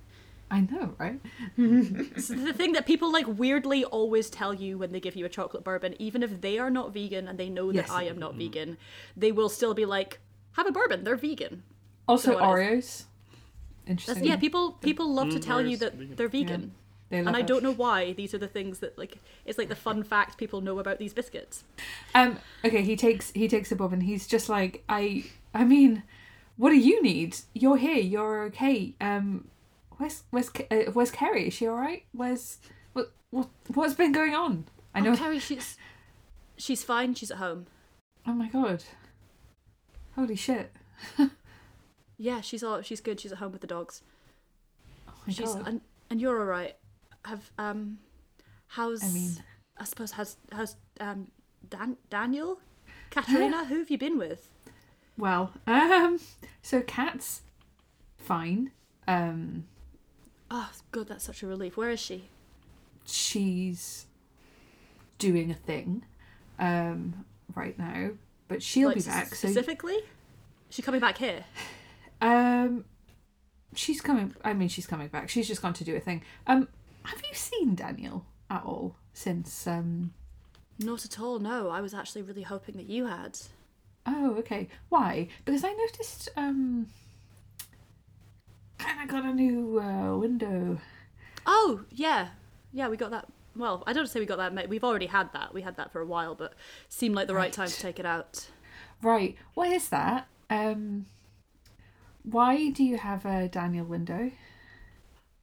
[0.53, 1.21] I know, right?
[2.21, 5.29] So the thing that people like weirdly always tell you when they give you a
[5.29, 7.91] chocolate bourbon, even if they are not vegan and they know that Yes.
[7.91, 8.77] I am not vegan,
[9.17, 10.19] they will still be like,
[10.53, 11.05] "Have a bourbon.
[11.05, 11.63] They're vegan."
[12.09, 13.05] Also, what it Oreos.
[13.87, 14.15] Interesting.
[14.17, 16.17] That's, yeah, people people love to Mm, tell you that vegan.
[16.17, 16.71] they're vegan, They love
[17.11, 18.13] and I don't know why.
[18.13, 21.13] These are the things that like it's like the fun fact people know about these
[21.13, 21.65] biscuits.
[22.15, 22.39] Um.
[22.65, 22.83] Okay.
[22.83, 25.25] He takes he takes a bob and he's just like I.
[25.53, 26.03] I mean,
[26.57, 27.37] what do you need?
[27.55, 27.97] You're here.
[27.99, 28.95] You're okay.
[29.01, 29.49] Um.
[29.97, 31.49] Where's where's uh, where's Kerry?
[31.49, 32.05] Is she all right?
[32.13, 32.59] Where's
[32.93, 34.67] what what what's been going on?
[34.95, 35.13] I know.
[35.13, 35.77] Oh, Carrie, she's
[36.57, 37.15] she's fine.
[37.15, 37.67] She's at home.
[38.27, 38.85] Oh my god.
[40.15, 40.73] Holy shit.
[42.23, 43.19] Yeah, she's all she's good.
[43.19, 44.03] She's at home with the dogs.
[45.09, 45.67] Oh my she's god.
[45.67, 45.81] and
[46.11, 46.77] and you're all right.
[47.25, 47.99] Have um,
[48.69, 49.33] how's I mean,
[49.79, 51.29] I suppose has has um
[51.69, 52.61] Dan- Daniel,
[53.11, 54.49] Katerina, who have you been with?
[55.19, 56.19] well, um.
[56.63, 57.43] So Kat's
[58.17, 58.71] fine.
[59.07, 59.65] Um.
[60.51, 61.09] Oh, good.
[61.09, 61.77] That's such a relief.
[61.77, 62.25] Where is she?
[63.07, 64.07] she's
[65.19, 66.05] doing a thing
[66.59, 67.25] um
[67.57, 68.11] right now
[68.47, 69.95] but she'll Like, be back specifically.
[69.95, 70.03] Is
[70.71, 71.45] she coming back here?
[72.21, 72.85] um
[73.75, 76.69] she's coming i mean she's coming back she's just gone to do a thing um
[77.11, 80.13] have you seen daniel at all since um
[80.79, 81.39] Not at all.
[81.39, 83.39] No, I was actually really hoping that you had.
[84.07, 86.87] oh okay why because i noticed um
[88.79, 90.79] kind of got a new uh, window
[91.47, 92.29] Oh yeah,
[92.73, 92.89] yeah.
[92.89, 93.27] We got that.
[93.57, 94.69] Well, I don't say we got that.
[94.69, 95.55] We've already had that.
[95.55, 96.53] We had that for a while, but
[96.89, 98.49] seemed like the right, time to take it out.
[99.03, 101.07] right what is that um
[102.23, 104.31] why do you have a daniel window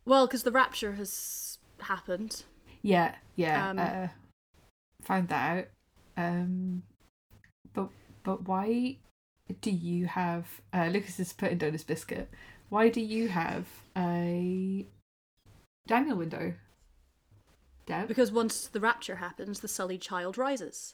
[0.05, 1.46] Well, because the rapture has
[1.81, 2.43] happened.
[2.81, 3.69] Yeah, yeah.
[3.69, 4.07] Um, uh,
[5.03, 5.65] found that out.
[6.17, 6.83] Um,
[7.73, 7.89] but
[8.23, 8.97] but why
[9.61, 10.45] do you have?
[10.73, 12.29] Uh, Lucas is putting down his biscuit.
[12.69, 14.85] Why do you have a
[15.87, 16.53] Daniel window?
[17.85, 20.93] Deb, Because once the rapture happens, the sullied child rises.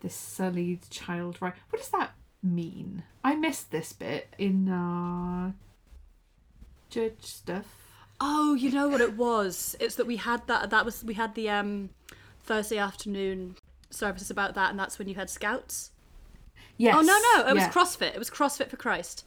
[0.00, 1.52] the sullied child, right?
[1.68, 2.12] What does that
[2.42, 3.02] mean?
[3.22, 5.52] I missed this bit in uh,
[6.88, 7.66] judge stuff.
[8.20, 9.76] Oh, you know what it was?
[9.80, 10.70] It's that we had that.
[10.70, 11.90] That was we had the um
[12.42, 13.56] Thursday afternoon
[13.90, 15.90] services about that, and that's when you had scouts.
[16.78, 16.94] Yes.
[16.96, 17.64] Oh no, no, it was.
[17.64, 18.14] CrossFit.
[18.14, 19.24] It was CrossFit for Christ.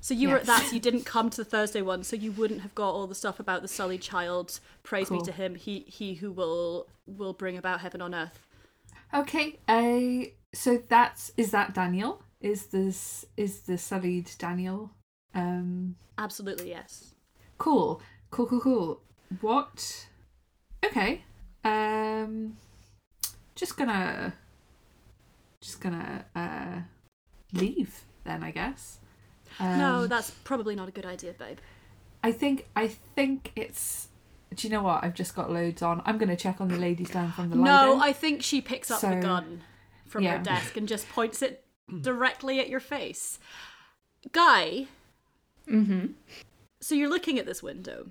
[0.00, 0.66] So you were at that.
[0.66, 3.14] So you didn't come to the Thursday one, so you wouldn't have got all the
[3.14, 4.60] stuff about the sullied child.
[4.82, 5.24] Praise be Cool.
[5.24, 5.54] to him.
[5.54, 8.38] He he who will will bring about heaven on earth.
[9.14, 12.22] Okay, uh, so that's is that Daniel?
[12.40, 14.90] Is this is the sullied Daniel?
[15.34, 17.14] Um, Absolutely yes.
[17.58, 18.02] cool,
[18.34, 19.00] cool, cool, cool.
[19.40, 20.06] What?
[20.84, 21.22] Okay,
[21.64, 22.56] um,
[23.54, 24.34] just gonna,
[25.60, 26.80] just gonna uh,
[27.52, 28.98] leave then, I guess.
[29.60, 31.58] Um, no, that's probably not a good idea, babe.
[32.22, 34.08] I think I think it's.
[34.54, 35.02] Do you know what?
[35.02, 36.02] I've just got loads on.
[36.04, 38.04] I'm gonna check on the ladies down from the No, Lido.
[38.04, 39.62] I think she picks up the gun
[40.06, 40.38] from yeah.
[40.38, 41.64] her desk and just points it
[42.02, 43.38] directly at your face.
[44.32, 44.86] Guy,
[45.70, 46.06] Mm-hmm.
[46.80, 48.08] so you're looking at this window,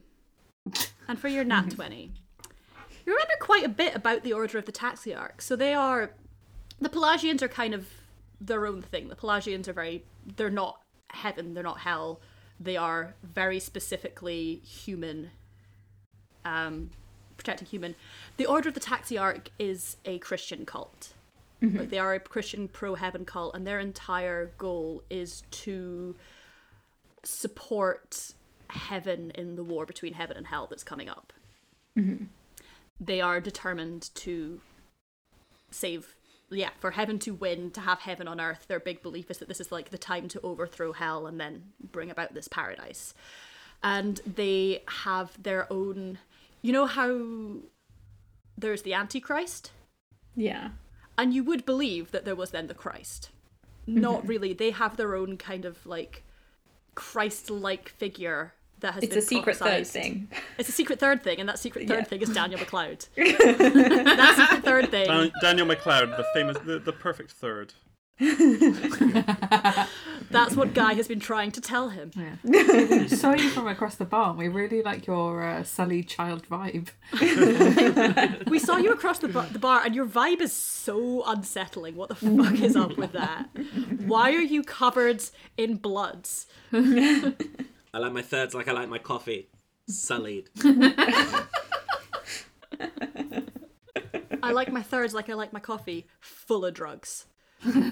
[1.08, 2.12] and for your nat 20,
[3.06, 5.42] you remember quite a bit about the Order of the Taxiarch.
[5.42, 6.12] So they are.
[6.80, 7.88] The Pelagians are kind of
[8.40, 9.10] their own thing.
[9.10, 10.04] The Pelagians are very.
[10.26, 10.80] They're not
[11.10, 12.22] heaven, they're not hell.
[12.60, 15.32] They are very specifically human
[16.46, 16.92] um,
[17.38, 17.96] protecting human.
[18.38, 21.14] The Order of the Taxiarch is a Christian cult.
[21.62, 26.16] Like they are a Christian pro heaven cult, and their entire goal is to
[27.24, 28.34] support
[28.74, 31.34] heaven in the war between heaven and hell that's coming up.
[31.98, 32.26] Mm-hmm.
[33.00, 34.62] They are determined to
[35.72, 36.16] save,
[36.50, 38.66] yeah, for heaven to win, to have heaven on earth.
[38.68, 41.72] Their big belief is that this is like the time to overthrow hell and then
[41.92, 43.14] bring about this paradise.
[43.82, 46.20] And they have their own.
[46.62, 47.58] You know how
[48.58, 49.72] there's the Antichrist?
[50.36, 50.70] Yeah.
[51.18, 53.30] and you would believe that there was then the Christ.
[53.86, 54.28] Not mm-hmm.
[54.28, 54.54] really.
[54.54, 56.24] They have their own kind of like
[56.96, 60.28] Christ-like figure that has It's been a secret third thing.
[60.58, 62.04] It's a secret third thing, and that secret third Yeah.
[62.06, 63.08] thing is Daniel McLeod.
[63.16, 65.08] that secret third thing.
[65.08, 67.74] Dan- Daniel McLeod, the famous, the, the perfect third.
[70.30, 72.12] That's what Guy has been trying to tell him.
[72.16, 73.08] Yeah.
[73.08, 74.38] Saw you from across the barn.
[74.38, 76.90] We really like your uh, sullied child vibe.
[78.50, 81.96] We saw you across the, bar, the bar, and your vibe is so unsettling.
[81.96, 83.48] What the fuck is up with that?
[84.06, 85.24] Why are you covered
[85.58, 86.28] in blood?
[87.94, 89.50] I like my thirds like I like my coffee.
[89.88, 90.50] Sullied.
[94.42, 97.28] I like my thirds like I like my coffee, full of drugs.
[97.66, 97.92] anyway,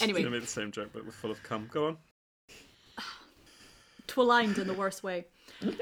[0.00, 1.68] gonna make the same joke, but with full of cum.
[1.72, 1.96] Go on.
[4.06, 5.26] twaligned in the worst way.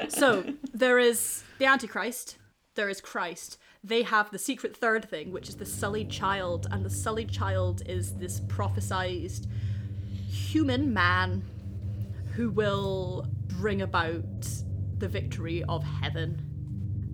[0.08, 2.38] So there is the Antichrist,
[2.76, 3.58] there is Christ.
[3.84, 7.82] They have the secret third thing, which is the sullied child, and the sullied child
[7.86, 9.46] is this prophesized
[10.48, 11.44] human man
[12.34, 14.48] who will bring about
[14.96, 16.42] the victory of heaven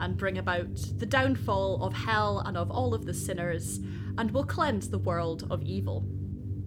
[0.00, 3.80] and bring about the downfall of hell and of all of the sinners
[4.18, 6.06] and will cleanse the world of evil.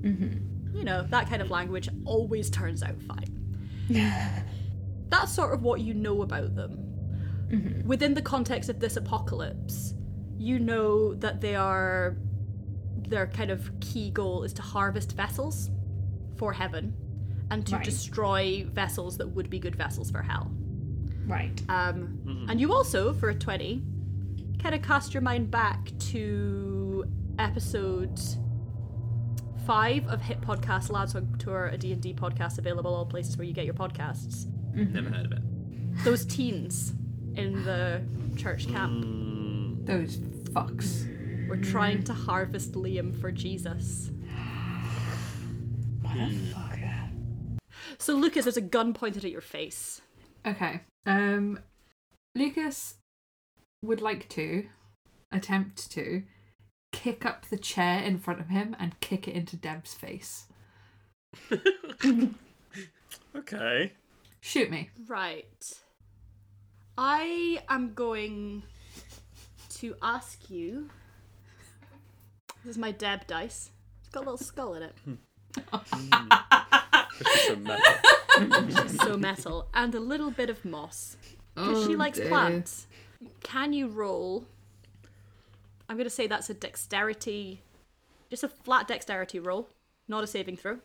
[0.01, 0.75] Mm-hmm.
[0.77, 3.33] You know, that kind of language always turns out fine.
[5.09, 6.83] That's sort of what you know about them.
[7.49, 7.87] Mm-hmm.
[7.87, 9.93] Within the context of this apocalypse,
[10.37, 12.17] you know that they are.
[13.07, 15.69] Their kind of key goal is to harvest vessels
[16.37, 16.93] for heaven
[17.49, 17.85] and to Right.
[17.85, 20.51] destroy vessels that would be good vessels for hell.
[21.25, 21.61] Right.
[21.69, 22.49] Um, mm-hmm.
[22.49, 23.83] And you also, for a 20,
[24.61, 27.05] kind of cast your mind back to
[27.39, 28.19] episode
[29.65, 33.53] five of Hit Podcast Lads on Tour, a D&D podcast available all places where you
[33.53, 34.45] get your podcasts.
[34.73, 34.93] Mm-hmm.
[34.93, 36.03] Never heard of it.
[36.03, 36.93] Those teens
[37.35, 38.01] in the
[38.35, 38.71] church mm.
[38.71, 40.17] camp Those
[40.53, 41.47] fucks.
[41.47, 44.11] were trying to harvest Liam for Jesus.
[46.17, 47.09] Motherfucker.
[47.97, 50.01] So, Lucas, there's a gun pointed at your face.
[50.45, 50.81] Okay.
[51.05, 51.59] Um,
[52.35, 52.95] Lucas
[53.83, 54.65] would like to
[55.31, 56.23] attempt to
[56.91, 60.45] kick up the chair in front of him and kick it into Deb's face.
[63.37, 63.93] Okay.
[64.41, 64.89] Shoot me.
[65.07, 65.73] Right.
[66.97, 68.63] I am going
[69.75, 70.89] to ask you.
[72.63, 73.69] This is my Deb dice.
[73.99, 74.95] It's got a little skull in it.
[77.19, 78.89] This is so metal.
[79.03, 79.67] so metal.
[79.73, 81.17] And a little bit of moss.
[81.55, 82.27] Because she Oh, likes dear.
[82.29, 82.87] plants.
[83.43, 84.45] Can you roll?
[85.89, 87.61] I'm going to say that's a dexterity.
[88.29, 89.69] Just a flat dexterity roll,
[90.07, 90.79] not a saving throw.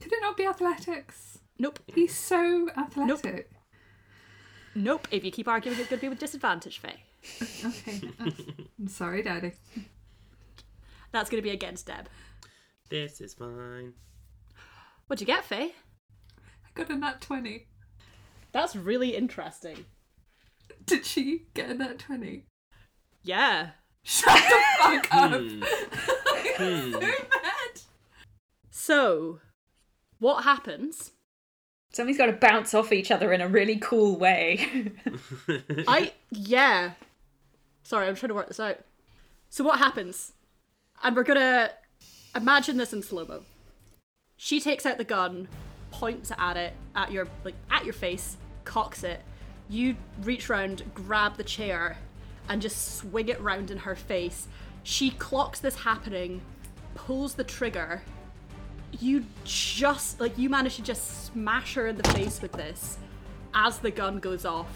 [0.00, 1.38] Could it not be athletics?
[1.58, 1.80] Nope.
[1.92, 3.50] He's so athletic.
[4.74, 5.08] Nope.
[5.10, 7.02] If you keep arguing, it's going to be with disadvantage, Fay.
[7.64, 8.00] Okay.
[8.78, 9.52] I'm sorry, Daddy.
[11.12, 12.08] That's going to be against Deb.
[12.88, 13.94] This is fine.
[15.06, 15.74] What'd you get, Fay?
[16.64, 17.66] I got a nat 20.
[18.52, 19.86] That's really interesting.
[20.84, 22.44] Did she get a nat 20?
[23.24, 23.70] Yeah.
[24.04, 25.32] Shut the fuck up!
[25.32, 25.62] Hmm.
[26.58, 27.80] I'm so mad!
[28.70, 29.40] So,
[30.20, 31.10] what happens?
[31.92, 34.92] Somebody's got to bounce off each other in a really cool way.
[35.88, 36.92] I yeah.
[37.82, 38.78] Sorry, I'm trying to work this out.
[39.48, 40.32] So what happens?
[41.02, 41.70] And we're gonna
[42.36, 43.42] imagine this in slow mo.
[44.36, 45.48] She takes out the gun,
[45.90, 49.22] points at it at your like at your face, cocks it.
[49.68, 51.98] You reach round, grab the chair,
[52.48, 54.46] and just swing it round in her face.
[54.82, 56.42] She clocks this happening,
[56.94, 58.02] pulls the trigger.
[59.00, 62.98] You just like you manage to just smash her in the face with this
[63.54, 64.68] as the gun goes off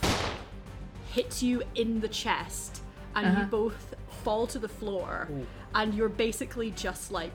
[1.11, 2.83] hits you in the chest
[3.15, 3.51] and you uh-huh.
[3.51, 5.29] both fall to the floor
[5.75, 7.33] and you're basically just like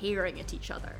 [0.00, 0.96] tearing at each other.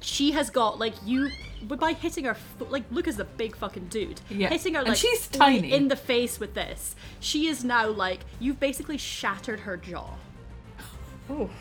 [0.00, 1.30] She has got like you
[1.62, 4.20] but by hitting her fo- like Luca's a big fucking dude.
[4.30, 5.72] Yeah, hitting her and she's tiny.
[5.72, 10.14] in the face with this she is now like you've basically shattered her jaw.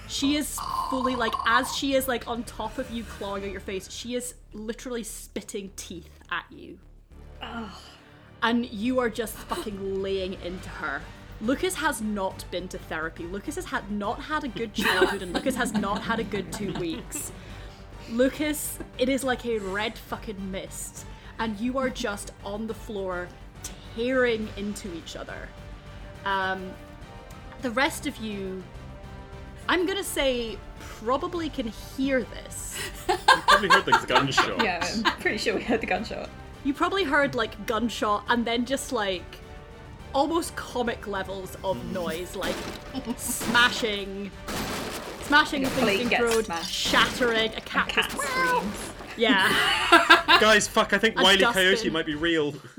[0.08, 0.58] She is
[0.90, 4.16] fully like as she is like on top of you clawing at your face she
[4.16, 6.80] is literally spitting teeth at you.
[8.42, 11.02] And you are just fucking laying into her.
[11.42, 13.24] Lucas has not been to therapy.
[13.24, 16.52] Lucas has had not had a good childhood, and Lucas has not had a good
[16.52, 17.32] two weeks.
[18.12, 21.06] Lucas, it is like a red fucking mist,
[21.38, 23.30] and you are just on the floor,
[23.96, 25.48] tearing into each other.
[26.26, 26.72] Um,
[27.62, 28.62] the rest of you,
[29.70, 32.78] I'm gonna say, probably can hear this.
[33.48, 34.64] Probably heard the gunshot.
[34.64, 36.30] yeah, I'm pretty sure we heard the gunshot.
[36.66, 39.24] You probably heard like gunshot and then just like
[40.14, 42.56] almost comic levels of noise, like
[43.18, 44.32] smashing,
[45.24, 46.74] smashing Like a things plate being thrown, smashed.
[46.74, 48.92] shattering, a cat, Cat just- screams.
[49.18, 49.50] yeah.
[50.40, 51.64] Guys, fuck, I think And Wiley Dustin.
[51.64, 52.54] Coyote might be real.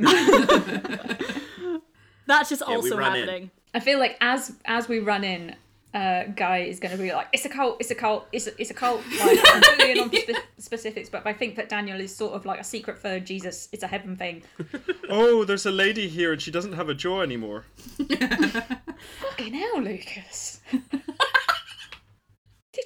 [2.27, 3.21] That's just we also run in.
[3.29, 3.51] happening.
[3.75, 5.55] I feel like as as we run in,
[5.93, 8.61] uh, Guy is going to be like, "It's a cult, it's a cult, it's a,
[8.61, 12.01] it's a cult." Like, I'm fully in on spe- specifics, but I think that Daniel
[12.01, 13.69] is sort of like a secret for Jesus.
[13.73, 14.43] It's a heaven thing.
[15.13, 17.65] Oh, there's a lady here and she doesn't have a jaw anymore.
[17.99, 20.61] Fucking hell, Lucas!
[20.71, 20.85] Did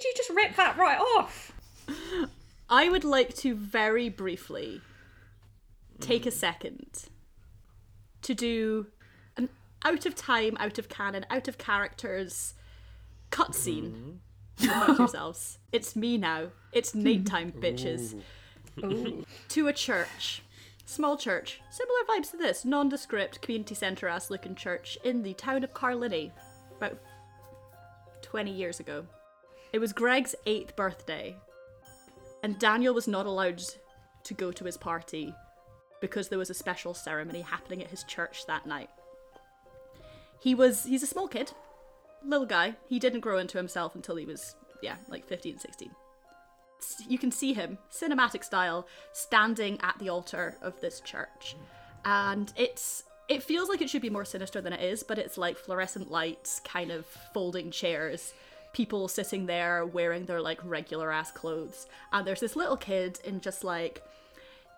[0.03, 1.53] you just rip that right off?
[2.71, 4.81] I would like to very briefly
[6.01, 7.05] take a second
[8.23, 8.87] to do
[9.37, 9.51] an
[9.85, 12.55] out of time, out of canon, out of characters
[13.35, 13.93] cutscene
[14.61, 14.65] mm.
[14.65, 15.59] about yourselves.
[15.73, 16.49] It's me now.
[16.73, 18.21] It's night time, bitches.
[19.49, 20.43] to a church.
[20.87, 21.61] Small church.
[21.71, 22.65] Similar vibes to this.
[22.65, 26.31] Nondescript, community centre ass looking church in the town of Carlini.
[26.77, 26.99] About
[28.23, 29.05] 20 years ago.
[29.73, 31.37] It was Gregg's eighth birthday.
[32.43, 33.63] And Daniel was not allowed
[34.25, 35.35] to go to his party
[36.01, 38.91] because there was a special ceremony happening at his church that night.
[40.41, 41.53] He was he's a small kid,
[42.25, 42.75] little guy.
[42.89, 45.91] He didn't grow into himself until he was yeah, like 15, 16
[47.09, 51.57] you can see him, cinematic style, standing at the altar of this church.
[52.05, 55.39] And it's it feels like it should be more sinister than it is, but it's
[55.39, 58.35] like fluorescent lights, kind of folding chairs,
[58.75, 61.87] people sitting there wearing their like regular ass clothes.
[62.13, 64.03] And there's this little kid in just like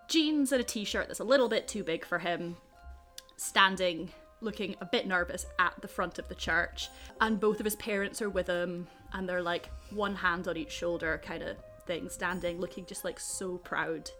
[0.07, 2.55] jeans and a t-shirt that's a little bit too big for him,
[3.35, 4.11] standing
[4.41, 6.89] looking a bit nervous at the front of the church.
[7.19, 10.71] And both of his parents are with him and they're like one hand on each
[10.71, 14.11] shoulder kind of thing, standing, looking just like so proud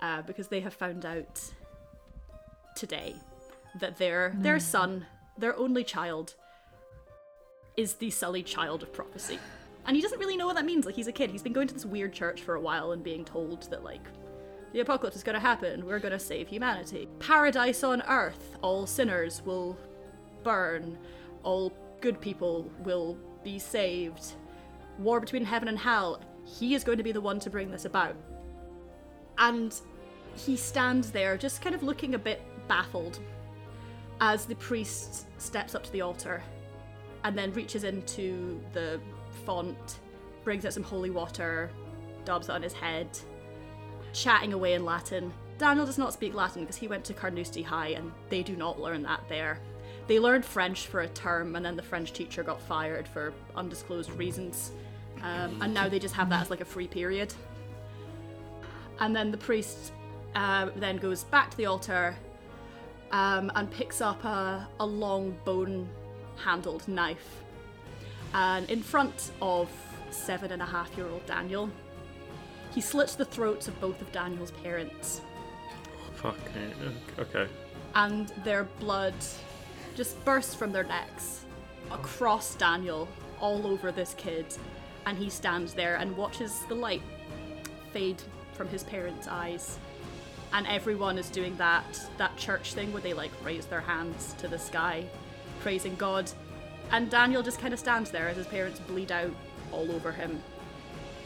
[0.00, 1.40] uh, because they have found out
[2.74, 3.14] today
[3.78, 5.06] that their their son,
[5.38, 6.34] their only child,
[7.76, 9.38] is the sullied child of prophecy.
[9.86, 10.86] And he doesn't really know what that means.
[10.86, 11.30] Like he's a kid.
[11.30, 14.02] He's been going to this weird church for a while and being told that like
[14.72, 15.86] the apocalypse is going to happen.
[15.86, 17.08] We're going to save humanity.
[17.18, 18.56] Paradise on earth.
[18.62, 19.78] All sinners will
[20.42, 20.98] burn.
[21.42, 24.34] All good people will be saved.
[24.98, 27.84] War between heaven and hell he is going to be the one to bring this
[27.84, 28.16] about.
[29.38, 29.78] And
[30.34, 33.20] he stands there, just kind of looking a bit baffled,
[34.20, 36.42] as the priest steps up to the altar
[37.24, 39.00] and then reaches into the
[39.44, 40.00] font,
[40.44, 41.70] brings out some holy water,
[42.24, 43.08] dabs it on his head,
[44.12, 45.32] chatting away in Latin.
[45.58, 48.80] Daniel does not speak Latin because he went to Carnoustie High and they do not
[48.80, 49.58] learn that there.
[50.06, 54.10] They learned French for a term and then the French teacher got fired for undisclosed
[54.12, 54.72] reasons.
[55.22, 57.32] Um, and now they just have that as like a free period.
[58.98, 59.92] And then the priest
[60.34, 62.16] uh, then goes back to the altar
[63.12, 65.88] um, and picks up a, a long bone
[66.36, 67.42] handled knife.
[68.34, 69.70] And in front of
[70.10, 71.70] seven and a half year old Daniel,
[72.74, 75.20] he slits the throats of both of Daniel's parents.
[76.16, 76.38] Fuck.
[76.56, 77.46] Eh, okay.
[77.94, 79.14] and their blood
[79.94, 81.44] just bursts from their necks
[81.90, 83.08] across Daniel,
[83.40, 84.46] all over this kid,
[85.06, 87.02] and he stands there and watches the light
[87.92, 88.22] fade
[88.54, 89.78] from his parents' eyes.
[90.54, 91.84] And everyone is doing that
[92.18, 95.04] that church thing where they like raise their hands to the sky,
[95.60, 96.30] praising God.
[96.90, 99.32] And Daniel just kind of stands there as his parents bleed out
[99.72, 100.42] all over him.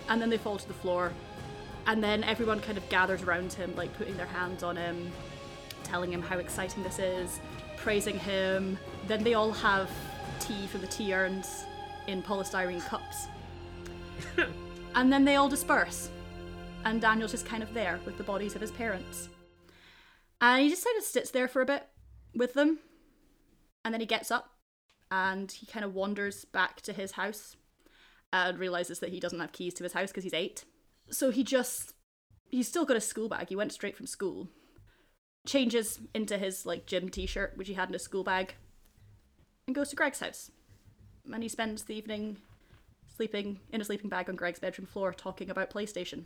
[0.08, 1.12] And then they fall to the floor.
[1.86, 5.12] And then everyone kind of gathers around him, like putting their hands on him,
[5.84, 7.40] telling him how exciting this is,
[7.76, 8.76] praising him.
[9.06, 9.88] Then they all have
[10.40, 11.64] tea from the tea urns
[12.08, 13.28] in polystyrene cups.
[14.94, 16.10] and then they all disperse.
[16.84, 19.28] And Daniel's just kind of there with the bodies of his parents.
[20.40, 21.86] And he just kind of sits there for a bit
[22.34, 22.78] with them.
[23.84, 24.50] And then he gets up
[25.10, 27.56] and he kind of wanders back to his house
[28.32, 30.64] and realizes that he doesn't have keys to his house because he's eight.
[31.10, 31.94] So he just.
[32.50, 33.48] He's still got a school bag.
[33.48, 34.48] He went straight from school.
[35.46, 38.54] Changes into his like gym t shirt, which he had in his school bag,
[39.66, 40.50] and goes to Gregg's house.
[41.32, 42.38] And he spends the evening
[43.16, 46.24] sleeping in a sleeping bag on Gregg's bedroom floor talking about PlayStation.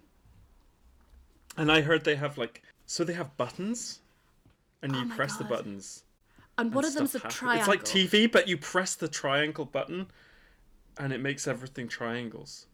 [1.57, 4.01] And I heard they have like so they have buttons,
[4.83, 6.05] and you Oh press the buttons.
[6.59, 7.35] And one of them's a happens.
[7.35, 7.73] triangle.
[7.75, 10.09] It's like TV, but you press the triangle button,
[10.99, 12.67] and it makes everything triangles.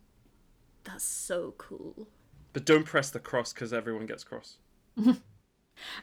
[0.87, 2.09] That's so cool.
[2.53, 4.57] But don't press the cross because everyone gets cross.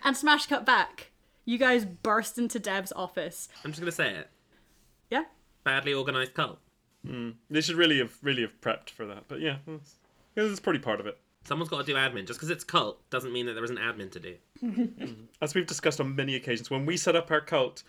[0.04, 1.12] And smash cut back.
[1.46, 3.50] You guys burst into Deb's office.
[3.66, 4.30] I'm just gonna say it.
[5.10, 5.24] Yeah?
[5.64, 6.60] Badly organized cult.
[7.06, 7.32] Hmm.
[7.50, 9.24] They should really have really have prepped for that.
[9.28, 9.96] But yeah, that's,
[10.36, 11.18] yeah, that's probably part of it.
[11.46, 12.26] Someone's got to do admin.
[12.26, 14.36] Just because it's cult doesn't mean that there isn't admin to do.
[14.62, 15.26] Hmm.
[15.42, 17.84] As we've discussed on many occasions, when we set up our cult,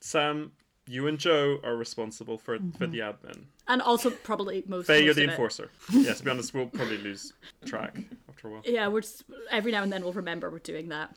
[0.00, 0.52] Sam,
[0.88, 3.44] you and Joe are responsible for for the admin.
[3.66, 5.70] And also probably most Fay, you're the of enforcer.
[5.92, 7.32] yeah, to be honest, we'll probably lose
[7.66, 7.98] track
[8.28, 8.62] after a while.
[8.64, 11.14] Yeah, we're just, every now and then we'll remember we're doing that.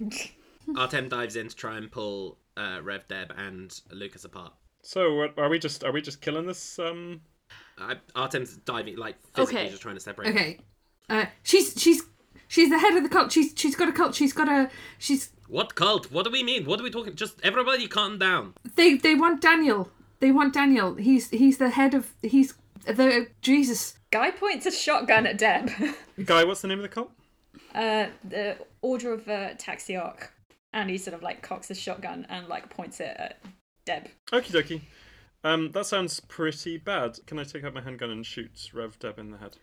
[0.76, 4.52] Artem dives in to try and pull uh, Rev Deb and Lucas apart.
[4.82, 6.78] So, what, are we just are we just killing this?
[6.78, 7.20] Um,
[7.78, 9.70] I, Artem's diving, like physically Okay.
[9.70, 10.28] just trying to separate.
[10.28, 10.58] Okay.
[11.08, 12.02] Uh, she's she's
[12.54, 13.32] she's the head of the cult.
[13.32, 14.14] She's she's got a cult.
[14.14, 16.10] She's got a she's What cult?
[16.12, 16.64] What do we mean?
[16.64, 17.14] What are we talking?
[17.14, 18.54] Just everybody calm down.
[18.76, 19.90] they they want Daniel.
[20.20, 20.94] They want Daniel.
[20.94, 22.54] He's he's the head of he's
[22.86, 23.98] the Jesus.
[24.10, 25.70] Guy points a shotgun at Deb.
[26.24, 27.10] Guy, what's the name of the cult?
[27.74, 30.30] Uh, the Order of uh, Taxiarch.
[30.72, 33.40] And he sort of like cocks his shotgun and like points it at
[33.86, 34.08] Deb.
[34.32, 34.82] Okie dokie.
[35.44, 37.18] Um, that sounds pretty bad.
[37.26, 39.56] Can I take out my handgun and shoot Rev Deb in the head?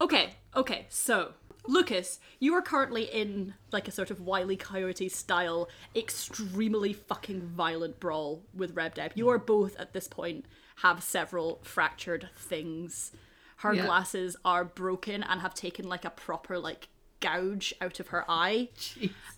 [0.00, 1.32] Okay, okay, so
[1.68, 7.98] Lucas, you are currently in like a sort of Wily Coyote style, extremely fucking violent
[8.00, 9.12] brawl with Rev Deb.
[9.14, 10.46] You are both at this point
[10.80, 13.12] have several fractured things.
[13.58, 13.86] Her Yeah.
[13.86, 16.88] glasses are broken and have taken like a proper like
[17.20, 18.68] gouge out of her eye.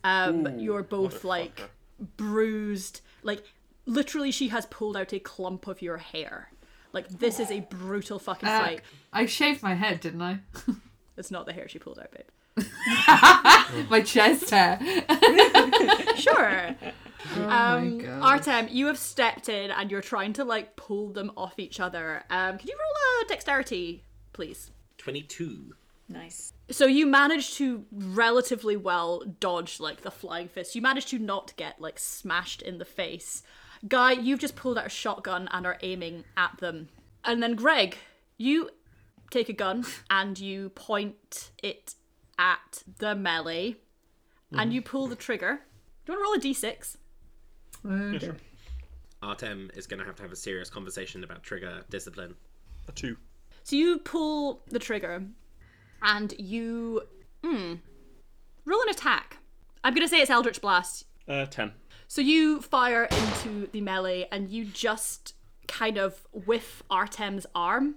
[0.03, 1.71] Um, you're both like
[2.17, 3.45] bruised, like
[3.87, 6.51] literally she has pulled out a clump of your hair.
[6.93, 8.81] Like this is a brutal fucking Uh, fight.
[9.13, 10.41] I shaved my head, didn't I?
[11.19, 12.67] It's not the hair she pulled out, babe.
[13.91, 14.79] my chest hair.
[16.17, 16.75] Sure.
[17.37, 18.09] Oh Um, my.
[18.21, 22.25] Artem, you have stepped in and you're trying to like pull them off each other.
[22.31, 24.71] Um, can you roll a dexterity, please?
[24.99, 25.75] 22.
[26.09, 26.53] Nice.
[26.71, 30.75] So you managed to relatively well dodge like the flying fist.
[30.75, 33.43] You managed to not get like smashed in the face.
[33.87, 36.89] Guy, you've just pulled out a shotgun and are aiming at them.
[37.25, 37.97] And then Gregg,
[38.39, 38.71] you
[39.31, 41.95] take a gun and you point it
[42.39, 43.77] at the melee
[44.53, 45.61] and you pull the trigger.
[46.07, 46.97] Do you want to roll a d6?
[47.85, 48.37] Yeah, sure.
[49.23, 52.35] Artem is going to have to have a serious conversation about trigger discipline.
[52.89, 53.17] A two.
[53.65, 55.23] So you pull the trigger
[56.03, 57.03] and you
[57.45, 57.75] hmm,
[58.65, 59.39] roll an attack.
[59.85, 61.05] I'm gonna say it's Eldritch Blast.
[61.27, 61.73] Uh, ten.
[62.07, 65.35] So you fire into the melee and you just
[65.67, 67.97] kind of whiff Artem's arm,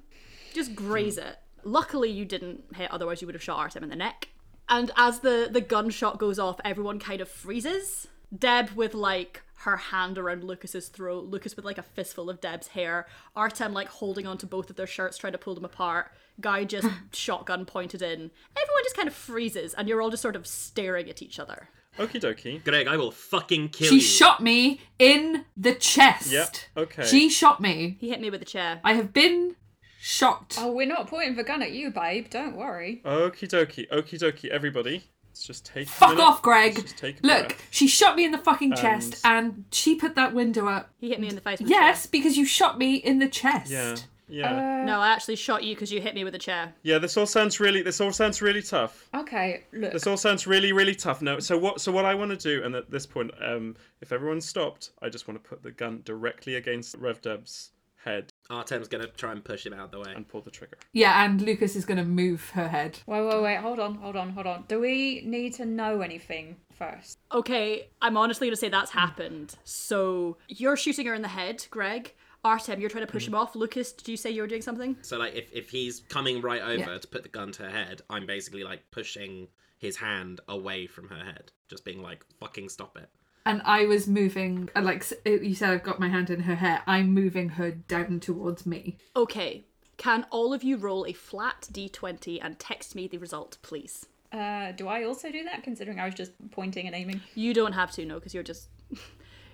[0.53, 1.38] just graze it.
[1.64, 4.30] Luckily, you didn't hit, otherwise, you would have shot Artem in the neck.
[4.69, 8.07] And as the, the gunshot goes off, everyone kind of freezes.
[8.36, 12.69] Deb with like her hand around Lucas's throat, Lucas with like a fistful of Deb's
[12.69, 13.06] hair,
[13.36, 16.11] Artem like holding onto both of their shirts, trying to pull them apart.
[16.40, 18.32] Guy just shotgun pointed in.
[18.57, 21.69] Everyone just kind of freezes, and you're all just sort of staring at each other.
[21.99, 22.64] Okie dokie.
[22.64, 23.90] Gregg, I will fucking kill you.
[23.90, 24.02] She you.
[24.02, 26.32] shot me in the chest.
[26.32, 27.06] Yep, okay.
[27.06, 27.98] She shot me.
[27.99, 28.80] He hit me with a chair.
[28.84, 29.56] I have been
[30.02, 30.56] shot.
[30.60, 32.28] Oh, we're not pointing the gun at you, babe.
[32.30, 33.02] Don't worry.
[33.06, 33.88] Okie dokie.
[33.90, 35.03] Okie dokie, everybody.
[35.30, 36.23] Let's just take Fuck minute.
[36.23, 36.76] off, Gregg.
[36.76, 37.68] Let's just take a Look, breath.
[37.69, 40.90] she shot me in the fucking chest and she put that window up.
[40.99, 43.30] He hit me in the face with a Yes, because you shot me in the
[43.30, 43.72] chest.
[43.72, 43.95] Yeah.
[44.28, 44.49] Yeah.
[44.49, 44.86] chair.
[44.86, 46.73] No, I actually shot you because you hit me with a chair.
[46.84, 49.07] yeah, this all sounds really this all sounds really tough.
[49.15, 49.91] Okay, look.
[49.94, 51.22] This all sounds really, really tough.
[51.22, 51.80] No, so what?
[51.82, 55.10] So what I want to do, and at this point, um, if everyone's stopped, I
[55.10, 57.72] just want to put the gun directly against Rev Deb's
[58.03, 60.14] head Artem's going to try and push him out of the way.
[60.15, 60.78] and pull the trigger.
[60.94, 62.99] Yeah, and Lucas is going to move her head.
[63.06, 63.57] Wait, wait, wait.
[63.57, 64.65] Hold on, hold on, hold on.
[64.68, 67.19] Do we need to know anything first?
[67.32, 69.56] Okay, I'm honestly going to say that's happened.
[69.64, 72.14] So you're shooting her in the head, Gregg.
[72.44, 73.30] Artem, you're trying to push mm.
[73.30, 73.56] him off.
[73.56, 74.98] Lucas, did you say you were doing something?
[75.03, 76.98] So, like, if, if he's coming right over Yeah.
[76.98, 79.48] to put the gun to her head, I'm basically, like, pushing
[79.78, 81.52] his hand away from her head.
[81.69, 83.10] Just being like, fucking stop it.
[83.45, 86.84] And I was moving, uh, like you said, I've got my hand in her hair.
[86.85, 88.97] I'm moving her down towards me.
[89.15, 89.65] Okay,
[89.97, 94.07] can all of you roll a flat d20 and text me the result, please?
[94.31, 97.22] Uh, do I also do that, considering I was just pointing and aiming?
[97.35, 98.69] You don't have to, no, because you're just.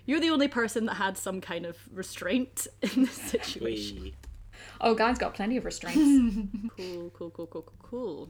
[0.06, 4.04] You're the only person that had some kind of restraint in this situation.
[4.04, 4.16] We...
[4.80, 6.00] Oh, guy's got plenty of restraints.
[6.78, 8.30] Cool, cool, cool, cool, cool, cool.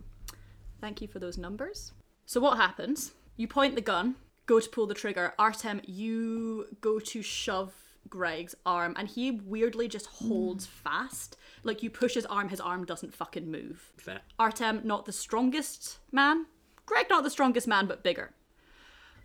[0.82, 1.92] Thank you for those numbers.
[2.26, 3.12] So what happens?
[3.36, 4.16] You point the gun,
[4.48, 5.34] go to pull the trigger.
[5.38, 7.74] Artem, you go to shove
[8.10, 10.72] Gregg's arm, and he weirdly just holds hmm.
[10.84, 11.38] fast.
[11.64, 13.92] Like you push his arm, his arm doesn't fucking move.
[13.98, 14.22] Fair.
[14.40, 16.48] Artem, not the strongest man.
[16.86, 18.32] Gregg, not the strongest man, but bigger.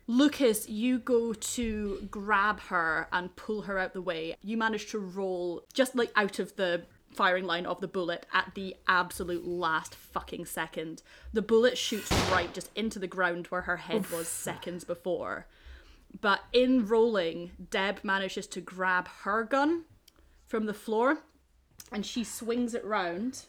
[0.09, 4.35] Lucas, you go to grab her and pull her out the way.
[4.43, 6.83] You manage to roll just like out of the
[7.15, 11.03] firing line of the bullet at the absolute last fucking second.
[11.33, 15.47] The bullet shoots right just into the ground where her head was seconds before.
[16.21, 19.85] But in rolling, Deb manages to grab her gun
[20.47, 21.19] from the floor
[21.91, 23.47] and she swings it round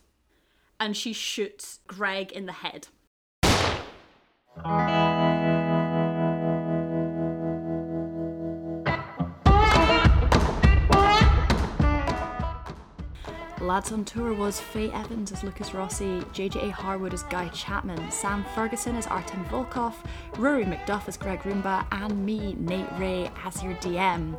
[0.79, 2.87] and she shoots Gregg in the head.
[13.63, 18.43] Lads on Tour was Fay Evans as Lucas Rossi, JJA Harwood as Guy Chapman, Sam
[18.53, 19.93] Ferguson as Artem Volkov,
[20.33, 24.35] Ruaraidh MacDuff as Gregg Roumbax, and me, Nate Rae, as your DM.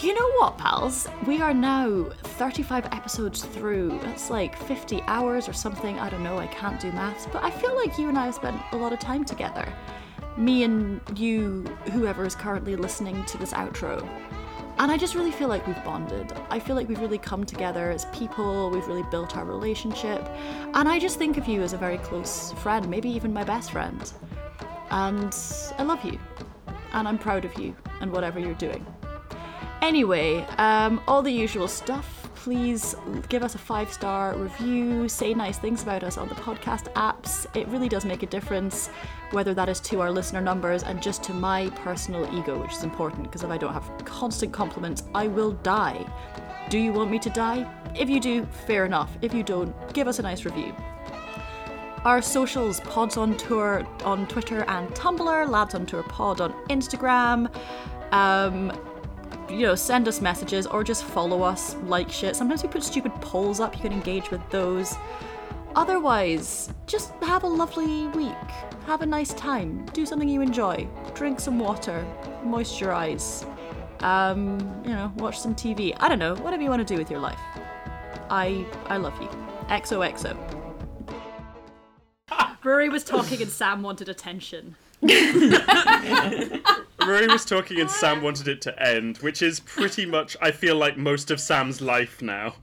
[0.00, 1.06] You know what, pals?
[1.28, 4.00] We are now 35 episodes through.
[4.02, 6.00] That's like 50 hours or something.
[6.00, 8.34] I don't know, I can't do maths, but I feel like you and I have
[8.34, 9.72] spent a lot of time together.
[10.36, 11.62] Me and you,
[11.92, 14.04] whoever is currently listening to this outro.
[14.80, 16.32] And I just really feel like we've bonded.
[16.48, 20.26] I feel like we've really come together as people, we've really built our relationship.
[20.72, 23.72] And I just think of you as a very close friend, maybe even my best
[23.72, 24.10] friend.
[24.90, 25.36] And
[25.76, 26.18] I love you.
[26.94, 28.86] and I'm proud of you and whatever you're doing.
[29.82, 32.19] Anyway, um, all the usual stuff.
[32.44, 32.94] Please
[33.28, 37.44] give us a five star review, say nice things about us on the podcast apps.
[37.54, 38.88] It really does make a difference,
[39.32, 42.82] whether that is to our listener numbers and just to my personal ego, which is
[42.82, 46.02] important because if I don't have constant compliments, I will die.
[46.70, 47.70] Do you want me to die?
[47.94, 49.18] If you do, fair enough.
[49.20, 50.74] If you don't, give us a nice review.
[52.06, 57.54] Our socials, Pods on Tour on Twitter and Tumblr, Lads on Tour Pod on Instagram.
[58.12, 58.72] Um,
[59.50, 62.36] you know, send us messages or just follow us, like shit.
[62.36, 64.96] Sometimes we put stupid polls up, you can engage with those.
[65.76, 68.34] Otherwise, just have a lovely week.
[68.86, 69.84] Have a nice time.
[69.92, 70.88] Do something you enjoy.
[71.14, 72.04] Drink some water.
[72.44, 73.46] Moisturize.
[74.02, 75.94] Um, you know, watch some TV.
[76.00, 77.38] I don't know, whatever you want to do with your life.
[78.30, 79.28] I I love you.
[79.68, 80.36] XOXO.
[82.62, 84.76] Ruaraidh was talking and Sam wanted attention.
[87.00, 90.76] Ruaraidh was talking and Sam wanted it to end, which is pretty much, I feel
[90.76, 92.56] like, most of Sam's life now.